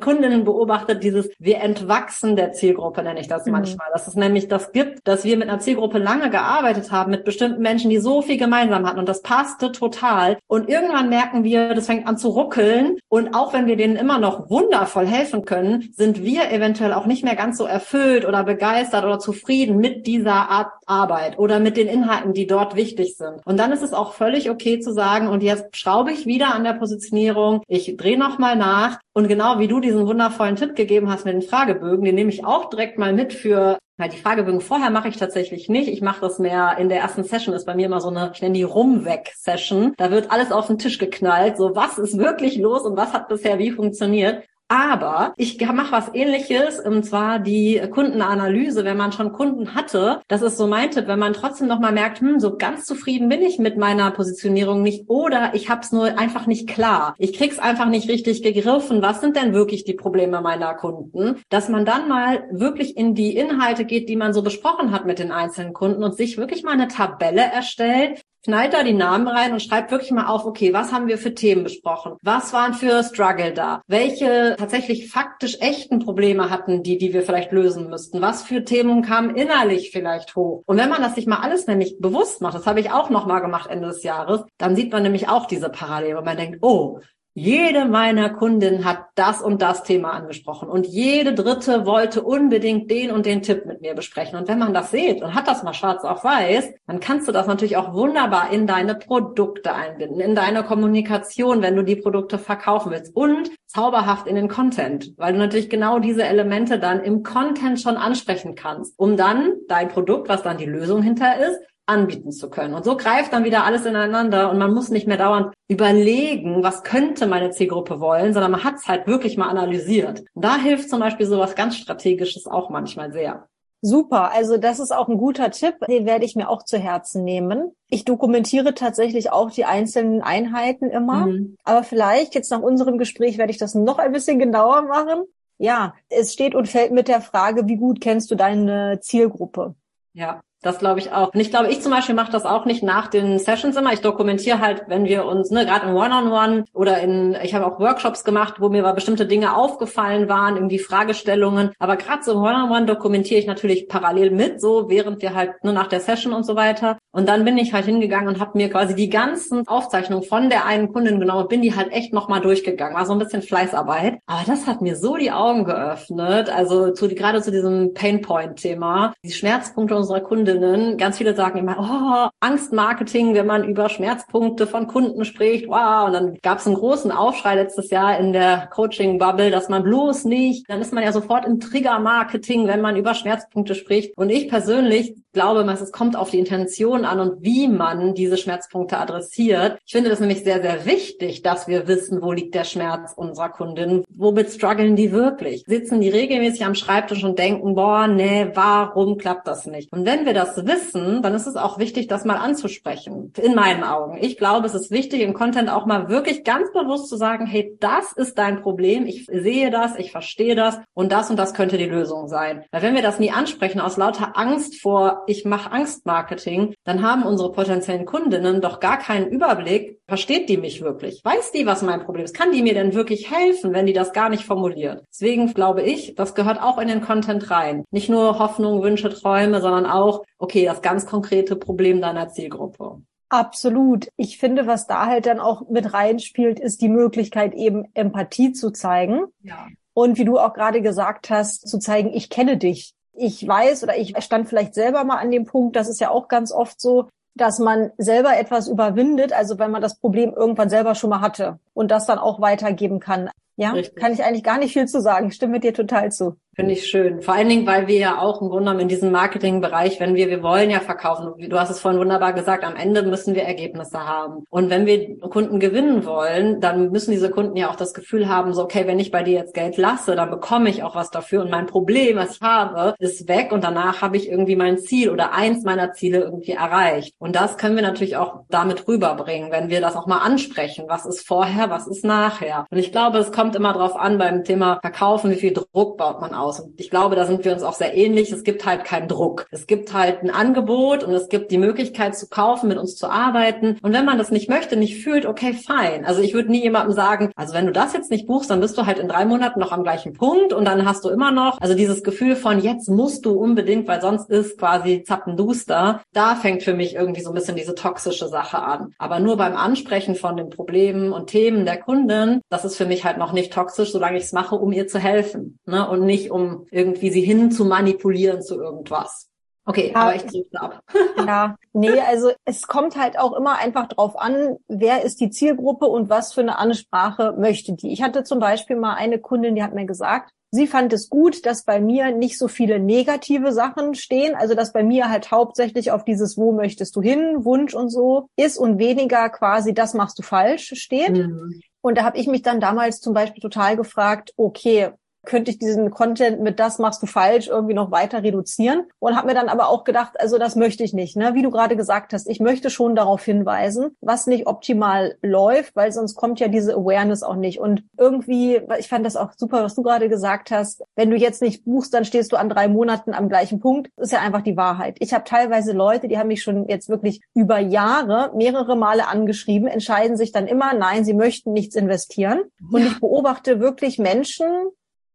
Kundinnen 0.00 0.44
beobachtet, 0.44 1.04
dieses 1.04 1.28
wir 1.38 1.58
entwachsen 1.58 2.36
der 2.36 2.52
Zielgruppe, 2.52 3.02
nenne 3.02 3.20
ich 3.20 3.28
das 3.28 3.33
das 3.34 3.46
mhm. 3.46 3.52
manchmal. 3.52 3.88
Dass 3.92 4.06
es 4.06 4.14
nämlich 4.14 4.48
das 4.48 4.72
gibt, 4.72 5.06
dass 5.06 5.24
wir 5.24 5.36
mit 5.36 5.48
einer 5.48 5.60
Zielgruppe 5.60 5.98
lange 5.98 6.30
gearbeitet 6.30 6.90
haben, 6.90 7.10
mit 7.10 7.24
bestimmten 7.24 7.62
Menschen, 7.62 7.90
die 7.90 7.98
so 7.98 8.22
viel 8.22 8.38
gemeinsam 8.38 8.86
hatten 8.86 8.98
und 8.98 9.08
das 9.08 9.22
passte 9.22 9.72
total. 9.72 10.38
Und 10.46 10.68
irgendwann 10.68 11.08
merken 11.08 11.44
wir, 11.44 11.74
das 11.74 11.86
fängt 11.86 12.06
an 12.06 12.18
zu 12.18 12.28
ruckeln 12.28 12.98
und 13.08 13.34
auch 13.34 13.52
wenn 13.52 13.66
wir 13.66 13.76
denen 13.76 13.96
immer 13.96 14.18
noch 14.18 14.50
wundervoll 14.50 15.06
helfen 15.06 15.44
können, 15.44 15.90
sind 15.92 16.22
wir 16.22 16.50
eventuell 16.50 16.92
auch 16.92 17.06
nicht 17.06 17.24
mehr 17.24 17.36
ganz 17.36 17.58
so 17.58 17.64
erfüllt 17.64 18.24
oder 18.24 18.44
begeistert 18.44 19.04
oder 19.04 19.18
zufrieden 19.18 19.78
mit 19.78 20.06
dieser 20.06 20.50
Art 20.50 20.72
Arbeit 20.86 21.38
oder 21.38 21.60
mit 21.60 21.76
den 21.76 21.88
Inhalten, 21.88 22.34
die 22.34 22.46
dort 22.46 22.76
wichtig 22.76 23.16
sind. 23.16 23.40
Und 23.44 23.58
dann 23.58 23.72
ist 23.72 23.82
es 23.82 23.92
auch 23.92 24.12
völlig 24.12 24.50
okay 24.50 24.80
zu 24.80 24.92
sagen, 24.92 25.28
und 25.28 25.42
jetzt 25.42 25.76
schraube 25.76 26.12
ich 26.12 26.26
wieder 26.26 26.54
an 26.54 26.64
der 26.64 26.74
Positionierung, 26.74 27.62
ich 27.68 27.96
drehe 27.96 28.18
nochmal 28.18 28.56
nach. 28.56 28.98
Und 29.12 29.28
genau 29.28 29.60
wie 29.60 29.68
du 29.68 29.78
diesen 29.78 30.06
wundervollen 30.06 30.56
Tipp 30.56 30.74
gegeben 30.74 31.10
hast 31.10 31.24
mit 31.24 31.34
den 31.34 31.42
Fragebögen, 31.42 32.04
den 32.04 32.16
nehme 32.16 32.30
ich 32.30 32.44
auch 32.44 32.68
direkt 32.68 32.98
mal 32.98 33.12
mit 33.12 33.23
für 33.32 33.78
weil 33.96 34.08
die 34.08 34.16
Fragebögen 34.16 34.60
vorher 34.60 34.90
mache 34.90 35.08
ich 35.08 35.16
tatsächlich 35.16 35.68
nicht. 35.68 35.88
Ich 35.88 36.02
mache 36.02 36.20
das 36.20 36.40
mehr 36.40 36.76
in 36.78 36.88
der 36.88 36.98
ersten 36.98 37.22
Session, 37.22 37.54
ist 37.54 37.64
bei 37.64 37.76
mir 37.76 37.86
immer 37.86 38.00
so 38.00 38.08
eine, 38.08 38.32
ich 38.34 38.42
nenne 38.42 38.54
die 38.54 38.64
Rumweg-Session. 38.64 39.94
Da 39.96 40.10
wird 40.10 40.32
alles 40.32 40.50
auf 40.50 40.66
den 40.66 40.78
Tisch 40.78 40.98
geknallt. 40.98 41.56
So, 41.56 41.76
was 41.76 41.98
ist 41.98 42.18
wirklich 42.18 42.56
los 42.56 42.82
und 42.82 42.96
was 42.96 43.12
hat 43.12 43.28
bisher 43.28 43.58
wie 43.60 43.70
funktioniert? 43.70 44.44
Aber 44.68 45.34
ich 45.36 45.60
mache 45.60 45.92
was 45.92 46.14
ähnliches, 46.14 46.80
und 46.80 47.04
zwar 47.04 47.38
die 47.38 47.82
Kundenanalyse, 47.90 48.84
wenn 48.84 48.96
man 48.96 49.12
schon 49.12 49.32
Kunden 49.32 49.74
hatte. 49.74 50.22
Das 50.26 50.40
ist 50.40 50.56
so 50.56 50.66
mein 50.66 50.90
Tipp, 50.90 51.06
wenn 51.06 51.18
man 51.18 51.34
trotzdem 51.34 51.68
nochmal 51.68 51.92
merkt, 51.92 52.20
hm, 52.20 52.40
so 52.40 52.56
ganz 52.56 52.86
zufrieden 52.86 53.28
bin 53.28 53.42
ich 53.42 53.58
mit 53.58 53.76
meiner 53.76 54.10
Positionierung 54.10 54.82
nicht 54.82 55.04
oder 55.08 55.54
ich 55.54 55.68
habe 55.68 55.82
es 55.82 55.92
nur 55.92 56.18
einfach 56.18 56.46
nicht 56.46 56.68
klar. 56.68 57.14
Ich 57.18 57.34
krieg's 57.34 57.58
einfach 57.58 57.86
nicht 57.86 58.08
richtig 58.08 58.42
gegriffen. 58.42 59.02
Was 59.02 59.20
sind 59.20 59.36
denn 59.36 59.52
wirklich 59.52 59.84
die 59.84 59.94
Probleme 59.94 60.40
meiner 60.40 60.74
Kunden? 60.74 61.42
Dass 61.50 61.68
man 61.68 61.84
dann 61.84 62.08
mal 62.08 62.44
wirklich 62.50 62.96
in 62.96 63.14
die 63.14 63.36
Inhalte 63.36 63.84
geht, 63.84 64.08
die 64.08 64.16
man 64.16 64.32
so 64.32 64.42
besprochen 64.42 64.92
hat 64.92 65.04
mit 65.04 65.18
den 65.18 65.30
einzelnen 65.30 65.74
Kunden 65.74 66.02
und 66.02 66.16
sich 66.16 66.38
wirklich 66.38 66.62
mal 66.62 66.72
eine 66.72 66.88
Tabelle 66.88 67.42
erstellt, 67.42 68.22
knallt 68.44 68.74
da 68.74 68.82
die 68.82 68.92
Namen 68.92 69.26
rein 69.26 69.52
und 69.52 69.62
schreibt 69.62 69.90
wirklich 69.90 70.10
mal 70.10 70.26
auf, 70.26 70.44
okay, 70.44 70.72
was 70.72 70.92
haben 70.92 71.08
wir 71.08 71.18
für 71.18 71.34
Themen 71.34 71.64
besprochen? 71.64 72.16
Was 72.22 72.52
waren 72.52 72.74
für 72.74 73.02
Struggle 73.02 73.52
da? 73.52 73.82
Welche 73.86 74.56
tatsächlich 74.58 75.10
faktisch 75.10 75.58
echten 75.60 75.98
Probleme 75.98 76.50
hatten 76.50 76.82
die, 76.82 76.98
die 76.98 77.12
wir 77.12 77.22
vielleicht 77.22 77.52
lösen 77.52 77.88
müssten? 77.88 78.20
Was 78.20 78.42
für 78.42 78.64
Themen 78.64 79.02
kamen 79.02 79.34
innerlich 79.34 79.90
vielleicht 79.90 80.36
hoch? 80.36 80.62
Und 80.66 80.76
wenn 80.76 80.90
man 80.90 81.02
das 81.02 81.14
sich 81.14 81.26
mal 81.26 81.40
alles 81.40 81.66
nämlich 81.66 81.98
bewusst 81.98 82.40
macht, 82.42 82.54
das 82.54 82.66
habe 82.66 82.80
ich 82.80 82.90
auch 82.90 83.10
noch 83.10 83.26
mal 83.26 83.40
gemacht 83.40 83.70
Ende 83.70 83.88
des 83.88 84.02
Jahres, 84.02 84.42
dann 84.58 84.76
sieht 84.76 84.92
man 84.92 85.02
nämlich 85.02 85.28
auch 85.28 85.46
diese 85.46 85.70
Parallele. 85.70 86.22
Man 86.22 86.36
denkt, 86.36 86.58
oh, 86.60 87.00
jede 87.36 87.84
meiner 87.84 88.30
Kundinnen 88.30 88.84
hat 88.84 89.06
das 89.16 89.42
und 89.42 89.60
das 89.60 89.82
Thema 89.82 90.12
angesprochen 90.12 90.68
und 90.68 90.86
jede 90.86 91.34
dritte 91.34 91.84
wollte 91.84 92.22
unbedingt 92.22 92.88
den 92.88 93.10
und 93.10 93.26
den 93.26 93.42
Tipp 93.42 93.66
mit 93.66 93.80
mir 93.80 93.94
besprechen. 93.94 94.38
Und 94.38 94.46
wenn 94.46 94.60
man 94.60 94.72
das 94.72 94.92
sieht 94.92 95.20
und 95.20 95.34
hat 95.34 95.48
das 95.48 95.64
mal 95.64 95.74
schwarz 95.74 96.04
auf 96.04 96.22
weiß, 96.22 96.72
dann 96.86 97.00
kannst 97.00 97.26
du 97.26 97.32
das 97.32 97.48
natürlich 97.48 97.76
auch 97.76 97.92
wunderbar 97.92 98.52
in 98.52 98.68
deine 98.68 98.94
Produkte 98.94 99.74
einbinden, 99.74 100.20
in 100.20 100.36
deine 100.36 100.62
Kommunikation, 100.62 101.60
wenn 101.60 101.74
du 101.74 101.82
die 101.82 101.96
Produkte 101.96 102.38
verkaufen 102.38 102.92
willst 102.92 103.16
und 103.16 103.50
zauberhaft 103.66 104.28
in 104.28 104.36
den 104.36 104.48
Content, 104.48 105.12
weil 105.16 105.32
du 105.32 105.40
natürlich 105.40 105.68
genau 105.68 105.98
diese 105.98 106.22
Elemente 106.22 106.78
dann 106.78 107.02
im 107.02 107.24
Content 107.24 107.80
schon 107.80 107.96
ansprechen 107.96 108.54
kannst, 108.54 108.96
um 108.96 109.16
dann 109.16 109.54
dein 109.66 109.88
Produkt, 109.88 110.28
was 110.28 110.44
dann 110.44 110.58
die 110.58 110.66
Lösung 110.66 111.02
hinter 111.02 111.36
ist, 111.38 111.58
anbieten 111.86 112.32
zu 112.32 112.48
können. 112.50 112.74
Und 112.74 112.84
so 112.84 112.96
greift 112.96 113.32
dann 113.32 113.44
wieder 113.44 113.64
alles 113.64 113.84
ineinander 113.84 114.50
und 114.50 114.58
man 114.58 114.72
muss 114.72 114.88
nicht 114.88 115.06
mehr 115.06 115.18
dauernd 115.18 115.52
überlegen, 115.68 116.62
was 116.62 116.82
könnte 116.82 117.26
meine 117.26 117.50
Zielgruppe 117.50 118.00
wollen, 118.00 118.32
sondern 118.32 118.52
man 118.52 118.64
hat 118.64 118.76
es 118.76 118.88
halt 118.88 119.06
wirklich 119.06 119.36
mal 119.36 119.48
analysiert. 119.48 120.24
Und 120.32 120.44
da 120.44 120.56
hilft 120.56 120.88
zum 120.88 121.00
Beispiel 121.00 121.26
sowas 121.26 121.54
ganz 121.54 121.76
Strategisches 121.76 122.46
auch 122.46 122.70
manchmal 122.70 123.12
sehr. 123.12 123.48
Super, 123.86 124.32
also 124.32 124.56
das 124.56 124.78
ist 124.78 124.92
auch 124.92 125.08
ein 125.08 125.18
guter 125.18 125.50
Tipp, 125.50 125.74
den 125.86 126.06
werde 126.06 126.24
ich 126.24 126.36
mir 126.36 126.48
auch 126.48 126.62
zu 126.62 126.78
Herzen 126.78 127.22
nehmen. 127.22 127.72
Ich 127.90 128.06
dokumentiere 128.06 128.72
tatsächlich 128.72 129.30
auch 129.30 129.50
die 129.50 129.66
einzelnen 129.66 130.22
Einheiten 130.22 130.88
immer, 130.88 131.26
mhm. 131.26 131.56
aber 131.64 131.84
vielleicht 131.84 132.34
jetzt 132.34 132.50
nach 132.50 132.62
unserem 132.62 132.96
Gespräch 132.96 133.36
werde 133.36 133.50
ich 133.50 133.58
das 133.58 133.74
noch 133.74 133.98
ein 133.98 134.12
bisschen 134.12 134.38
genauer 134.38 134.82
machen. 134.82 135.24
Ja, 135.58 135.94
es 136.08 136.32
steht 136.32 136.54
und 136.54 136.66
fällt 136.66 136.92
mit 136.92 137.08
der 137.08 137.20
Frage, 137.20 137.68
wie 137.68 137.76
gut 137.76 138.00
kennst 138.00 138.30
du 138.30 138.36
deine 138.36 139.00
Zielgruppe? 139.00 139.74
Ja, 140.14 140.40
das 140.64 140.78
glaube 140.78 141.00
ich 141.00 141.12
auch. 141.12 141.32
Und 141.32 141.40
ich 141.40 141.50
glaube, 141.50 141.68
ich 141.68 141.82
zum 141.82 141.92
Beispiel 141.92 142.14
mache 142.14 142.32
das 142.32 142.44
auch 142.44 142.64
nicht 142.64 142.82
nach 142.82 143.08
den 143.08 143.38
Sessions 143.38 143.76
immer. 143.76 143.92
Ich 143.92 144.00
dokumentiere 144.00 144.60
halt, 144.60 144.84
wenn 144.88 145.04
wir 145.04 145.26
uns, 145.26 145.50
ne, 145.50 145.64
gerade 145.66 145.86
im 145.86 145.94
One-on-One 145.94 146.34
-on 146.34 146.58
-One 146.60 146.64
oder 146.72 146.98
in, 147.00 147.36
ich 147.42 147.54
habe 147.54 147.66
auch 147.66 147.78
Workshops 147.78 148.24
gemacht, 148.24 148.54
wo 148.58 148.68
mir 148.68 148.82
mal 148.82 148.92
bestimmte 148.92 149.26
Dinge 149.26 149.56
aufgefallen 149.56 150.28
waren, 150.28 150.56
irgendwie 150.56 150.78
Fragestellungen. 150.78 151.72
Aber 151.78 151.96
gerade 151.96 152.22
so 152.22 152.32
im 152.32 152.38
One-on-One 152.38 152.74
-on 152.74 152.82
-One 152.82 152.86
dokumentiere 152.86 153.38
ich 153.40 153.46
natürlich 153.46 153.88
parallel 153.88 154.30
mit, 154.30 154.60
so 154.60 154.88
während 154.88 155.20
wir 155.22 155.34
halt 155.34 155.62
nur 155.62 155.72
nach 155.72 155.88
der 155.88 156.00
Session 156.00 156.32
und 156.32 156.44
so 156.44 156.56
weiter. 156.56 156.98
Und 157.12 157.28
dann 157.28 157.44
bin 157.44 157.58
ich 157.58 157.72
halt 157.72 157.84
hingegangen 157.84 158.28
und 158.28 158.40
habe 158.40 158.58
mir 158.58 158.70
quasi 158.70 158.94
die 158.94 159.10
ganzen 159.10 159.68
Aufzeichnungen 159.68 160.24
von 160.24 160.48
der 160.48 160.64
einen 160.64 160.92
Kundin 160.92 161.20
genommen, 161.20 161.46
bin 161.48 161.62
die 161.62 161.76
halt 161.76 161.92
echt 161.92 162.12
nochmal 162.12 162.40
durchgegangen. 162.40 162.96
War 162.96 163.06
so 163.06 163.12
ein 163.12 163.18
bisschen 163.18 163.42
Fleißarbeit. 163.42 164.18
Aber 164.26 164.42
das 164.46 164.66
hat 164.66 164.80
mir 164.80 164.96
so 164.96 165.16
die 165.16 165.30
Augen 165.30 165.64
geöffnet. 165.64 166.48
Also 166.48 166.90
zu, 166.92 167.08
gerade 167.08 167.42
zu 167.42 167.50
diesem 167.50 167.94
Painpoint-Thema. 167.94 169.14
Die 169.22 169.32
Schmerzpunkte 169.32 169.94
unserer 169.94 170.20
Kundin 170.20 170.53
Kundinnen. 170.54 170.96
Ganz 170.96 171.18
viele 171.18 171.34
sagen 171.34 171.58
immer, 171.58 171.76
oh, 171.78 172.30
Angstmarketing, 172.40 173.34
wenn 173.34 173.46
man 173.46 173.64
über 173.64 173.88
Schmerzpunkte 173.88 174.66
von 174.66 174.86
Kunden 174.86 175.24
spricht. 175.24 175.68
Wow. 175.68 176.06
Und 176.06 176.12
dann 176.12 176.38
gab 176.42 176.58
es 176.58 176.66
einen 176.66 176.76
großen 176.76 177.10
Aufschrei 177.10 177.56
letztes 177.56 177.90
Jahr 177.90 178.18
in 178.18 178.32
der 178.32 178.68
Coaching-Bubble, 178.72 179.50
dass 179.50 179.68
man 179.68 179.82
bloß 179.82 180.24
nicht, 180.24 180.68
dann 180.68 180.80
ist 180.80 180.92
man 180.92 181.04
ja 181.04 181.12
sofort 181.12 181.46
im 181.46 181.60
Trigger-Marketing, 181.60 182.66
wenn 182.66 182.80
man 182.80 182.96
über 182.96 183.14
Schmerzpunkte 183.14 183.74
spricht. 183.74 184.16
Und 184.16 184.30
ich 184.30 184.48
persönlich 184.48 185.14
glaube, 185.34 185.70
es 185.70 185.92
kommt 185.92 186.16
auf 186.16 186.30
die 186.30 186.38
Intention 186.38 187.04
an 187.04 187.20
und 187.20 187.42
wie 187.42 187.68
man 187.68 188.14
diese 188.14 188.36
Schmerzpunkte 188.36 188.96
adressiert. 188.98 189.78
Ich 189.84 189.92
finde 189.92 190.08
das 190.08 190.20
nämlich 190.20 190.44
sehr, 190.44 190.62
sehr 190.62 190.86
wichtig, 190.86 191.42
dass 191.42 191.68
wir 191.68 191.86
wissen, 191.88 192.22
wo 192.22 192.32
liegt 192.32 192.54
der 192.54 192.64
Schmerz 192.64 193.12
unserer 193.14 193.50
Kunden, 193.50 194.04
womit 194.08 194.50
strugglen 194.50 194.96
die 194.96 195.12
wirklich. 195.12 195.64
Sitzen 195.66 196.00
die 196.00 196.08
regelmäßig 196.08 196.64
am 196.64 196.74
Schreibtisch 196.74 197.24
und 197.24 197.38
denken, 197.38 197.74
boah, 197.74 198.06
nee, 198.06 198.48
warum 198.54 199.18
klappt 199.18 199.46
das 199.46 199.66
nicht? 199.66 199.92
Und 199.92 200.06
wenn 200.06 200.24
wir 200.24 200.32
das 200.34 200.64
wissen, 200.64 201.20
dann 201.22 201.34
ist 201.34 201.46
es 201.46 201.56
auch 201.56 201.78
wichtig, 201.78 202.06
das 202.06 202.24
mal 202.24 202.36
anzusprechen. 202.36 203.32
In 203.42 203.54
meinen 203.54 203.82
Augen. 203.82 204.18
Ich 204.20 204.38
glaube, 204.38 204.66
es 204.66 204.74
ist 204.74 204.90
wichtig, 204.90 205.20
im 205.20 205.34
Content 205.34 205.68
auch 205.68 205.84
mal 205.84 206.08
wirklich 206.08 206.44
ganz 206.44 206.72
bewusst 206.72 207.08
zu 207.08 207.16
sagen, 207.16 207.46
hey, 207.46 207.76
das 207.80 208.12
ist 208.12 208.38
dein 208.38 208.62
Problem. 208.62 209.06
Ich 209.06 209.26
sehe 209.26 209.70
das, 209.70 209.96
ich 209.96 210.12
verstehe 210.12 210.54
das 210.54 210.78
und 210.94 211.10
das 211.12 211.30
und 211.30 211.36
das 211.36 211.54
könnte 211.54 211.76
die 211.76 211.84
Lösung 211.84 212.28
sein. 212.28 212.64
Weil 212.70 212.82
wenn 212.82 212.94
wir 212.94 213.02
das 213.02 213.18
nie 213.18 213.32
ansprechen 213.32 213.80
aus 213.80 213.96
lauter 213.96 214.38
Angst 214.38 214.80
vor 214.80 215.23
ich 215.26 215.44
mache 215.44 215.72
Angstmarketing, 215.72 216.74
dann 216.84 217.02
haben 217.02 217.24
unsere 217.24 217.52
potenziellen 217.52 218.04
Kundinnen 218.04 218.60
doch 218.60 218.80
gar 218.80 218.98
keinen 218.98 219.28
Überblick, 219.28 220.00
versteht 220.06 220.48
die 220.48 220.56
mich 220.56 220.82
wirklich? 220.82 221.24
Weiß 221.24 221.52
die, 221.52 221.66
was 221.66 221.82
mein 221.82 222.04
Problem 222.04 222.24
ist? 222.24 222.34
Kann 222.34 222.52
die 222.52 222.62
mir 222.62 222.74
denn 222.74 222.94
wirklich 222.94 223.30
helfen, 223.30 223.72
wenn 223.72 223.86
die 223.86 223.92
das 223.92 224.12
gar 224.12 224.28
nicht 224.28 224.44
formuliert? 224.44 225.04
Deswegen 225.10 225.52
glaube 225.54 225.82
ich, 225.82 226.14
das 226.14 226.34
gehört 226.34 226.62
auch 226.62 226.78
in 226.78 226.88
den 226.88 227.00
Content 227.00 227.50
rein. 227.50 227.84
Nicht 227.90 228.08
nur 228.08 228.38
Hoffnung, 228.38 228.82
Wünsche, 228.82 229.10
Träume, 229.10 229.60
sondern 229.60 229.86
auch, 229.86 230.24
okay, 230.38 230.64
das 230.64 230.82
ganz 230.82 231.06
konkrete 231.06 231.56
Problem 231.56 232.00
deiner 232.00 232.28
Zielgruppe. 232.28 233.02
Absolut. 233.28 234.08
Ich 234.16 234.38
finde, 234.38 234.66
was 234.66 234.86
da 234.86 235.06
halt 235.06 235.26
dann 235.26 235.40
auch 235.40 235.68
mit 235.68 235.92
reinspielt, 235.92 236.60
ist 236.60 236.82
die 236.82 236.88
Möglichkeit 236.88 237.54
eben 237.54 237.84
Empathie 237.94 238.52
zu 238.52 238.70
zeigen. 238.70 239.24
Ja. 239.42 239.66
Und 239.92 240.18
wie 240.18 240.24
du 240.24 240.38
auch 240.38 240.52
gerade 240.52 240.82
gesagt 240.82 241.30
hast, 241.30 241.68
zu 241.68 241.78
zeigen, 241.78 242.12
ich 242.12 242.28
kenne 242.28 242.58
dich 242.58 242.94
ich 243.16 243.46
weiß 243.46 243.82
oder 243.82 243.96
ich 243.96 244.14
stand 244.22 244.48
vielleicht 244.48 244.74
selber 244.74 245.04
mal 245.04 245.18
an 245.18 245.30
dem 245.30 245.44
Punkt, 245.44 245.76
das 245.76 245.88
ist 245.88 246.00
ja 246.00 246.10
auch 246.10 246.28
ganz 246.28 246.52
oft 246.52 246.80
so, 246.80 247.08
dass 247.34 247.58
man 247.58 247.90
selber 247.98 248.36
etwas 248.36 248.68
überwindet, 248.68 249.32
also 249.32 249.58
wenn 249.58 249.70
man 249.70 249.82
das 249.82 249.98
Problem 249.98 250.32
irgendwann 250.34 250.70
selber 250.70 250.94
schon 250.94 251.10
mal 251.10 251.20
hatte 251.20 251.58
und 251.72 251.90
das 251.90 252.06
dann 252.06 252.18
auch 252.18 252.40
weitergeben 252.40 253.00
kann. 253.00 253.30
Ja, 253.56 253.72
Richtig. 253.72 253.96
kann 253.96 254.12
ich 254.12 254.24
eigentlich 254.24 254.44
gar 254.44 254.58
nicht 254.58 254.72
viel 254.72 254.86
zu 254.86 255.00
sagen. 255.00 255.30
Stimme 255.30 255.60
dir 255.60 255.74
total 255.74 256.10
zu. 256.12 256.36
Finde 256.56 256.72
ich 256.72 256.86
schön. 256.86 257.20
Vor 257.20 257.34
allen 257.34 257.48
Dingen, 257.48 257.66
weil 257.66 257.88
wir 257.88 257.98
ja 257.98 258.18
auch 258.18 258.40
im 258.40 258.48
Grunde 258.48 258.64
genommen 258.64 258.80
in 258.80 258.88
diesem 258.88 259.10
Marketingbereich, 259.10 259.98
wenn 259.98 260.14
wir, 260.14 260.28
wir 260.28 260.42
wollen 260.42 260.70
ja 260.70 260.80
verkaufen. 260.80 261.34
Du 261.48 261.58
hast 261.58 261.70
es 261.70 261.80
vorhin 261.80 262.00
wunderbar 262.00 262.32
gesagt, 262.32 262.64
am 262.64 262.76
Ende 262.76 263.02
müssen 263.02 263.34
wir 263.34 263.42
Ergebnisse 263.42 264.06
haben. 264.06 264.44
Und 264.50 264.70
wenn 264.70 264.86
wir 264.86 265.18
Kunden 265.18 265.58
gewinnen 265.58 266.04
wollen, 266.04 266.60
dann 266.60 266.90
müssen 266.92 267.10
diese 267.10 267.30
Kunden 267.30 267.56
ja 267.56 267.70
auch 267.70 267.76
das 267.76 267.92
Gefühl 267.92 268.28
haben, 268.28 268.54
so, 268.54 268.62
okay, 268.62 268.86
wenn 268.86 269.00
ich 269.00 269.10
bei 269.10 269.24
dir 269.24 269.34
jetzt 269.34 269.54
Geld 269.54 269.76
lasse, 269.76 270.14
dann 270.14 270.30
bekomme 270.30 270.70
ich 270.70 270.82
auch 270.84 270.94
was 270.94 271.10
dafür. 271.10 271.42
Und 271.42 271.50
mein 271.50 271.66
Problem, 271.66 272.16
was 272.16 272.36
ich 272.36 272.40
habe, 272.40 272.94
ist 272.98 273.28
weg. 273.28 273.50
Und 273.50 273.64
danach 273.64 274.00
habe 274.00 274.16
ich 274.16 274.28
irgendwie 274.28 274.56
mein 274.56 274.78
Ziel 274.78 275.10
oder 275.10 275.32
eins 275.32 275.64
meiner 275.64 275.92
Ziele 275.92 276.20
irgendwie 276.20 276.52
erreicht. 276.52 277.14
Und 277.18 277.34
das 277.34 277.58
können 277.58 277.74
wir 277.74 277.82
natürlich 277.82 278.16
auch 278.16 278.42
damit 278.48 278.86
rüberbringen, 278.86 279.50
wenn 279.50 279.70
wir 279.70 279.80
das 279.80 279.96
auch 279.96 280.06
mal 280.06 280.18
ansprechen. 280.18 280.84
Was 280.86 281.04
ist 281.04 281.26
vorher, 281.26 281.70
was 281.70 281.88
ist 281.88 282.04
nachher? 282.04 282.66
Und 282.70 282.78
ich 282.78 282.92
glaube, 282.92 283.18
es 283.18 283.32
kommt 283.32 283.56
immer 283.56 283.72
drauf 283.72 283.96
an 283.96 284.18
beim 284.18 284.44
Thema 284.44 284.78
Verkaufen, 284.80 285.30
wie 285.30 285.36
viel 285.36 285.52
Druck 285.52 285.96
baut 285.96 286.20
man 286.20 286.34
aus. 286.44 286.60
Und 286.60 286.78
ich 286.78 286.90
glaube, 286.90 287.16
da 287.16 287.24
sind 287.24 287.44
wir 287.44 287.52
uns 287.52 287.62
auch 287.62 287.74
sehr 287.74 287.96
ähnlich. 287.96 288.30
Es 288.30 288.44
gibt 288.44 288.66
halt 288.66 288.84
keinen 288.84 289.08
Druck. 289.08 289.46
Es 289.50 289.66
gibt 289.66 289.92
halt 289.92 290.22
ein 290.22 290.30
Angebot 290.30 291.02
und 291.04 291.12
es 291.14 291.28
gibt 291.28 291.50
die 291.50 291.58
Möglichkeit 291.58 292.16
zu 292.16 292.28
kaufen, 292.28 292.68
mit 292.68 292.78
uns 292.78 292.96
zu 292.96 293.08
arbeiten. 293.08 293.78
Und 293.82 293.92
wenn 293.92 294.04
man 294.04 294.18
das 294.18 294.30
nicht 294.30 294.48
möchte, 294.48 294.76
nicht 294.76 295.02
fühlt, 295.02 295.26
okay, 295.26 295.54
fein. 295.54 296.04
Also 296.04 296.20
ich 296.20 296.34
würde 296.34 296.50
nie 296.50 296.62
jemandem 296.62 296.92
sagen, 296.92 297.32
also 297.36 297.54
wenn 297.54 297.66
du 297.66 297.72
das 297.72 297.92
jetzt 297.92 298.10
nicht 298.10 298.26
buchst, 298.26 298.50
dann 298.50 298.60
bist 298.60 298.76
du 298.76 298.86
halt 298.86 298.98
in 298.98 299.08
drei 299.08 299.24
Monaten 299.24 299.60
noch 299.60 299.72
am 299.72 299.82
gleichen 299.82 300.12
Punkt 300.12 300.52
und 300.52 300.64
dann 300.64 300.86
hast 300.86 301.04
du 301.04 301.08
immer 301.08 301.30
noch, 301.30 301.60
also 301.60 301.74
dieses 301.74 302.02
Gefühl 302.02 302.36
von 302.36 302.60
jetzt 302.60 302.88
musst 302.88 303.24
du 303.24 303.32
unbedingt, 303.32 303.88
weil 303.88 304.00
sonst 304.00 304.30
ist 304.30 304.58
quasi 304.58 305.02
zappenduster, 305.04 306.02
da 306.12 306.34
fängt 306.34 306.62
für 306.62 306.74
mich 306.74 306.94
irgendwie 306.94 307.20
so 307.20 307.30
ein 307.30 307.34
bisschen 307.34 307.56
diese 307.56 307.74
toxische 307.74 308.28
Sache 308.28 308.62
an. 308.62 308.94
Aber 308.98 309.20
nur 309.20 309.36
beim 309.36 309.56
Ansprechen 309.56 310.14
von 310.14 310.36
den 310.36 310.50
Problemen 310.50 311.12
und 311.12 311.28
Themen 311.28 311.64
der 311.64 311.80
Kunden, 311.80 312.40
das 312.48 312.64
ist 312.64 312.76
für 312.76 312.86
mich 312.86 313.04
halt 313.04 313.18
noch 313.18 313.32
nicht 313.32 313.52
toxisch, 313.52 313.92
solange 313.92 314.18
ich 314.18 314.24
es 314.24 314.32
mache, 314.32 314.56
um 314.56 314.72
ihr 314.72 314.86
zu 314.86 314.98
helfen 314.98 315.58
ne? 315.66 315.88
und 315.88 316.04
nicht 316.04 316.30
um 316.34 316.66
irgendwie 316.72 317.10
sie 317.10 317.20
hin 317.20 317.52
zu 317.52 317.64
manipulieren 317.64 318.42
zu 318.42 318.60
irgendwas. 318.60 319.30
Okay, 319.66 319.92
ja, 319.94 320.00
aber 320.00 320.16
ich 320.16 320.26
drücke 320.26 320.60
ab. 320.60 320.82
ja, 321.16 321.56
nee, 321.72 322.00
also 322.00 322.32
es 322.44 322.66
kommt 322.66 322.96
halt 322.96 323.18
auch 323.18 323.34
immer 323.34 323.58
einfach 323.58 323.86
drauf 323.86 324.18
an, 324.18 324.56
wer 324.66 325.04
ist 325.04 325.20
die 325.20 325.30
Zielgruppe 325.30 325.86
und 325.86 326.10
was 326.10 326.34
für 326.34 326.40
eine 326.40 326.58
Ansprache 326.58 327.34
möchte 327.38 327.72
die. 327.72 327.92
Ich 327.92 328.02
hatte 328.02 328.24
zum 328.24 328.40
Beispiel 328.40 328.76
mal 328.76 328.94
eine 328.94 329.20
Kundin, 329.20 329.54
die 329.54 329.62
hat 329.62 329.74
mir 329.74 329.86
gesagt, 329.86 330.32
sie 330.50 330.66
fand 330.66 330.92
es 330.92 331.08
gut, 331.08 331.46
dass 331.46 331.64
bei 331.64 331.80
mir 331.80 332.10
nicht 332.10 332.36
so 332.36 332.48
viele 332.48 332.80
negative 332.80 333.52
Sachen 333.52 333.94
stehen, 333.94 334.34
also 334.34 334.54
dass 334.54 334.72
bei 334.72 334.82
mir 334.82 335.08
halt 335.08 335.30
hauptsächlich 335.30 335.92
auf 335.92 336.04
dieses 336.04 336.36
Wo 336.36 336.52
möchtest 336.52 336.96
du 336.96 337.00
hin, 337.00 337.44
Wunsch 337.44 337.74
und 337.74 337.90
so 337.90 338.28
ist 338.36 338.58
und 338.58 338.78
weniger 338.78 339.30
quasi 339.30 339.72
das 339.72 339.94
machst 339.94 340.18
du 340.18 340.22
falsch 340.22 340.74
steht. 340.74 341.12
Mhm. 341.12 341.62
Und 341.80 341.96
da 341.96 342.04
habe 342.04 342.18
ich 342.18 342.26
mich 342.26 342.42
dann 342.42 342.60
damals 342.60 343.00
zum 343.00 343.14
Beispiel 343.14 343.40
total 343.40 343.76
gefragt, 343.76 344.32
okay, 344.36 344.90
könnte 345.24 345.50
ich 345.50 345.58
diesen 345.58 345.90
Content 345.90 346.40
mit 346.40 346.60
das 346.60 346.78
machst 346.78 347.02
du 347.02 347.06
falsch 347.06 347.48
irgendwie 347.48 347.74
noch 347.74 347.90
weiter 347.90 348.22
reduzieren? 348.22 348.84
Und 348.98 349.16
habe 349.16 349.28
mir 349.28 349.34
dann 349.34 349.48
aber 349.48 349.68
auch 349.68 349.84
gedacht, 349.84 350.20
also 350.20 350.38
das 350.38 350.56
möchte 350.56 350.84
ich 350.84 350.92
nicht, 350.92 351.16
ne? 351.16 351.34
Wie 351.34 351.42
du 351.42 351.50
gerade 351.50 351.76
gesagt 351.76 352.12
hast, 352.12 352.28
ich 352.28 352.40
möchte 352.40 352.70
schon 352.70 352.94
darauf 352.94 353.24
hinweisen, 353.24 353.96
was 354.00 354.26
nicht 354.26 354.46
optimal 354.46 355.16
läuft, 355.22 355.76
weil 355.76 355.92
sonst 355.92 356.14
kommt 356.14 356.40
ja 356.40 356.48
diese 356.48 356.74
Awareness 356.74 357.22
auch 357.22 357.36
nicht. 357.36 357.58
Und 357.60 357.84
irgendwie, 357.98 358.60
ich 358.78 358.88
fand 358.88 359.04
das 359.06 359.16
auch 359.16 359.32
super, 359.36 359.62
was 359.62 359.74
du 359.74 359.82
gerade 359.82 360.08
gesagt 360.08 360.50
hast, 360.50 360.82
wenn 360.96 361.10
du 361.10 361.16
jetzt 361.16 361.42
nicht 361.42 361.64
buchst, 361.64 361.94
dann 361.94 362.04
stehst 362.04 362.32
du 362.32 362.36
an 362.36 362.48
drei 362.48 362.68
Monaten 362.68 363.14
am 363.14 363.28
gleichen 363.28 363.60
Punkt, 363.60 363.90
das 363.96 364.06
ist 364.06 364.12
ja 364.12 364.20
einfach 364.20 364.42
die 364.42 364.56
Wahrheit. 364.56 364.96
Ich 365.00 365.14
habe 365.14 365.24
teilweise 365.24 365.72
Leute, 365.72 366.08
die 366.08 366.18
haben 366.18 366.28
mich 366.28 366.42
schon 366.42 366.68
jetzt 366.68 366.88
wirklich 366.88 367.20
über 367.34 367.58
Jahre 367.58 368.32
mehrere 368.34 368.76
Male 368.76 369.08
angeschrieben, 369.08 369.68
entscheiden 369.68 370.16
sich 370.16 370.32
dann 370.32 370.46
immer, 370.46 370.74
nein, 370.74 371.04
sie 371.04 371.14
möchten 371.14 371.52
nichts 371.52 371.74
investieren. 371.74 372.42
Und 372.72 372.86
ich 372.86 373.00
beobachte 373.00 373.60
wirklich 373.60 373.98
Menschen, 373.98 374.46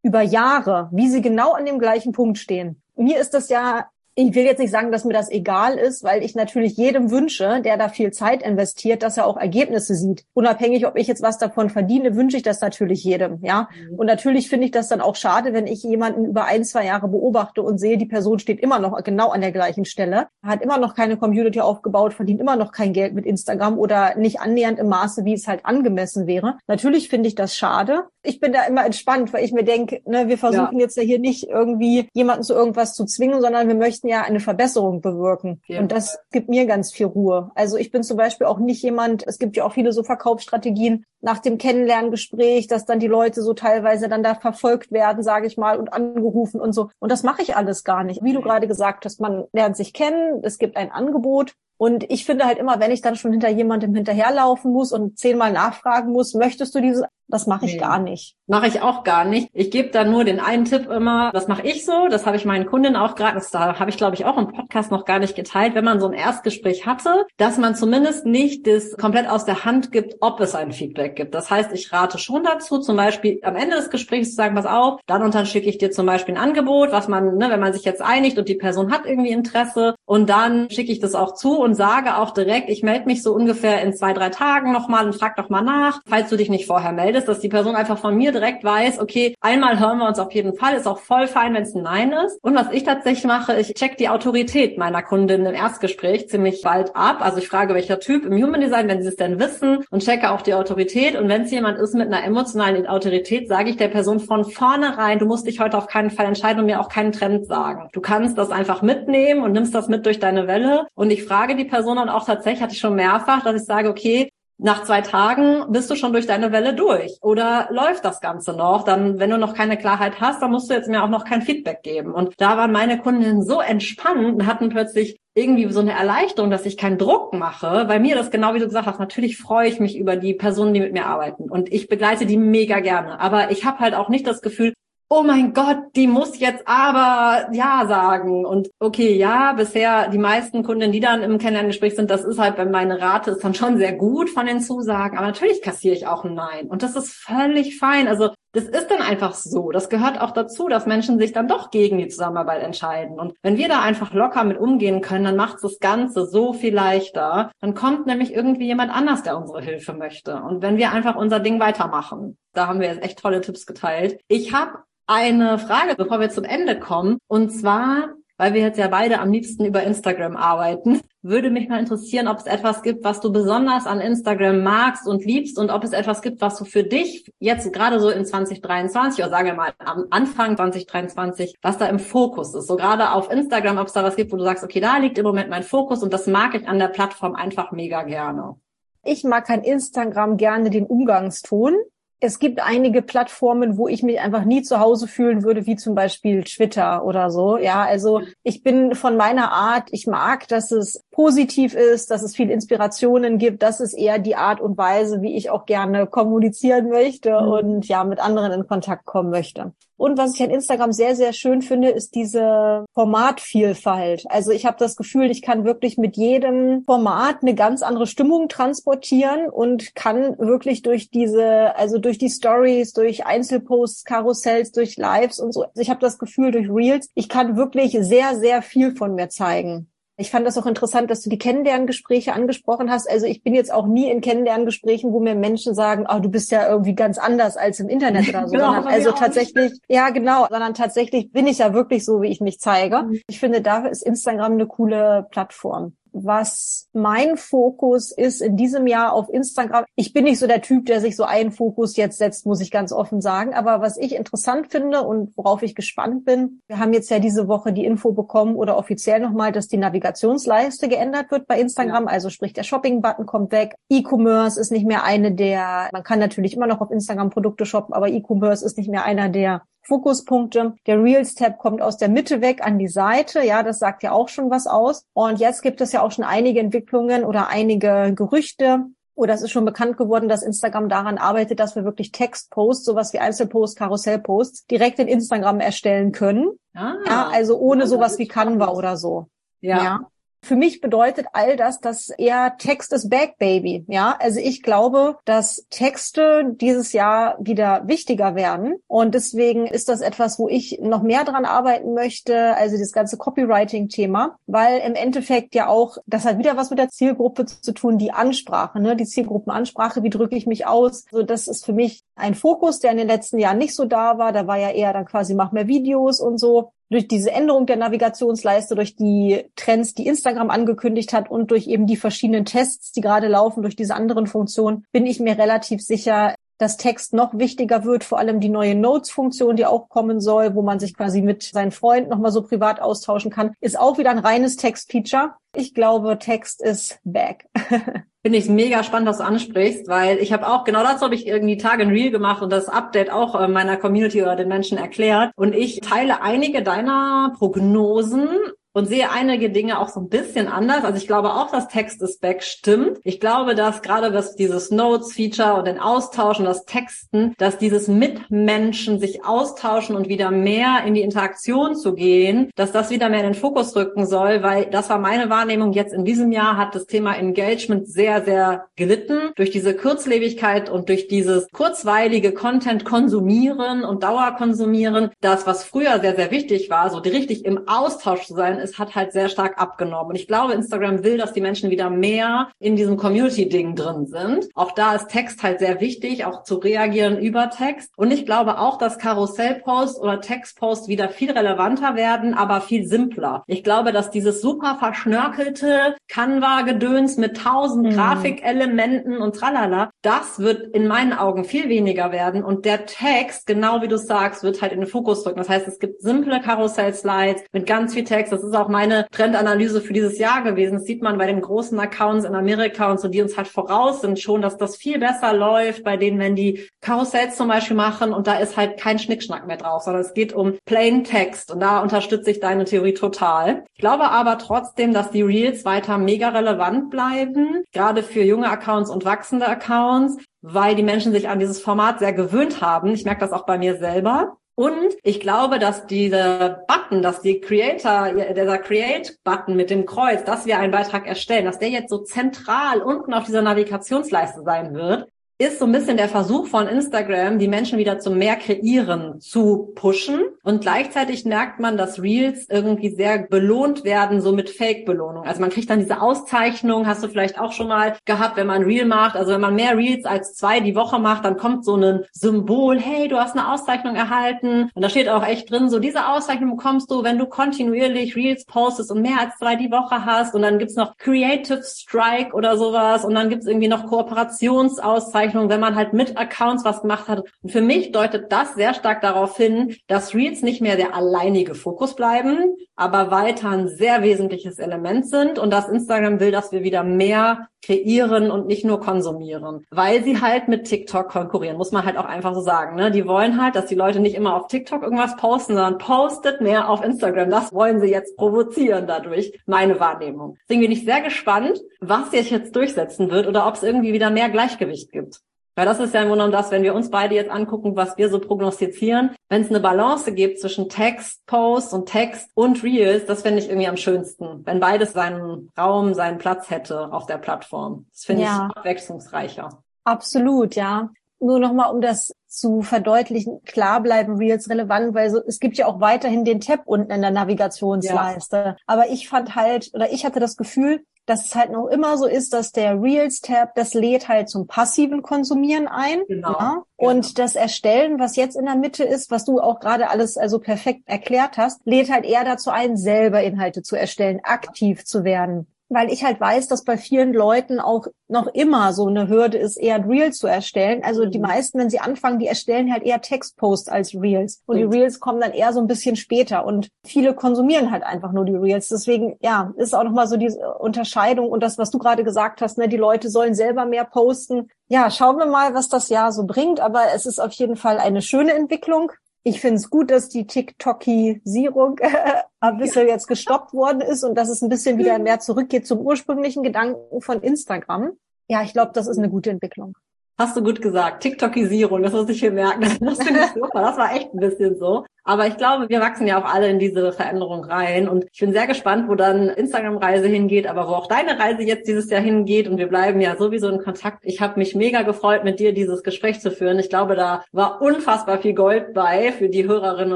über 0.02 0.22
Jahre, 0.22 0.90
wie 0.92 1.10
sie 1.10 1.22
genau 1.22 1.54
an 1.54 1.66
dem 1.66 1.80
gleichen 1.80 2.12
Punkt 2.12 2.38
stehen. 2.38 2.82
Mir 2.96 3.20
ist 3.20 3.34
das 3.34 3.50
ja 3.50 3.90
ich 4.28 4.36
will 4.36 4.44
jetzt 4.44 4.60
nicht 4.60 4.72
sagen, 4.72 4.92
dass 4.92 5.06
mir 5.06 5.14
das 5.14 5.32
egal 5.32 5.78
ist, 5.78 6.04
weil 6.04 6.24
ich 6.24 6.36
natürlich 6.36 6.76
jedem 6.76 7.10
wünsche, 7.10 7.62
der 7.62 7.78
da 7.78 7.88
viel 7.88 8.12
Zeit 8.12 8.44
investiert, 8.44 9.02
dass 9.02 9.16
er 9.16 9.26
auch 9.26 9.38
Ergebnisse 9.38 9.96
sieht. 9.96 10.26
Unabhängig, 10.34 10.86
ob 10.86 10.98
ich 10.98 11.08
jetzt 11.08 11.22
was 11.22 11.38
davon 11.38 11.70
verdiene, 11.70 12.16
wünsche 12.18 12.36
ich 12.36 12.44
das 12.44 12.60
natürlich 12.60 13.04
jedem, 13.04 13.40
ja. 13.42 13.70
Mhm. 13.90 13.96
Und 13.96 14.08
natürlich 14.08 14.50
finde 14.50 14.66
ich 14.66 14.72
das 14.72 14.90
dann 14.90 15.00
auch 15.00 15.16
schade, 15.16 15.54
wenn 15.54 15.68
ich 15.68 15.84
jemanden 15.84 16.26
über 16.26 16.46
ein, 16.46 16.66
zwei 16.66 16.86
Jahre 16.86 17.08
beobachte 17.08 17.64
und 17.64 17.78
sehe, 17.78 17.98
die 17.98 18.08
Person 18.08 18.40
steht 18.40 18.60
immer 18.60 18.80
noch 18.80 19.02
genau 19.04 19.30
an 19.30 19.40
der 19.40 19.54
gleichen 19.54 19.86
Stelle, 19.86 20.28
hat 20.44 20.62
immer 20.62 20.78
noch 20.78 20.96
keine 20.96 21.16
Community 21.16 21.62
aufgebaut, 21.62 22.14
verdient 22.14 22.42
immer 22.42 22.58
noch 22.58 22.74
kein 22.74 22.92
Geld 22.92 23.14
mit 23.14 23.26
Instagram 23.26 23.80
oder 23.80 24.18
nicht 24.18 24.42
annähernd 24.42 24.80
im 24.80 24.90
Maße, 24.90 25.24
wie 25.24 25.34
es 25.34 25.48
halt 25.48 25.66
angemessen 25.66 26.28
wäre. 26.28 26.58
Natürlich 26.68 27.08
finde 27.08 27.30
ich 27.30 27.36
das 27.36 27.56
schade. 27.56 28.04
Ich 28.22 28.42
bin 28.42 28.52
da 28.52 28.64
immer 28.64 28.86
entspannt, 28.86 29.32
weil 29.32 29.46
ich 29.46 29.54
mir 29.54 29.64
denke, 29.64 30.02
ne, 30.06 30.28
wir 30.28 30.38
versuchen 30.38 30.78
ja. 30.78 30.82
jetzt 30.82 30.98
ja 30.98 31.04
hier 31.04 31.20
nicht 31.20 31.48
irgendwie 31.48 32.10
jemanden 32.14 32.44
zu 32.44 32.54
irgendwas 32.54 32.94
zu 32.94 33.06
zwingen, 33.06 33.40
sondern 33.40 33.70
wir 33.70 33.76
möchten 33.76 34.09
ja 34.10 34.24
eine 34.24 34.40
Verbesserung 34.40 35.02
bewirken. 35.02 35.62
Ja. 35.68 35.80
Und 35.80 35.92
das 35.92 36.20
gibt 36.32 36.50
mir 36.50 36.66
ganz 36.66 36.92
viel 36.92 37.06
Ruhe. 37.06 37.52
Also 37.56 37.78
ich 37.78 37.92
bin 37.92 38.04
zum 38.04 38.18
Beispiel 38.18 38.48
auch 38.48 38.60
nicht 38.60 38.82
jemand, 38.84 39.26
es 39.26 39.40
gibt 39.40 39.56
ja 39.56 39.64
auch 39.64 39.74
viele 39.74 39.94
so 39.94 40.04
Verkaufsstrategien 40.04 41.06
nach 41.22 41.40
dem 41.40 41.58
Kennenlerngespräch, 41.58 42.68
dass 42.68 42.86
dann 42.86 43.00
die 43.00 43.08
Leute 43.08 43.42
so 43.42 43.54
teilweise 43.54 44.08
dann 44.08 44.24
da 44.24 44.36
verfolgt 44.36 44.92
werden, 44.92 45.24
sage 45.24 45.48
ich 45.48 45.58
mal, 45.58 45.78
und 45.78 45.94
angerufen 45.94 46.62
und 46.62 46.74
so. 46.74 46.90
Und 47.00 47.12
das 47.12 47.24
mache 47.24 47.42
ich 47.42 47.56
alles 47.56 47.84
gar 47.84 48.04
nicht. 48.04 48.24
Wie 48.24 48.34
du 48.34 48.42
gerade 48.42 48.68
gesagt 48.68 49.06
hast, 49.06 49.20
man 49.20 49.46
lernt 49.54 49.78
sich 49.78 49.94
kennen, 49.94 50.42
es 50.44 50.58
gibt 50.58 50.78
ein 50.78 50.92
Angebot 50.92 51.54
und 51.82 52.12
ich 52.12 52.26
finde 52.26 52.44
halt 52.44 52.58
immer, 52.58 52.82
wenn 52.82 52.92
ich 52.92 53.00
dann 53.02 53.16
schon 53.16 53.32
hinter 53.32 53.48
jemandem 53.48 53.96
hinterherlaufen 53.96 54.74
muss 54.74 54.92
und 54.92 55.18
zehnmal 55.18 55.54
nachfragen 55.54 56.12
muss, 56.12 56.34
möchtest 56.34 56.76
du 56.76 56.82
dieses, 56.82 57.06
das 57.30 57.48
mache 57.48 57.68
ich 57.68 57.74
nee, 57.74 57.80
gar 57.80 58.00
nicht. 58.00 58.36
Mache 58.48 58.68
ich 58.68 58.82
auch 58.82 59.06
gar 59.06 59.24
nicht. 59.24 59.48
Ich 59.54 59.72
gebe 59.72 59.90
da 59.90 60.04
nur 60.04 60.26
den 60.26 60.42
einen 60.42 60.66
Tipp 60.66 60.90
immer, 60.90 61.32
das 61.32 61.48
mache 61.48 61.66
ich 61.66 61.86
so, 61.86 62.10
das 62.10 62.26
habe 62.26 62.36
ich 62.36 62.44
meinen 62.44 62.66
Kunden 62.66 62.98
auch 62.98 63.16
gerade, 63.16 63.36
das 63.36 63.54
habe 63.54 63.90
ich 63.90 63.96
glaube 63.96 64.16
ich 64.16 64.26
auch 64.26 64.38
im 64.38 64.50
Podcast 64.50 64.92
noch 64.92 65.06
gar 65.06 65.20
nicht 65.20 65.38
geteilt, 65.38 65.74
wenn 65.74 65.86
man 65.86 66.02
so 66.02 66.08
ein 66.08 66.14
Erstgespräch 66.14 66.86
hatte, 66.86 67.26
dass 67.38 67.58
man 67.58 67.76
zumindest 67.76 68.26
nicht 68.26 68.68
das 68.68 68.98
komplett 68.98 69.30
aus 69.30 69.46
der 69.46 69.64
Hand 69.64 69.94
gibt, 69.94 70.16
ob 70.20 70.42
es 70.42 70.56
ein 70.56 70.74
Feedback 70.74 71.09
gibt. 71.16 71.34
Das 71.34 71.50
heißt, 71.50 71.72
ich 71.74 71.92
rate 71.92 72.18
schon 72.18 72.44
dazu, 72.44 72.80
zum 72.80 72.96
Beispiel 72.96 73.40
am 73.44 73.56
Ende 73.56 73.76
des 73.76 73.90
Gesprächs 73.90 74.32
zu 74.32 74.36
sagen, 74.36 74.56
pass 74.56 74.66
auf, 74.66 75.00
dann 75.06 75.24
und 75.24 75.36
dann 75.36 75.46
schicke 75.46 75.70
ich 75.70 75.78
dir 75.78 75.92
zum 75.92 76.06
Beispiel 76.06 76.36
ein 76.36 76.42
Angebot, 76.42 76.92
was 76.92 77.08
man, 77.08 77.38
ne, 77.38 77.50
wenn 77.50 77.60
man 77.60 77.74
sich 77.74 77.86
jetzt 77.86 78.02
einigt 78.02 78.38
und 78.38 78.50
die 78.50 78.56
Person 78.56 78.92
hat 78.92 79.06
irgendwie 79.06 79.32
Interesse 79.32 79.96
und 80.06 80.30
dann 80.30 80.70
schicke 80.70 80.92
ich 80.92 81.00
das 81.00 81.16
auch 81.16 81.34
zu 81.36 81.60
und 81.60 81.76
sage 81.76 82.18
auch 82.18 82.32
direkt, 82.32 82.70
ich 82.70 82.84
melde 82.84 83.06
mich 83.06 83.24
so 83.24 83.34
ungefähr 83.34 83.82
in 83.82 83.94
zwei, 83.94 84.14
drei 84.14 84.30
Tagen 84.30 84.72
nochmal 84.72 85.06
und 85.06 85.16
frag 85.16 85.36
doch 85.36 85.50
mal 85.50 85.62
nach, 85.62 86.02
falls 86.08 86.30
du 86.30 86.38
dich 86.38 86.50
nicht 86.50 86.66
vorher 86.66 86.92
meldest, 86.92 87.28
dass 87.28 87.40
die 87.40 87.50
Person 87.50 87.76
einfach 87.76 87.98
von 87.98 88.16
mir 88.16 88.32
direkt 88.32 88.64
weiß, 88.64 89.00
okay, 89.00 89.36
einmal 89.42 89.80
hören 89.80 90.00
wir 90.00 90.08
uns 90.08 90.20
auf 90.20 90.32
jeden 90.32 90.56
Fall, 90.56 90.76
ist 90.76 90.88
auch 90.88 91.00
voll 91.00 91.28
fein, 91.28 91.54
wenn 91.54 91.64
es 91.64 91.76
ein 91.76 91.84
Nein 91.84 92.12
ist. 92.26 92.40
Und 92.42 92.56
was 92.56 92.72
ich 92.72 92.84
tatsächlich 92.84 93.26
mache, 93.26 93.60
ich 93.60 93.74
check 93.74 93.98
die 93.98 94.10
Autorität 94.10 94.78
meiner 94.78 95.04
Kundin 95.04 95.46
im 95.46 95.54
Erstgespräch 95.54 96.30
ziemlich 96.30 96.62
bald 96.62 96.96
ab. 96.96 97.18
Also 97.22 97.38
ich 97.38 97.48
frage, 97.48 97.74
welcher 97.74 98.00
Typ 98.00 98.26
im 98.26 98.42
Human 98.42 98.62
Design, 98.62 98.88
wenn 98.88 99.02
sie 99.02 99.10
es 99.10 99.16
denn 99.16 99.40
wissen 99.40 99.84
und 99.90 100.04
checke 100.04 100.32
auch 100.32 100.42
die 100.42 100.54
Autorität. 100.54 100.99
Und 101.16 101.30
wenn 101.30 101.44
es 101.44 101.52
jemand 101.52 101.78
ist 101.78 101.94
mit 101.94 102.08
einer 102.08 102.24
emotionalen 102.24 102.88
Autorität, 102.88 103.48
sage 103.48 103.70
ich 103.70 103.78
der 103.78 103.90
Person 103.90 104.20
von 104.20 104.44
vornherein, 104.44 105.20
du 105.20 105.28
musst 105.28 105.46
dich 105.46 105.60
heute 105.60 105.78
auf 105.78 105.86
keinen 105.86 106.10
Fall 106.10 106.26
entscheiden 106.26 106.62
und 106.62 106.66
mir 106.66 106.80
auch 106.80 106.90
keinen 106.90 107.12
Trend 107.12 107.46
sagen. 107.46 107.90
Du 107.94 108.02
kannst 108.02 108.40
das 108.40 108.50
einfach 108.50 108.82
mitnehmen 108.82 109.44
und 109.44 109.52
nimmst 109.52 109.76
das 109.76 109.88
mit 109.88 110.00
mit 110.00 110.06
durch 110.06 110.20
deine 110.20 110.48
Welle. 110.48 110.88
Und 110.96 111.12
ich 111.12 111.24
frage 111.24 111.56
die 111.56 111.66
Person 111.66 111.98
dann 111.98 112.10
auch 112.10 112.26
tatsächlich, 112.26 112.62
hatte 112.62 112.74
ich 112.74 112.80
schon 112.80 112.96
mehrfach, 112.96 113.44
dass 113.44 113.62
ich 113.62 113.66
sage, 113.66 113.90
okay, 113.90 114.30
nach 114.62 114.84
zwei 114.84 115.00
Tagen 115.02 115.72
bist 115.72 115.90
du 115.90 115.96
schon 115.96 116.12
durch 116.12 116.28
deine 116.28 116.52
Welle 116.52 116.74
durch 116.74 117.18
oder 117.22 117.70
läuft 117.72 118.04
das 118.04 118.20
Ganze 118.20 118.52
noch? 118.52 118.84
Dann, 118.84 119.18
wenn 119.18 119.30
du 119.30 119.38
noch 119.38 119.54
keine 119.54 119.78
Klarheit 119.78 120.20
hast, 120.20 120.42
dann 120.42 120.52
musst 120.52 120.70
du 120.70 120.74
jetzt 120.74 120.90
mir 120.90 121.02
auch 121.02 121.10
noch 121.10 121.24
kein 121.24 121.42
Feedback 121.42 121.82
geben. 121.82 122.14
Und 122.14 122.34
da 122.38 122.58
waren 122.58 122.74
meine 122.74 123.00
Kundinnen 123.00 123.42
so 123.42 123.62
entspannt 123.62 124.26
und 124.26 124.46
hatten 124.46 124.68
plötzlich 124.68 125.18
irgendwie 125.40 125.72
so 125.72 125.80
eine 125.80 125.94
Erleichterung, 125.94 126.50
dass 126.52 126.66
ich 126.66 126.78
keinen 126.78 126.98
Druck 126.98 127.34
mache, 127.34 127.86
weil 127.88 128.00
mir 128.00 128.16
das 128.16 128.32
genau 128.32 128.54
wie 128.54 128.60
du 128.60 128.66
gesagt 128.66 128.88
hast, 128.88 129.00
natürlich 129.00 129.38
freue 129.38 129.68
ich 129.68 129.80
mich 129.80 129.98
über 129.98 130.16
die 130.16 130.34
Personen, 130.34 130.74
die 130.74 130.80
mit 130.80 130.94
mir 130.94 131.06
arbeiten 131.06 131.50
und 131.50 131.72
ich 131.72 131.88
begleite 131.88 132.26
die 132.26 132.38
mega 132.38 132.80
gerne, 132.80 133.20
aber 133.20 133.52
ich 133.52 133.66
habe 133.66 133.80
halt 133.80 133.94
auch 133.94 134.10
nicht 134.10 134.28
das 134.28 134.42
Gefühl, 134.42 134.74
oh 135.12 135.24
mein 135.24 135.54
Gott, 135.54 135.80
die 135.96 136.06
muss 136.06 136.40
jetzt 136.40 136.68
aber 136.68 137.52
ja 137.52 137.86
sagen. 137.88 138.46
Und 138.46 138.70
okay, 138.80 139.16
ja, 139.18 139.54
bisher 139.54 140.08
die 140.10 140.20
meisten 140.20 140.64
Kunden, 140.64 140.92
die 140.92 141.00
dann 141.00 141.24
im 141.24 141.40
Kennenlerngespräch 141.40 141.96
sind, 141.96 142.12
das 142.12 142.24
ist 142.24 142.38
halt, 142.38 142.58
wenn 142.58 142.70
meine 142.70 143.02
Rate 143.02 143.32
ist 143.32 143.44
dann 143.44 143.56
schon 143.56 143.78
sehr 143.78 143.94
gut 143.94 144.30
von 144.30 144.46
den 144.46 144.62
Zusagen. 144.62 145.18
Aber 145.18 145.26
natürlich 145.26 145.64
kassiere 145.64 145.96
ich 145.96 146.06
auch 146.06 146.26
ein 146.26 146.36
Nein. 146.36 146.68
Und 146.68 146.84
das 146.84 146.96
ist 146.96 147.12
völlig 147.12 147.80
fein. 147.80 148.08
Also 148.08 148.30
das 148.52 148.64
ist 148.64 148.88
dann 148.90 149.02
einfach 149.02 149.34
so. 149.34 149.72
Das 149.72 149.90
gehört 149.90 150.20
auch 150.20 150.32
dazu, 150.32 150.68
dass 150.68 150.86
Menschen 150.86 151.20
sich 151.20 151.34
dann 151.34 151.48
doch 151.48 151.70
gegen 151.72 151.98
die 151.98 152.08
Zusammenarbeit 152.08 152.64
entscheiden. 152.64 153.20
Und 153.20 153.34
wenn 153.44 153.58
wir 153.58 153.68
da 153.68 153.82
einfach 153.82 154.14
locker 154.14 154.44
mit 154.44 154.58
umgehen 154.58 155.02
können, 155.02 155.26
dann 155.26 155.36
macht 155.36 155.64
das 155.64 155.80
Ganze 155.80 156.26
so 156.26 156.54
viel 156.54 156.74
leichter. 156.74 157.52
Dann 157.62 157.76
kommt 157.76 158.08
nämlich 158.08 158.34
irgendwie 158.34 158.66
jemand 158.66 158.92
anders, 158.92 159.24
der 159.24 159.38
unsere 159.38 159.62
Hilfe 159.62 159.94
möchte. 159.94 160.36
Und 160.42 160.62
wenn 160.62 160.78
wir 160.78 160.92
einfach 160.92 161.16
unser 161.16 161.40
Ding 161.40 161.60
weitermachen, 161.60 162.38
da 162.54 162.68
haben 162.68 162.80
wir 162.80 162.88
jetzt 162.88 163.04
echt 163.04 163.20
tolle 163.20 163.42
Tipps 163.42 163.66
geteilt. 163.66 164.20
Ich 164.28 164.54
habe 164.54 164.80
eine 165.06 165.60
Frage, 165.60 165.96
bevor 165.96 166.20
wir 166.20 166.30
zum 166.30 166.44
Ende 166.44 166.80
kommen. 166.80 167.18
Und 167.28 167.52
zwar, 167.52 168.10
weil 168.38 168.54
wir 168.54 168.62
jetzt 168.62 168.80
ja 168.80 168.88
beide 168.88 169.20
am 169.20 169.32
liebsten 169.32 169.66
über 169.66 169.84
Instagram 169.84 170.36
arbeiten, 170.36 171.02
würde 171.22 171.50
mich 171.50 171.68
mal 171.68 171.80
interessieren, 171.80 172.28
ob 172.28 172.38
es 172.38 172.46
etwas 172.46 172.82
gibt, 172.82 173.04
was 173.04 173.20
du 173.20 173.32
besonders 173.32 173.86
an 173.86 174.00
Instagram 174.00 174.64
magst 174.64 175.06
und 175.06 175.26
liebst 175.26 175.58
und 175.60 175.70
ob 175.70 175.84
es 175.84 175.92
etwas 175.92 176.22
gibt, 176.22 176.40
was 176.40 176.58
du 176.58 176.64
für 176.64 176.84
dich 176.84 177.30
jetzt 177.40 177.72
gerade 177.74 178.00
so 178.00 178.10
in 178.10 178.26
2023 178.26 179.24
oder 179.24 179.30
sagen 179.30 179.48
wir 179.48 179.54
mal 179.54 179.74
am 179.80 180.06
Anfang 180.12 180.56
2023, 180.56 181.56
was 181.62 181.78
da 181.78 181.88
im 181.88 182.00
Fokus 182.00 182.56
ist. 182.56 182.68
So 182.68 182.78
gerade 182.78 183.12
auf 183.12 183.30
Instagram, 183.30 183.78
ob 183.78 183.88
es 183.88 183.94
da 183.94 184.04
was 184.04 184.16
gibt, 184.16 184.32
wo 184.32 184.38
du 184.38 184.44
sagst, 184.44 184.64
okay, 184.64 184.80
da 184.80 184.98
liegt 184.98 185.18
im 185.18 185.26
Moment 185.26 185.50
mein 185.50 185.64
Fokus 185.64 186.04
und 186.04 186.14
das 186.14 186.28
mag 186.28 186.56
ich 186.56 186.68
an 186.68 186.80
der 186.80 186.88
Plattform 186.88 187.36
einfach 187.36 187.72
mega 187.72 188.04
gerne. 188.04 188.56
Ich 189.04 189.24
mag 189.24 189.50
an 189.50 189.64
Instagram 189.64 190.38
gerne 190.38 190.70
den 190.70 190.86
Umgangston 190.86 191.76
es 192.22 192.40
gibt 192.40 192.60
einige 192.60 193.02
Plattformen, 193.02 193.78
wo 193.78 193.88
ich 193.88 194.04
mich 194.04 194.20
einfach 194.20 194.44
nie 194.44 194.62
zu 194.62 194.80
Hause 194.80 195.08
fühlen 195.08 195.44
würde, 195.44 195.66
wie 195.66 195.78
zum 195.78 195.96
Beispiel 195.96 196.44
Twitter 196.44 197.06
oder 197.06 197.32
so. 197.32 197.58
Ja, 197.58 197.84
also 197.84 198.22
ich 198.44 198.62
bin 198.62 198.94
von 198.94 199.16
meiner 199.16 199.54
Art, 199.54 199.88
ich 199.92 200.06
mag, 200.06 200.48
dass 200.50 200.72
es 200.72 201.02
positiv 201.20 201.74
ist, 201.74 202.12
dass 202.12 202.22
es 202.22 202.34
viel 202.34 202.50
Inspirationen 202.50 203.40
gibt. 203.40 203.62
Das 203.62 203.82
ist 203.82 203.92
eher 203.92 204.20
die 204.20 204.38
Art 204.38 204.62
und 204.62 204.78
Weise, 204.78 205.22
wie 205.22 205.36
ich 205.36 205.50
auch 205.50 205.66
gerne 205.66 206.08
kommunizieren 206.08 206.88
möchte 206.88 207.42
mhm. 207.42 207.48
und 207.50 207.88
ja, 207.90 208.06
mit 208.06 208.22
anderen 208.22 208.54
in 208.54 208.68
Kontakt 208.68 209.04
kommen 209.04 209.30
möchte. 209.30 209.74
Und 209.98 210.18
was 210.18 210.36
ich 210.36 210.42
an 210.42 210.50
Instagram 210.50 210.94
sehr, 210.94 211.18
sehr 211.18 211.34
schön 211.34 211.62
finde, 211.62 211.90
ist 211.90 212.16
diese 212.16 212.86
Formatvielfalt. 212.94 214.24
Also 214.30 214.52
ich 214.52 214.66
habe 214.66 214.78
das 214.80 214.96
Gefühl, 214.96 215.30
ich 215.30 215.42
kann 215.42 215.66
wirklich 215.66 215.98
mit 215.98 216.16
jedem 216.16 216.86
Format 216.86 217.40
eine 217.42 217.54
ganz 217.54 217.82
andere 217.82 218.08
Stimmung 218.08 218.48
transportieren 218.48 219.50
und 219.50 219.96
kann 219.96 220.40
wirklich 220.40 220.84
durch 220.84 221.10
diese, 221.10 221.76
also 221.76 221.98
durch 221.98 222.18
die 222.18 222.30
Stories, 222.30 222.94
durch 222.94 223.26
Einzelposts, 223.26 224.06
Karussells, 224.06 224.72
durch 224.72 224.96
Lives 224.96 225.42
und 225.42 225.54
so. 225.54 225.64
Also 225.64 225.82
ich 225.82 225.90
habe 225.90 226.00
das 226.00 226.18
Gefühl 226.18 226.52
durch 226.52 226.70
Reels, 226.70 227.10
ich 227.14 227.28
kann 227.28 227.58
wirklich 227.58 227.98
sehr, 228.00 228.38
sehr 228.38 228.62
viel 228.62 228.96
von 228.96 229.16
mir 229.16 229.28
zeigen. 229.28 229.90
Ich 230.20 230.32
fand 230.32 230.46
das 230.46 230.58
auch 230.58 230.66
interessant, 230.66 231.10
dass 231.10 231.22
du 231.22 231.30
die 231.30 231.38
Kennenlerngespräche 231.38 232.34
angesprochen 232.34 232.92
hast. 232.92 233.10
Also 233.10 233.26
ich 233.26 233.42
bin 233.42 233.56
jetzt 233.56 233.72
auch 233.72 233.88
nie 233.88 234.12
in 234.12 234.20
Kennenlerngesprächen, 234.20 235.14
wo 235.14 235.22
mir 235.22 235.34
Menschen 235.34 235.74
sagen, 235.74 236.06
oh, 236.14 236.20
du 236.20 236.28
bist 236.28 236.52
ja 236.52 236.70
irgendwie 236.70 236.94
ganz 236.94 237.18
anders 237.18 237.56
als 237.56 237.80
im 237.80 237.88
Internet 237.88 238.28
oder 238.28 238.46
so. 238.48 238.52
genau, 238.52 238.82
also 238.84 239.14
tatsächlich, 239.14 239.80
ja 239.88 240.10
genau, 240.10 240.46
sondern 240.50 240.74
tatsächlich 240.74 241.32
bin 241.32 241.48
ich 241.48 241.60
ja 241.60 241.74
wirklich 241.74 242.04
so, 242.04 242.22
wie 242.22 242.28
ich 242.28 242.42
mich 242.42 242.60
zeige. 242.60 243.04
Mhm. 243.04 243.22
Ich 243.30 243.40
finde, 243.40 243.62
dafür 243.62 243.92
ist 243.92 244.04
Instagram 244.04 244.54
eine 244.54 244.68
coole 244.68 245.26
Plattform 245.32 245.94
was 246.12 246.88
mein 246.94 247.38
Fokus 247.38 248.12
ist 248.12 248.42
in 248.42 248.58
diesem 248.58 248.88
Jahr 248.88 249.14
auf 249.14 249.30
Instagram. 249.30 249.86
Ich 249.96 250.14
bin 250.14 250.26
nicht 250.26 250.40
so 250.40 250.48
der 250.48 250.62
Typ, 250.62 250.86
der 250.86 251.02
sich 251.02 251.16
so 251.16 251.24
einen 251.24 251.52
Fokus 251.52 251.96
jetzt 251.96 252.18
setzt, 252.18 252.46
muss 252.46 252.62
ich 252.62 252.72
ganz 252.72 252.92
offen 252.92 253.22
sagen. 253.22 253.54
Aber 253.54 253.82
was 253.82 253.98
ich 253.98 254.16
interessant 254.16 254.72
finde 254.72 255.04
und 255.04 255.36
worauf 255.38 255.64
ich 255.64 255.76
gespannt 255.76 256.26
bin, 256.26 256.62
wir 256.68 256.80
haben 256.80 256.94
jetzt 256.94 257.10
ja 257.10 257.20
diese 257.20 257.48
Woche 257.48 257.74
die 257.74 257.86
Info 257.86 258.12
bekommen 258.12 258.56
oder 258.56 258.78
offiziell 258.78 259.20
nochmal, 259.20 259.52
dass 259.52 259.68
die 259.68 259.78
Navigationsleiste 259.78 260.88
geändert 260.90 261.32
wird 261.32 261.48
bei 261.48 261.60
Instagram. 261.60 262.06
Ja. 262.06 262.10
Also 262.10 262.30
sprich, 262.30 262.54
der 262.54 262.64
Shopping-Button 262.64 263.26
kommt 263.26 263.52
weg. 263.52 263.76
E-Commerce 263.90 264.60
ist 264.60 264.72
nicht 264.72 264.86
mehr 264.86 265.04
eine 265.04 265.32
der, 265.32 265.90
man 265.92 266.04
kann 266.04 266.20
natürlich 266.20 266.56
immer 266.56 266.68
noch 266.68 266.82
auf 266.82 266.92
Instagram 266.92 267.30
Produkte 267.30 267.66
shoppen, 267.66 267.94
aber 267.94 268.10
E-Commerce 268.10 268.66
ist 268.66 268.78
nicht 268.78 268.90
mehr 268.90 269.04
einer 269.06 269.30
der 269.30 269.64
Fokuspunkte. 269.90 270.76
Der 270.88 271.04
Reels-Tab 271.04 271.58
kommt 271.58 271.82
aus 271.82 271.98
der 271.98 272.08
Mitte 272.08 272.40
weg 272.40 272.66
an 272.66 272.80
die 272.80 272.88
Seite. 272.88 273.44
Ja, 273.44 273.64
das 273.64 273.80
sagt 273.80 274.04
ja 274.04 274.14
auch 274.14 274.30
schon 274.30 274.50
was 274.50 274.68
aus. 274.68 275.04
Und 275.14 275.40
jetzt 275.40 275.62
gibt 275.62 275.82
es 275.82 275.92
ja 275.92 276.02
auch 276.02 276.12
schon 276.12 276.24
einige 276.24 276.62
Entwicklungen 276.62 277.26
oder 277.26 277.50
einige 277.50 278.14
Gerüchte, 278.16 278.86
oder 279.20 279.34
es 279.34 279.42
ist 279.42 279.52
schon 279.52 279.66
bekannt 279.66 279.98
geworden, 279.98 280.30
dass 280.30 280.44
Instagram 280.44 280.88
daran 280.88 281.18
arbeitet, 281.18 281.60
dass 281.60 281.76
wir 281.76 281.84
wirklich 281.84 282.14
Textposts, 282.14 282.86
sowas 282.86 283.12
wie 283.12 283.20
Einzelposts, 283.20 283.76
Karussellposts, 283.76 284.66
direkt 284.68 284.98
in 284.98 285.10
Instagram 285.10 285.60
erstellen 285.60 286.14
können. 286.14 286.58
Ah, 286.74 286.94
ja, 287.06 287.30
also 287.30 287.60
ohne 287.60 287.86
sowas 287.86 288.18
wie 288.18 288.30
Canva 288.30 288.70
oder 288.70 288.96
so. 288.96 289.28
Ja. 289.60 289.84
ja. 289.84 290.00
Für 290.42 290.56
mich 290.56 290.82
bedeutet 290.82 291.28
all 291.34 291.58
das, 291.58 291.80
dass 291.80 292.10
eher 292.10 292.56
Text 292.58 292.94
ist 292.94 293.10
back, 293.10 293.38
baby. 293.38 293.86
Ja, 293.88 294.16
also 294.20 294.40
ich 294.40 294.64
glaube, 294.64 295.18
dass 295.26 295.66
Texte 295.70 296.56
dieses 296.56 296.94
Jahr 296.94 297.38
wieder 297.40 297.84
wichtiger 297.88 298.36
werden. 298.36 298.76
Und 298.88 299.16
deswegen 299.16 299.68
ist 299.68 299.90
das 299.90 300.02
etwas, 300.02 300.40
wo 300.40 300.48
ich 300.48 300.80
noch 300.82 301.04
mehr 301.04 301.26
dran 301.26 301.46
arbeiten 301.46 301.94
möchte. 301.94 302.56
Also 302.56 302.78
das 302.78 302.94
ganze 302.94 303.18
Copywriting-Thema, 303.18 304.38
weil 304.48 304.80
im 304.80 304.96
Endeffekt 304.96 305.56
ja 305.56 305.68
auch, 305.68 305.98
das 306.08 306.26
hat 306.26 306.38
wieder 306.38 306.58
was 306.58 306.70
mit 306.70 306.80
der 306.80 306.90
Zielgruppe 306.90 307.46
zu 307.46 307.74
tun, 307.74 307.98
die 307.98 308.12
Ansprache, 308.12 308.80
ne, 308.80 308.96
die 308.96 309.06
Zielgruppenansprache. 309.06 310.04
Wie 310.04 310.10
drücke 310.10 310.36
ich 310.36 310.48
mich 310.48 310.66
aus? 310.66 311.06
So, 311.12 311.22
das 311.22 311.48
ist 311.48 311.66
für 311.66 311.74
mich 311.74 312.04
ein 312.16 312.34
Fokus, 312.34 312.80
der 312.80 312.92
in 312.92 312.98
den 312.98 313.08
letzten 313.08 313.40
Jahren 313.40 313.58
nicht 313.58 313.76
so 313.76 313.86
da 313.86 314.18
war. 314.18 314.32
Da 314.32 314.48
war 314.48 314.58
ja 314.58 314.72
eher 314.72 314.94
dann 314.94 315.06
quasi 315.06 315.36
mach 315.36 315.52
mehr 315.52 315.68
Videos 315.68 316.22
und 316.22 316.38
so 316.38 316.72
durch 316.90 317.08
diese 317.08 317.32
Änderung 317.32 317.66
der 317.66 317.78
Navigationsleiste, 317.78 318.76
durch 318.76 318.96
die 318.96 319.46
Trends, 319.56 319.94
die 319.94 320.08
Instagram 320.08 320.50
angekündigt 320.50 321.14
hat 321.14 321.30
und 321.30 321.52
durch 321.52 321.68
eben 321.68 321.86
die 321.86 321.98
verschiedenen 321.98 322.46
Tests, 322.46 322.92
die 322.92 323.02
gerade 323.02 323.28
laufen, 323.28 323.62
durch 323.62 323.76
diese 323.76 323.96
anderen 323.96 324.28
Funktionen, 324.28 324.86
bin 324.92 325.06
ich 325.06 325.20
mir 325.20 325.38
relativ 325.38 325.82
sicher, 325.82 326.36
dass 326.60 326.78
Text 326.78 327.14
noch 327.14 327.38
wichtiger 327.38 327.86
wird, 327.86 328.04
vor 328.04 328.20
allem 328.20 328.40
die 328.40 328.50
neue 328.50 328.76
Notes-Funktion, 328.76 329.56
die 329.56 329.66
auch 329.66 329.90
kommen 329.90 330.20
soll, 330.20 330.54
wo 330.54 330.62
man 330.62 330.80
sich 330.80 330.94
quasi 330.94 331.22
mit 331.22 331.42
seinen 331.42 331.72
Freunden 331.72 332.10
nochmal 332.10 332.32
so 332.32 332.44
privat 332.44 332.82
austauschen 332.82 333.32
kann, 333.32 333.54
ist 333.62 333.80
auch 333.80 333.98
wieder 333.98 334.12
ein 334.12 334.20
reines 334.20 334.58
Text-Feature. 334.58 335.34
Ich 335.56 335.74
glaube, 335.74 336.20
Text 336.20 336.62
ist 336.62 337.00
back. 337.04 337.46
Finde 338.22 338.38
ich 338.38 338.50
mega 338.50 338.84
spannend, 338.84 339.08
was 339.08 339.20
du 339.20 339.24
ansprichst, 339.24 339.88
weil 339.88 340.18
ich 340.18 340.34
habe 340.34 340.46
auch, 340.46 340.66
genau 340.66 340.84
dazu 340.84 341.06
habe 341.06 341.16
ich 341.16 341.26
irgendwie 341.26 341.56
Tage 341.56 341.84
ein 341.84 341.90
Reel 341.90 342.12
gemacht 342.12 342.42
und 342.42 342.52
das 342.52 342.68
Update 342.68 343.10
auch 343.10 343.40
äh, 343.40 343.48
meiner 343.48 343.78
Community 343.78 344.22
oder 344.22 344.36
den 344.36 344.50
Menschen 344.50 344.78
erklärt. 344.78 345.32
Und 345.38 345.56
ich 345.56 345.80
teile 345.80 346.22
einige 346.22 346.62
deiner 346.62 347.34
Prognosen 347.38 348.28
und 348.74 348.88
sehe 348.88 349.12
einige 349.12 349.50
Dinge 349.50 349.80
auch 349.80 349.90
so 349.90 350.00
ein 350.00 350.10
bisschen 350.10 350.48
anders. 350.48 350.84
Also 350.84 350.98
ich 350.98 351.08
glaube 351.08 351.34
auch, 351.34 351.52
dass 351.52 351.68
Text 351.68 352.02
is 352.02 352.20
back 352.20 352.44
stimmt. 352.44 353.00
Ich 353.04 353.20
glaube, 353.20 353.56
dass 353.56 353.82
gerade 353.82 354.14
was 354.14 354.36
dieses 354.36 354.72
Notes-Feature 354.72 355.56
und 355.56 355.68
den 355.68 355.80
Austausch 355.80 356.40
und 356.40 356.46
das 356.46 356.66
Texten, 356.66 357.34
dass 357.38 357.58
dieses 357.58 357.88
Mitmenschen 357.88 359.00
sich 359.00 359.26
austauschen 359.26 359.96
und 359.96 360.08
wieder 360.08 360.32
mehr 360.32 360.84
in 360.86 360.94
die 360.94 361.02
Interaktion 361.02 361.76
zu 361.76 361.94
gehen, 361.94 362.52
dass 362.56 362.72
das 362.72 362.90
wieder 362.90 363.10
mehr 363.10 363.20
in 363.20 363.28
den 363.28 363.34
Fokus 363.34 363.76
rücken 363.76 364.06
soll, 364.06 364.44
weil 364.44 364.66
das 364.66 364.90
war 364.90 365.00
meine 365.00 365.30
Wahrnehmung. 365.30 365.74
Jetzt 365.74 365.94
in 365.94 366.06
diesem 366.06 366.32
Jahr 366.32 366.58
hat 366.58 366.76
das 366.76 366.86
Thema 366.86 367.16
Engagement 367.16 367.88
sehr, 367.88 368.24
sehr 368.24 368.66
gelitten 368.76 369.32
durch 369.36 369.52
diese 369.52 369.76
Kurzlebigkeit 369.76 370.70
und 370.70 370.90
durch 370.90 371.08
dieses 371.08 371.50
kurzweilige 371.52 372.34
Content 372.34 372.86
konsumieren 372.86 373.84
und 373.84 374.04
Dauerkonsumieren. 374.04 375.10
Das, 375.22 375.48
was 375.48 375.64
früher 375.64 376.00
sehr, 376.00 376.16
sehr 376.16 376.32
wichtig 376.32 376.70
war, 376.70 376.90
so 376.90 376.98
richtig 377.00 377.46
im 377.46 377.68
Austausch 377.68 378.26
zu 378.26 378.36
sein, 378.36 378.60
es 378.70 378.80
hat 378.80 378.96
halt 378.96 379.14
sehr 379.14 379.30
stark 379.30 379.60
abgenommen. 379.60 380.12
Und 380.12 380.16
ich 380.16 380.28
glaube, 380.28 380.54
Instagram 380.54 381.04
will, 381.04 381.18
dass 381.18 381.34
die 381.34 381.42
Menschen 381.42 381.70
wieder 381.70 381.90
mehr 381.90 382.50
in 382.60 382.76
diesem 382.76 382.98
Community-Ding 382.98 383.76
drin 383.76 384.06
sind. 384.06 384.50
Auch 384.54 384.72
da 384.72 384.96
ist 384.96 385.10
Text 385.10 385.44
halt 385.44 385.60
sehr 385.60 385.82
wichtig, 385.82 386.26
auch 386.26 386.44
zu 386.44 386.56
reagieren 386.56 387.18
über 387.18 387.50
Text. 387.50 387.92
Und 387.98 388.12
ich 388.12 388.26
glaube 388.26 388.60
auch, 388.60 388.78
dass 388.78 388.98
Karussellposts 388.98 390.00
oder 390.00 390.22
Textposts 390.22 390.88
wieder 390.88 391.10
viel 391.10 391.32
relevanter 391.32 391.96
werden, 391.96 392.34
aber 392.34 392.62
viel 392.62 392.88
simpler. 392.88 393.44
Ich 393.48 393.64
glaube, 393.64 393.92
dass 393.92 394.12
dieses 394.12 394.42
super 394.42 394.78
verschnörkelte 394.80 395.96
Canva-Gedöns 396.08 397.18
mit 397.18 397.38
tausend 397.38 397.88
mhm. 397.88 397.92
Grafikelementen 397.92 399.18
und 399.18 399.36
tralala, 399.36 399.90
das 400.02 400.40
wird 400.40 400.76
in 400.76 400.88
meinen 400.88 401.14
Augen 401.14 401.44
viel 401.44 401.70
weniger 401.70 402.12
werden. 402.12 402.44
Und 402.44 402.66
der 402.66 402.86
Text, 402.86 403.46
genau 403.48 403.82
wie 403.82 403.88
du 403.88 403.98
sagst, 403.98 404.44
wird 404.44 404.62
halt 404.62 404.72
in 404.72 404.82
den 404.82 404.90
Fokus 404.90 405.26
rücken. 405.26 405.40
Das 405.40 405.50
heißt, 405.50 405.68
es 405.68 405.80
gibt 405.80 406.02
simple 406.02 406.42
Karussell-Slides 406.42 407.44
mit 407.52 407.66
ganz 407.66 407.94
viel 407.94 408.04
Text. 408.04 408.32
Das 408.34 408.44
ist 408.44 408.49
auch 408.56 408.68
meine 408.68 409.08
Trendanalyse 409.12 409.82
für 409.82 409.94
dieses 409.94 410.18
Jahr 410.20 410.44
gewesen. 410.44 410.76
Das 410.76 410.86
sieht 410.86 411.02
man 411.02 411.18
bei 411.18 411.28
den 411.28 411.42
großen 411.42 411.80
Accounts 411.80 412.26
in 412.26 412.36
Amerika 412.36 412.90
und 412.90 413.00
so, 413.00 413.08
die 413.08 413.22
uns 413.22 413.38
halt 413.38 413.48
voraus 413.48 414.02
sind 414.02 414.20
schon, 414.20 414.42
dass 414.42 414.58
das 414.58 414.76
viel 414.76 415.00
besser 415.00 415.34
läuft, 415.34 415.84
bei 415.84 415.98
denen, 415.98 416.20
wenn 416.20 416.36
die 416.36 416.68
Karussells 416.82 417.36
zum 417.36 417.48
Beispiel 417.48 417.76
machen 417.76 418.14
und 418.14 418.28
da 418.28 418.40
ist 418.40 418.58
halt 418.58 418.80
kein 418.80 419.00
Schnickschnack 419.00 419.48
mehr 419.48 419.58
drauf, 419.58 419.84
sondern 419.84 420.02
es 420.02 420.14
geht 420.14 420.34
um 420.34 420.58
Plain 420.66 421.04
Text 421.04 421.52
und 421.52 421.60
da 421.60 421.80
unterstütze 421.82 422.32
ich 422.32 422.40
deine 422.40 422.66
Theorie 422.66 422.94
total. 422.94 423.64
Ich 423.74 423.82
glaube 423.82 424.10
aber 424.10 424.38
trotzdem, 424.38 424.94
dass 424.94 425.12
die 425.12 425.22
Reels 425.22 425.66
weiter 425.66 425.98
mega 425.98 426.30
relevant 426.30 426.90
bleiben, 426.90 427.64
gerade 427.74 428.04
für 428.04 428.24
junge 428.24 428.50
Accounts 428.50 428.90
und 428.90 429.06
wachsende 429.06 429.48
Accounts, 429.48 430.18
weil 430.42 430.76
die 430.76 430.84
Menschen 430.84 431.12
sich 431.12 431.28
an 431.28 431.40
dieses 431.40 431.62
Format 431.62 432.00
sehr 432.00 432.14
gewöhnt 432.14 432.62
haben. 432.62 432.94
Ich 432.94 433.06
merke 433.06 433.22
das 433.22 433.32
auch 433.32 433.46
bei 433.46 433.58
mir 433.58 433.78
selber. 433.78 434.38
Und 434.60 434.98
ich 435.04 435.22
glaube, 435.22 435.58
dass 435.58 435.88
diese 435.88 436.66
Button, 436.68 437.02
dass 437.02 437.22
die 437.22 437.40
Creator, 437.40 438.12
dieser 438.34 438.58
Create-Button 438.58 439.56
mit 439.56 439.70
dem 439.70 439.86
Kreuz, 439.86 440.26
dass 440.26 440.46
wir 440.46 440.60
einen 440.60 440.74
Beitrag 440.74 441.08
erstellen, 441.08 441.46
dass 441.46 441.60
der 441.60 441.70
jetzt 441.70 441.90
so 441.90 442.00
zentral 442.00 442.82
unten 442.82 443.14
auf 443.14 443.24
dieser 443.24 443.42
Navigationsleiste 443.42 444.44
sein 444.44 444.74
wird, 444.74 445.08
ist 445.42 445.58
so 445.58 445.66
ein 445.66 445.72
bisschen 445.72 445.96
der 445.96 446.10
Versuch 446.10 446.48
von 446.48 446.68
Instagram, 446.68 447.40
die 447.40 447.48
Menschen 447.48 447.80
wieder 447.80 447.98
zum 448.00 448.18
mehr 448.18 448.36
kreieren 448.36 449.22
zu 449.22 449.72
pushen. 449.74 450.20
Und 450.44 450.60
gleichzeitig 450.60 451.24
merkt 451.24 451.62
man, 451.62 451.78
dass 451.78 452.02
Reels 452.02 452.48
irgendwie 452.50 452.90
sehr 452.90 453.20
belohnt 453.20 453.86
werden, 453.86 454.20
so 454.20 454.34
mit 454.34 454.50
Fake-Belohnung. 454.50 455.24
Also 455.24 455.40
man 455.40 455.50
kriegt 455.50 455.70
dann 455.70 455.80
diese 455.80 456.02
Auszeichnung, 456.02 456.88
hast 456.88 457.06
du 457.06 457.08
vielleicht 457.08 457.40
auch 457.40 457.54
schon 457.54 457.70
mal 457.70 457.96
gehabt, 458.04 458.36
wenn 458.36 458.48
man 458.48 458.64
Reel 458.64 458.84
macht. 458.84 459.16
Also 459.16 459.32
wenn 459.32 459.40
man 459.40 459.56
mehr 459.56 459.78
Reels 459.78 460.04
als 460.04 460.34
zwei 460.34 460.60
die 460.60 460.76
Woche 460.76 461.00
macht, 461.00 461.24
dann 461.24 461.38
kommt 461.38 461.64
so 461.64 461.78
ein 461.78 462.04
Symbol, 462.12 462.78
hey, 462.78 463.08
du 463.08 463.16
hast 463.18 463.38
eine 463.38 463.50
Auszeichnung 463.50 463.96
erhalten. 463.96 464.70
Und 464.74 464.82
da 464.82 464.90
steht 464.90 465.08
auch 465.08 465.26
echt 465.26 465.50
drin, 465.50 465.70
so 465.70 465.80
diese 465.80 466.10
Auszeichnung 466.10 466.58
bekommst 466.58 466.92
du, 466.92 467.06
wenn 467.06 467.18
du 467.18 467.28
kontinuierlich 467.28 468.14
Reels 468.18 468.44
postest 468.44 468.92
und 468.92 469.02
mehr 469.02 469.22
als 469.22 469.38
drei 469.40 469.56
die 469.56 469.72
Woche 469.72 470.04
hast. 470.04 470.36
Und 470.36 470.42
dann 470.42 470.60
gibt's 470.60 470.76
noch 470.76 470.98
Creative 470.98 471.64
Strike 471.64 472.34
oder 472.34 472.58
sowas. 472.58 473.06
Und 473.06 473.16
dann 473.16 473.30
gibt's 473.30 473.48
irgendwie 473.48 473.70
noch 473.70 473.86
Kooperationsauszeichnungen 473.86 475.29
Aufzeichnung, 475.30 475.50
wenn 475.50 475.60
man 475.60 475.76
halt 475.76 475.94
mit 475.94 476.18
Accounts 476.18 476.66
was 476.66 476.82
gemacht 476.82 477.08
hat. 477.08 477.24
Und 477.42 477.52
für 477.52 477.62
mich 477.62 477.92
deutet 477.92 478.32
das 478.32 478.56
sehr 478.56 478.74
stark 478.74 479.02
darauf 479.02 479.38
hin, 479.38 479.76
dass 479.88 480.14
Reels 480.14 480.42
nicht 480.42 480.62
mehr 480.62 480.76
der 480.76 480.96
alleinige 480.96 481.56
Fokus 481.56 481.96
bleiben, 481.96 482.56
aber 482.76 483.12
weiter 483.12 483.50
ein 483.50 483.68
sehr 483.68 484.02
wesentliches 484.02 484.60
Element 484.60 485.08
sind 485.08 485.38
und 485.40 485.52
dass 485.52 485.70
Instagram 485.70 486.20
will, 486.20 486.32
dass 486.32 486.52
wir 486.52 486.64
wieder 486.64 486.84
mehr 486.84 487.48
kreieren 487.62 488.32
und 488.32 488.48
nicht 488.48 488.66
nur 488.66 488.80
konsumieren, 488.80 489.66
weil 489.72 490.04
sie 490.04 490.22
halt 490.22 490.48
mit 490.48 490.66
TikTok 490.66 491.10
konkurrieren, 491.10 491.58
muss 491.58 491.72
man 491.72 491.86
halt 491.86 491.98
auch 491.98 492.06
einfach 492.06 492.34
so 492.34 492.42
sagen. 492.42 492.76
Ne? 492.76 492.92
Die 492.92 493.08
wollen 493.08 493.42
halt, 493.42 493.56
dass 493.56 493.68
die 493.68 493.76
Leute 493.76 494.00
nicht 494.00 494.16
immer 494.16 494.36
auf 494.36 494.48
TikTok 494.48 494.84
irgendwas 494.84 495.16
posten, 495.16 495.54
sondern 495.54 495.78
postet 495.78 496.42
mehr 496.42 496.70
auf 496.70 496.84
Instagram. 496.84 497.30
Das 497.30 497.54
wollen 497.54 497.80
sie 497.80 497.90
jetzt 497.90 498.16
provozieren 498.18 498.88
dadurch, 498.88 499.32
meine 499.46 499.80
Wahrnehmung. 499.80 500.38
Deswegen 500.44 500.62
bin 500.62 500.72
ich 500.72 500.86
sehr 500.86 501.02
gespannt, 501.02 501.60
was 501.80 502.12
sich 502.12 502.30
jetzt 502.32 502.56
durchsetzen 502.56 503.12
wird 503.12 503.28
oder 503.28 503.48
ob 503.48 503.56
es 503.56 503.64
irgendwie 503.64 503.94
wieder 503.94 504.10
mehr 504.10 504.30
Gleichgewicht 504.30 504.92
gibt. 504.92 505.22
Weil 505.56 505.66
das 505.66 505.80
ist 505.80 505.94
ja 505.94 506.02
im 506.02 506.08
Grunde 506.08 506.24
genommen 506.24 506.42
das, 506.42 506.52
wenn 506.52 506.64
wir 506.64 506.74
uns 506.74 506.90
beide 506.90 507.16
jetzt 507.16 507.32
angucken, 507.32 507.76
was 507.76 507.98
wir 507.98 508.10
so 508.10 508.20
prognostizieren. 508.20 509.12
Wenn 509.28 509.42
es 509.42 509.50
eine 509.50 509.60
Balance 509.60 510.14
gibt 510.14 510.40
zwischen 510.40 510.70
Text, 510.70 511.26
Post 511.26 511.74
und 511.74 511.88
Text 511.88 512.30
und 512.34 512.64
Reels, 512.64 513.06
das 513.06 513.24
finde 513.24 513.40
ich 513.40 513.50
irgendwie 513.50 513.68
am 513.68 513.78
schönsten. 513.78 514.46
Wenn 514.46 514.60
beides 514.60 514.94
seinen 514.94 515.52
Raum, 515.58 515.94
seinen 515.94 516.18
Platz 516.18 516.50
hätte 516.50 516.94
auf 516.94 517.06
der 517.06 517.18
Plattform. 517.18 517.88
Das 517.92 518.06
finde 518.06 518.24
ja. 518.24 518.48
ich 518.50 518.58
abwechslungsreicher. 518.58 519.50
Absolut, 519.84 520.56
ja. 520.56 520.90
Nur 521.22 521.40
nochmal, 521.40 521.74
um 521.74 521.82
das 521.82 522.14
zu 522.28 522.62
verdeutlichen, 522.62 523.42
klar 523.44 523.82
bleiben 523.82 524.16
Reels 524.16 524.50
relevant, 524.50 524.94
weil 524.94 525.10
so, 525.10 525.20
es 525.28 525.40
gibt 525.40 525.58
ja 525.58 525.66
auch 525.66 525.82
weiterhin 525.82 526.24
den 526.24 526.40
Tab 526.40 526.62
unten 526.66 526.92
in 526.92 527.02
der 527.02 527.12
Navigationsleiste. 527.12 528.38
Ja. 528.38 528.56
Aber 528.68 528.90
ich 528.90 529.10
fand 529.10 529.36
halt, 529.36 529.72
oder 529.74 529.92
ich 529.92 530.06
hatte 530.06 530.22
das 530.22 530.38
Gefühl, 530.38 530.86
dass 531.10 531.26
es 531.26 531.36
halt 531.36 531.52
noch 531.52 531.68
immer 531.68 531.98
so 531.98 532.06
ist, 532.06 532.34
dass 532.34 532.52
der 532.52 532.82
Reels-Tab, 532.82 533.56
das 533.56 533.74
lädt 533.74 534.08
halt 534.08 534.30
zum 534.30 534.48
passiven 534.48 535.02
Konsumieren 535.02 535.68
ein. 535.68 536.02
Genau. 536.08 536.32
Ja? 536.32 536.64
Und 536.76 537.02
genau. 537.02 537.14
das 537.16 537.36
Erstellen, 537.36 538.00
was 538.00 538.16
jetzt 538.16 538.36
in 538.36 538.46
der 538.46 538.56
Mitte 538.56 538.84
ist, 538.84 539.12
was 539.12 539.26
du 539.26 539.40
auch 539.40 539.60
gerade 539.60 539.90
alles 539.90 540.18
also 540.18 540.40
perfekt 540.40 540.84
erklärt 540.86 541.38
hast, 541.38 541.62
lädt 541.66 541.92
halt 541.92 542.06
eher 542.06 542.24
dazu 542.24 542.52
ein, 542.52 542.78
selber 542.78 543.24
Inhalte 543.24 543.64
zu 543.64 543.76
erstellen, 543.76 544.20
aktiv 544.24 544.86
zu 544.86 545.04
werden 545.04 545.48
weil 545.70 545.92
ich 545.92 546.04
halt 546.04 546.20
weiß, 546.20 546.48
dass 546.48 546.64
bei 546.64 546.78
vielen 546.78 547.14
Leuten 547.14 547.60
auch 547.60 547.88
noch 548.08 548.28
immer 548.28 548.74
so 548.74 548.88
eine 548.88 549.08
Hürde 549.08 549.38
ist, 549.38 549.58
eher 549.58 549.88
Reels 549.88 550.18
zu 550.18 550.28
erstellen. 550.28 550.84
Also 550.84 551.06
die 551.06 551.20
mhm. 551.20 551.28
meisten, 551.28 551.60
wenn 551.60 551.70
sie 551.70 551.80
anfangen, 551.80 552.18
die 552.18 552.26
erstellen 552.26 552.74
halt 552.74 552.84
eher 552.84 553.02
Textposts 553.02 553.70
als 553.70 553.94
Reels. 553.94 554.42
Und 554.48 554.58
die 554.58 554.64
Reels 554.64 555.00
kommen 555.00 555.22
dann 555.22 555.32
eher 555.32 555.54
so 555.54 555.60
ein 555.60 555.68
bisschen 555.68 555.96
später. 555.96 556.46
Und 556.46 556.70
viele 556.84 557.14
konsumieren 557.14 557.70
halt 557.70 557.84
einfach 557.84 558.12
nur 558.12 558.26
die 558.26 558.36
Reels. 558.36 558.68
Deswegen, 558.70 559.16
ja, 559.22 559.54
ist 559.58 559.76
auch 559.76 559.84
nochmal 559.84 560.08
so 560.08 560.18
diese 560.18 560.56
Unterscheidung 560.56 561.30
und 561.30 561.44
das, 561.44 561.60
was 561.60 561.70
du 561.70 561.78
gerade 561.78 562.04
gesagt 562.04 562.42
hast, 562.42 562.58
ne, 562.58 562.68
die 562.68 562.78
Leute 562.78 563.10
sollen 563.10 563.36
selber 563.36 563.66
mehr 563.66 563.86
posten. 563.86 564.50
Ja, 564.68 564.90
schauen 564.90 565.18
wir 565.18 565.28
mal, 565.28 565.54
was 565.54 565.70
das 565.70 565.90
Jahr 565.90 566.12
so 566.12 566.26
bringt. 566.26 566.60
Aber 566.60 566.94
es 566.96 567.06
ist 567.06 567.20
auf 567.20 567.34
jeden 567.34 567.56
Fall 567.56 567.78
eine 567.78 568.02
schöne 568.02 568.34
Entwicklung. 568.34 568.92
Ich 569.24 569.42
finde 569.42 569.58
es 569.58 569.70
gut, 569.70 569.92
dass 569.92 570.10
die 570.10 570.26
TikTokisierung 570.26 571.78
äh, 571.80 571.90
ein 572.40 572.58
bisschen 572.58 572.88
jetzt 572.88 573.08
gestoppt 573.08 573.54
worden 573.54 573.82
ist 573.82 574.04
und 574.04 574.16
dass 574.16 574.30
es 574.30 574.42
ein 574.42 574.50
bisschen 574.50 574.78
wieder 574.78 574.98
mehr 575.00 575.20
zurückgeht 575.20 575.68
zum 575.68 575.80
ursprünglichen 575.80 576.44
Gedanken 576.44 577.02
von 577.02 577.22
Instagram. 577.22 577.92
Ja, 578.28 578.44
ich 578.44 578.54
glaube, 578.54 578.72
das 578.74 578.88
ist 578.88 578.98
eine 578.98 579.10
gute 579.10 579.32
Entwicklung. 579.32 579.76
Hast 580.18 580.36
du 580.36 580.44
gut 580.44 580.62
gesagt. 580.62 581.02
TikTokisierung, 581.02 581.82
das 581.82 581.94
muss 581.94 582.10
ich 582.10 582.20
hier 582.20 582.32
merken. 582.32 582.62
Das 582.82 582.98
finde 582.98 583.22
ich 583.22 583.32
super. 583.34 583.62
Das 583.62 583.78
war 583.78 583.96
echt 583.96 584.14
ein 584.14 584.20
bisschen 584.20 584.58
so. 584.58 584.86
Aber 585.10 585.26
ich 585.26 585.38
glaube, 585.38 585.70
wir 585.70 585.82
wachsen 585.82 586.06
ja 586.06 586.22
auch 586.22 586.32
alle 586.32 586.50
in 586.50 586.60
diese 586.60 586.92
Veränderung 586.92 587.44
rein. 587.44 587.90
Und 587.90 588.06
ich 588.12 588.20
bin 588.20 588.32
sehr 588.32 588.46
gespannt, 588.46 588.88
wo 588.88 588.94
dann 588.94 589.30
Instagram-Reise 589.30 590.08
hingeht, 590.08 590.46
aber 590.46 590.68
wo 590.68 590.74
auch 590.74 590.86
deine 590.86 591.18
Reise 591.18 591.42
jetzt 591.42 591.68
dieses 591.68 591.90
Jahr 591.90 592.00
hingeht. 592.00 592.48
Und 592.48 592.60
wir 592.60 592.68
bleiben 592.68 593.02
ja 593.02 593.18
sowieso 593.18 593.50
in 593.50 593.58
Kontakt. 593.58 594.04
Ich 594.04 594.22
habe 594.22 594.38
mich 594.38 594.54
mega 594.54 594.84
gefreut, 594.84 595.24
mit 595.24 595.40
dir 595.40 595.52
dieses 595.52 595.82
Gespräch 595.82 596.20
zu 596.20 596.30
führen. 596.30 596.60
Ich 596.60 596.70
glaube, 596.70 596.96
da 596.96 597.24
war 597.32 597.60
unfassbar 597.60 598.20
viel 598.20 598.36
Gold 598.36 598.76
bei 598.76 599.12
für 599.12 599.30
die 599.30 599.48
Hörerinnen 599.48 599.96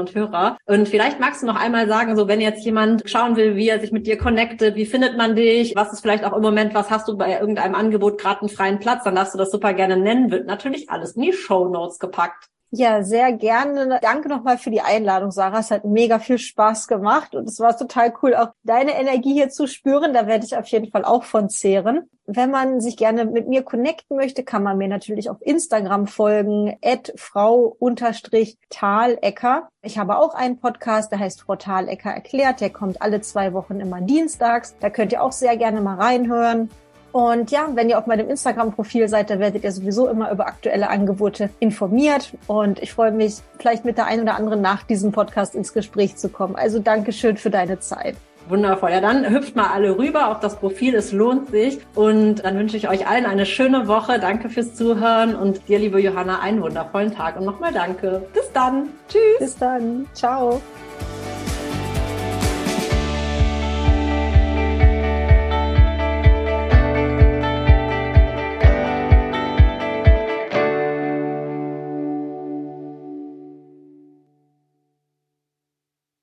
und 0.00 0.16
Hörer. 0.16 0.56
Und 0.66 0.88
vielleicht 0.88 1.20
magst 1.20 1.42
du 1.42 1.46
noch 1.46 1.60
einmal 1.62 1.86
sagen, 1.86 2.16
so 2.16 2.26
wenn 2.26 2.40
jetzt 2.40 2.64
jemand 2.64 3.08
schauen 3.08 3.36
will, 3.36 3.54
wie 3.54 3.68
er 3.68 3.78
sich 3.78 3.92
mit 3.92 4.08
dir 4.08 4.18
connectet, 4.18 4.74
wie 4.74 4.84
findet 4.84 5.16
man 5.16 5.36
dich, 5.36 5.76
was 5.76 5.92
ist 5.92 6.00
vielleicht 6.00 6.24
auch 6.24 6.32
im 6.32 6.42
Moment, 6.42 6.74
was 6.74 6.90
hast 6.90 7.06
du 7.06 7.16
bei 7.16 7.38
irgendeinem 7.38 7.76
Angebot 7.76 8.18
gerade 8.18 8.40
einen 8.40 8.48
freien 8.48 8.80
Platz, 8.80 9.04
dann 9.04 9.14
darfst 9.14 9.34
du 9.34 9.38
das 9.38 9.52
super 9.52 9.74
gerne 9.74 9.96
nennen. 9.96 10.32
Wird 10.32 10.48
natürlich 10.48 10.90
alles 10.90 11.12
in 11.12 11.22
die 11.22 11.32
Show 11.32 11.68
Notes 11.68 12.00
gepackt. 12.00 12.48
Ja, 12.76 13.04
sehr 13.04 13.32
gerne. 13.32 14.00
Danke 14.02 14.28
nochmal 14.28 14.58
für 14.58 14.72
die 14.72 14.80
Einladung, 14.80 15.30
Sarah. 15.30 15.60
Es 15.60 15.70
hat 15.70 15.84
mega 15.84 16.18
viel 16.18 16.38
Spaß 16.38 16.88
gemacht 16.88 17.36
und 17.36 17.48
es 17.48 17.60
war 17.60 17.76
total 17.76 18.12
cool, 18.20 18.34
auch 18.34 18.48
deine 18.64 18.98
Energie 18.98 19.32
hier 19.32 19.48
zu 19.48 19.68
spüren. 19.68 20.12
Da 20.12 20.26
werde 20.26 20.44
ich 20.44 20.56
auf 20.56 20.66
jeden 20.66 20.90
Fall 20.90 21.04
auch 21.04 21.22
von 21.22 21.48
zehren. 21.48 22.10
Wenn 22.26 22.50
man 22.50 22.80
sich 22.80 22.96
gerne 22.96 23.26
mit 23.26 23.46
mir 23.46 23.62
connecten 23.62 24.16
möchte, 24.16 24.42
kann 24.42 24.64
man 24.64 24.76
mir 24.76 24.88
natürlich 24.88 25.30
auf 25.30 25.36
Instagram 25.40 26.08
folgen, 26.08 26.76
at 26.82 27.12
frau-talecker. 27.16 29.68
Ich 29.82 29.96
habe 29.96 30.18
auch 30.18 30.34
einen 30.34 30.58
Podcast, 30.58 31.12
der 31.12 31.20
heißt 31.20 31.42
Frau 31.42 31.54
Talecker 31.54 32.10
erklärt. 32.10 32.60
Der 32.60 32.70
kommt 32.70 33.00
alle 33.00 33.20
zwei 33.20 33.52
Wochen 33.52 33.78
immer 33.78 34.00
dienstags. 34.00 34.74
Da 34.80 34.90
könnt 34.90 35.12
ihr 35.12 35.22
auch 35.22 35.30
sehr 35.30 35.56
gerne 35.56 35.80
mal 35.80 35.94
reinhören. 35.94 36.70
Und 37.14 37.52
ja, 37.52 37.68
wenn 37.74 37.88
ihr 37.88 37.96
auf 37.96 38.08
meinem 38.08 38.28
Instagram-Profil 38.28 39.06
seid, 39.06 39.30
da 39.30 39.38
werdet 39.38 39.62
ihr 39.62 39.70
sowieso 39.70 40.08
immer 40.08 40.32
über 40.32 40.48
aktuelle 40.48 40.90
Angebote 40.90 41.48
informiert. 41.60 42.32
Und 42.48 42.82
ich 42.82 42.92
freue 42.92 43.12
mich, 43.12 43.36
vielleicht 43.56 43.84
mit 43.84 43.98
der 43.98 44.06
einen 44.06 44.22
oder 44.22 44.34
anderen 44.34 44.60
nach 44.60 44.82
diesem 44.82 45.12
Podcast 45.12 45.54
ins 45.54 45.72
Gespräch 45.72 46.16
zu 46.16 46.28
kommen. 46.28 46.56
Also 46.56 46.80
Dankeschön 46.80 47.36
für 47.36 47.50
deine 47.50 47.78
Zeit. 47.78 48.16
Wundervoll. 48.48 48.90
Ja, 48.90 49.00
dann 49.00 49.30
hüpft 49.30 49.54
mal 49.54 49.68
alle 49.72 49.96
rüber 49.96 50.32
auf 50.32 50.40
das 50.40 50.56
Profil. 50.56 50.96
Es 50.96 51.12
lohnt 51.12 51.50
sich. 51.50 51.78
Und 51.94 52.44
dann 52.44 52.58
wünsche 52.58 52.76
ich 52.76 52.88
euch 52.88 53.06
allen 53.06 53.26
eine 53.26 53.46
schöne 53.46 53.86
Woche. 53.86 54.18
Danke 54.18 54.48
fürs 54.48 54.74
Zuhören 54.74 55.36
und 55.36 55.68
dir, 55.68 55.78
liebe 55.78 56.00
Johanna, 56.00 56.40
einen 56.40 56.60
wundervollen 56.62 57.14
Tag. 57.14 57.38
Und 57.38 57.44
nochmal 57.44 57.72
danke. 57.72 58.26
Bis 58.32 58.50
dann. 58.52 58.88
Tschüss. 59.08 59.38
Bis 59.38 59.56
dann. 59.56 60.06
Ciao. 60.14 60.60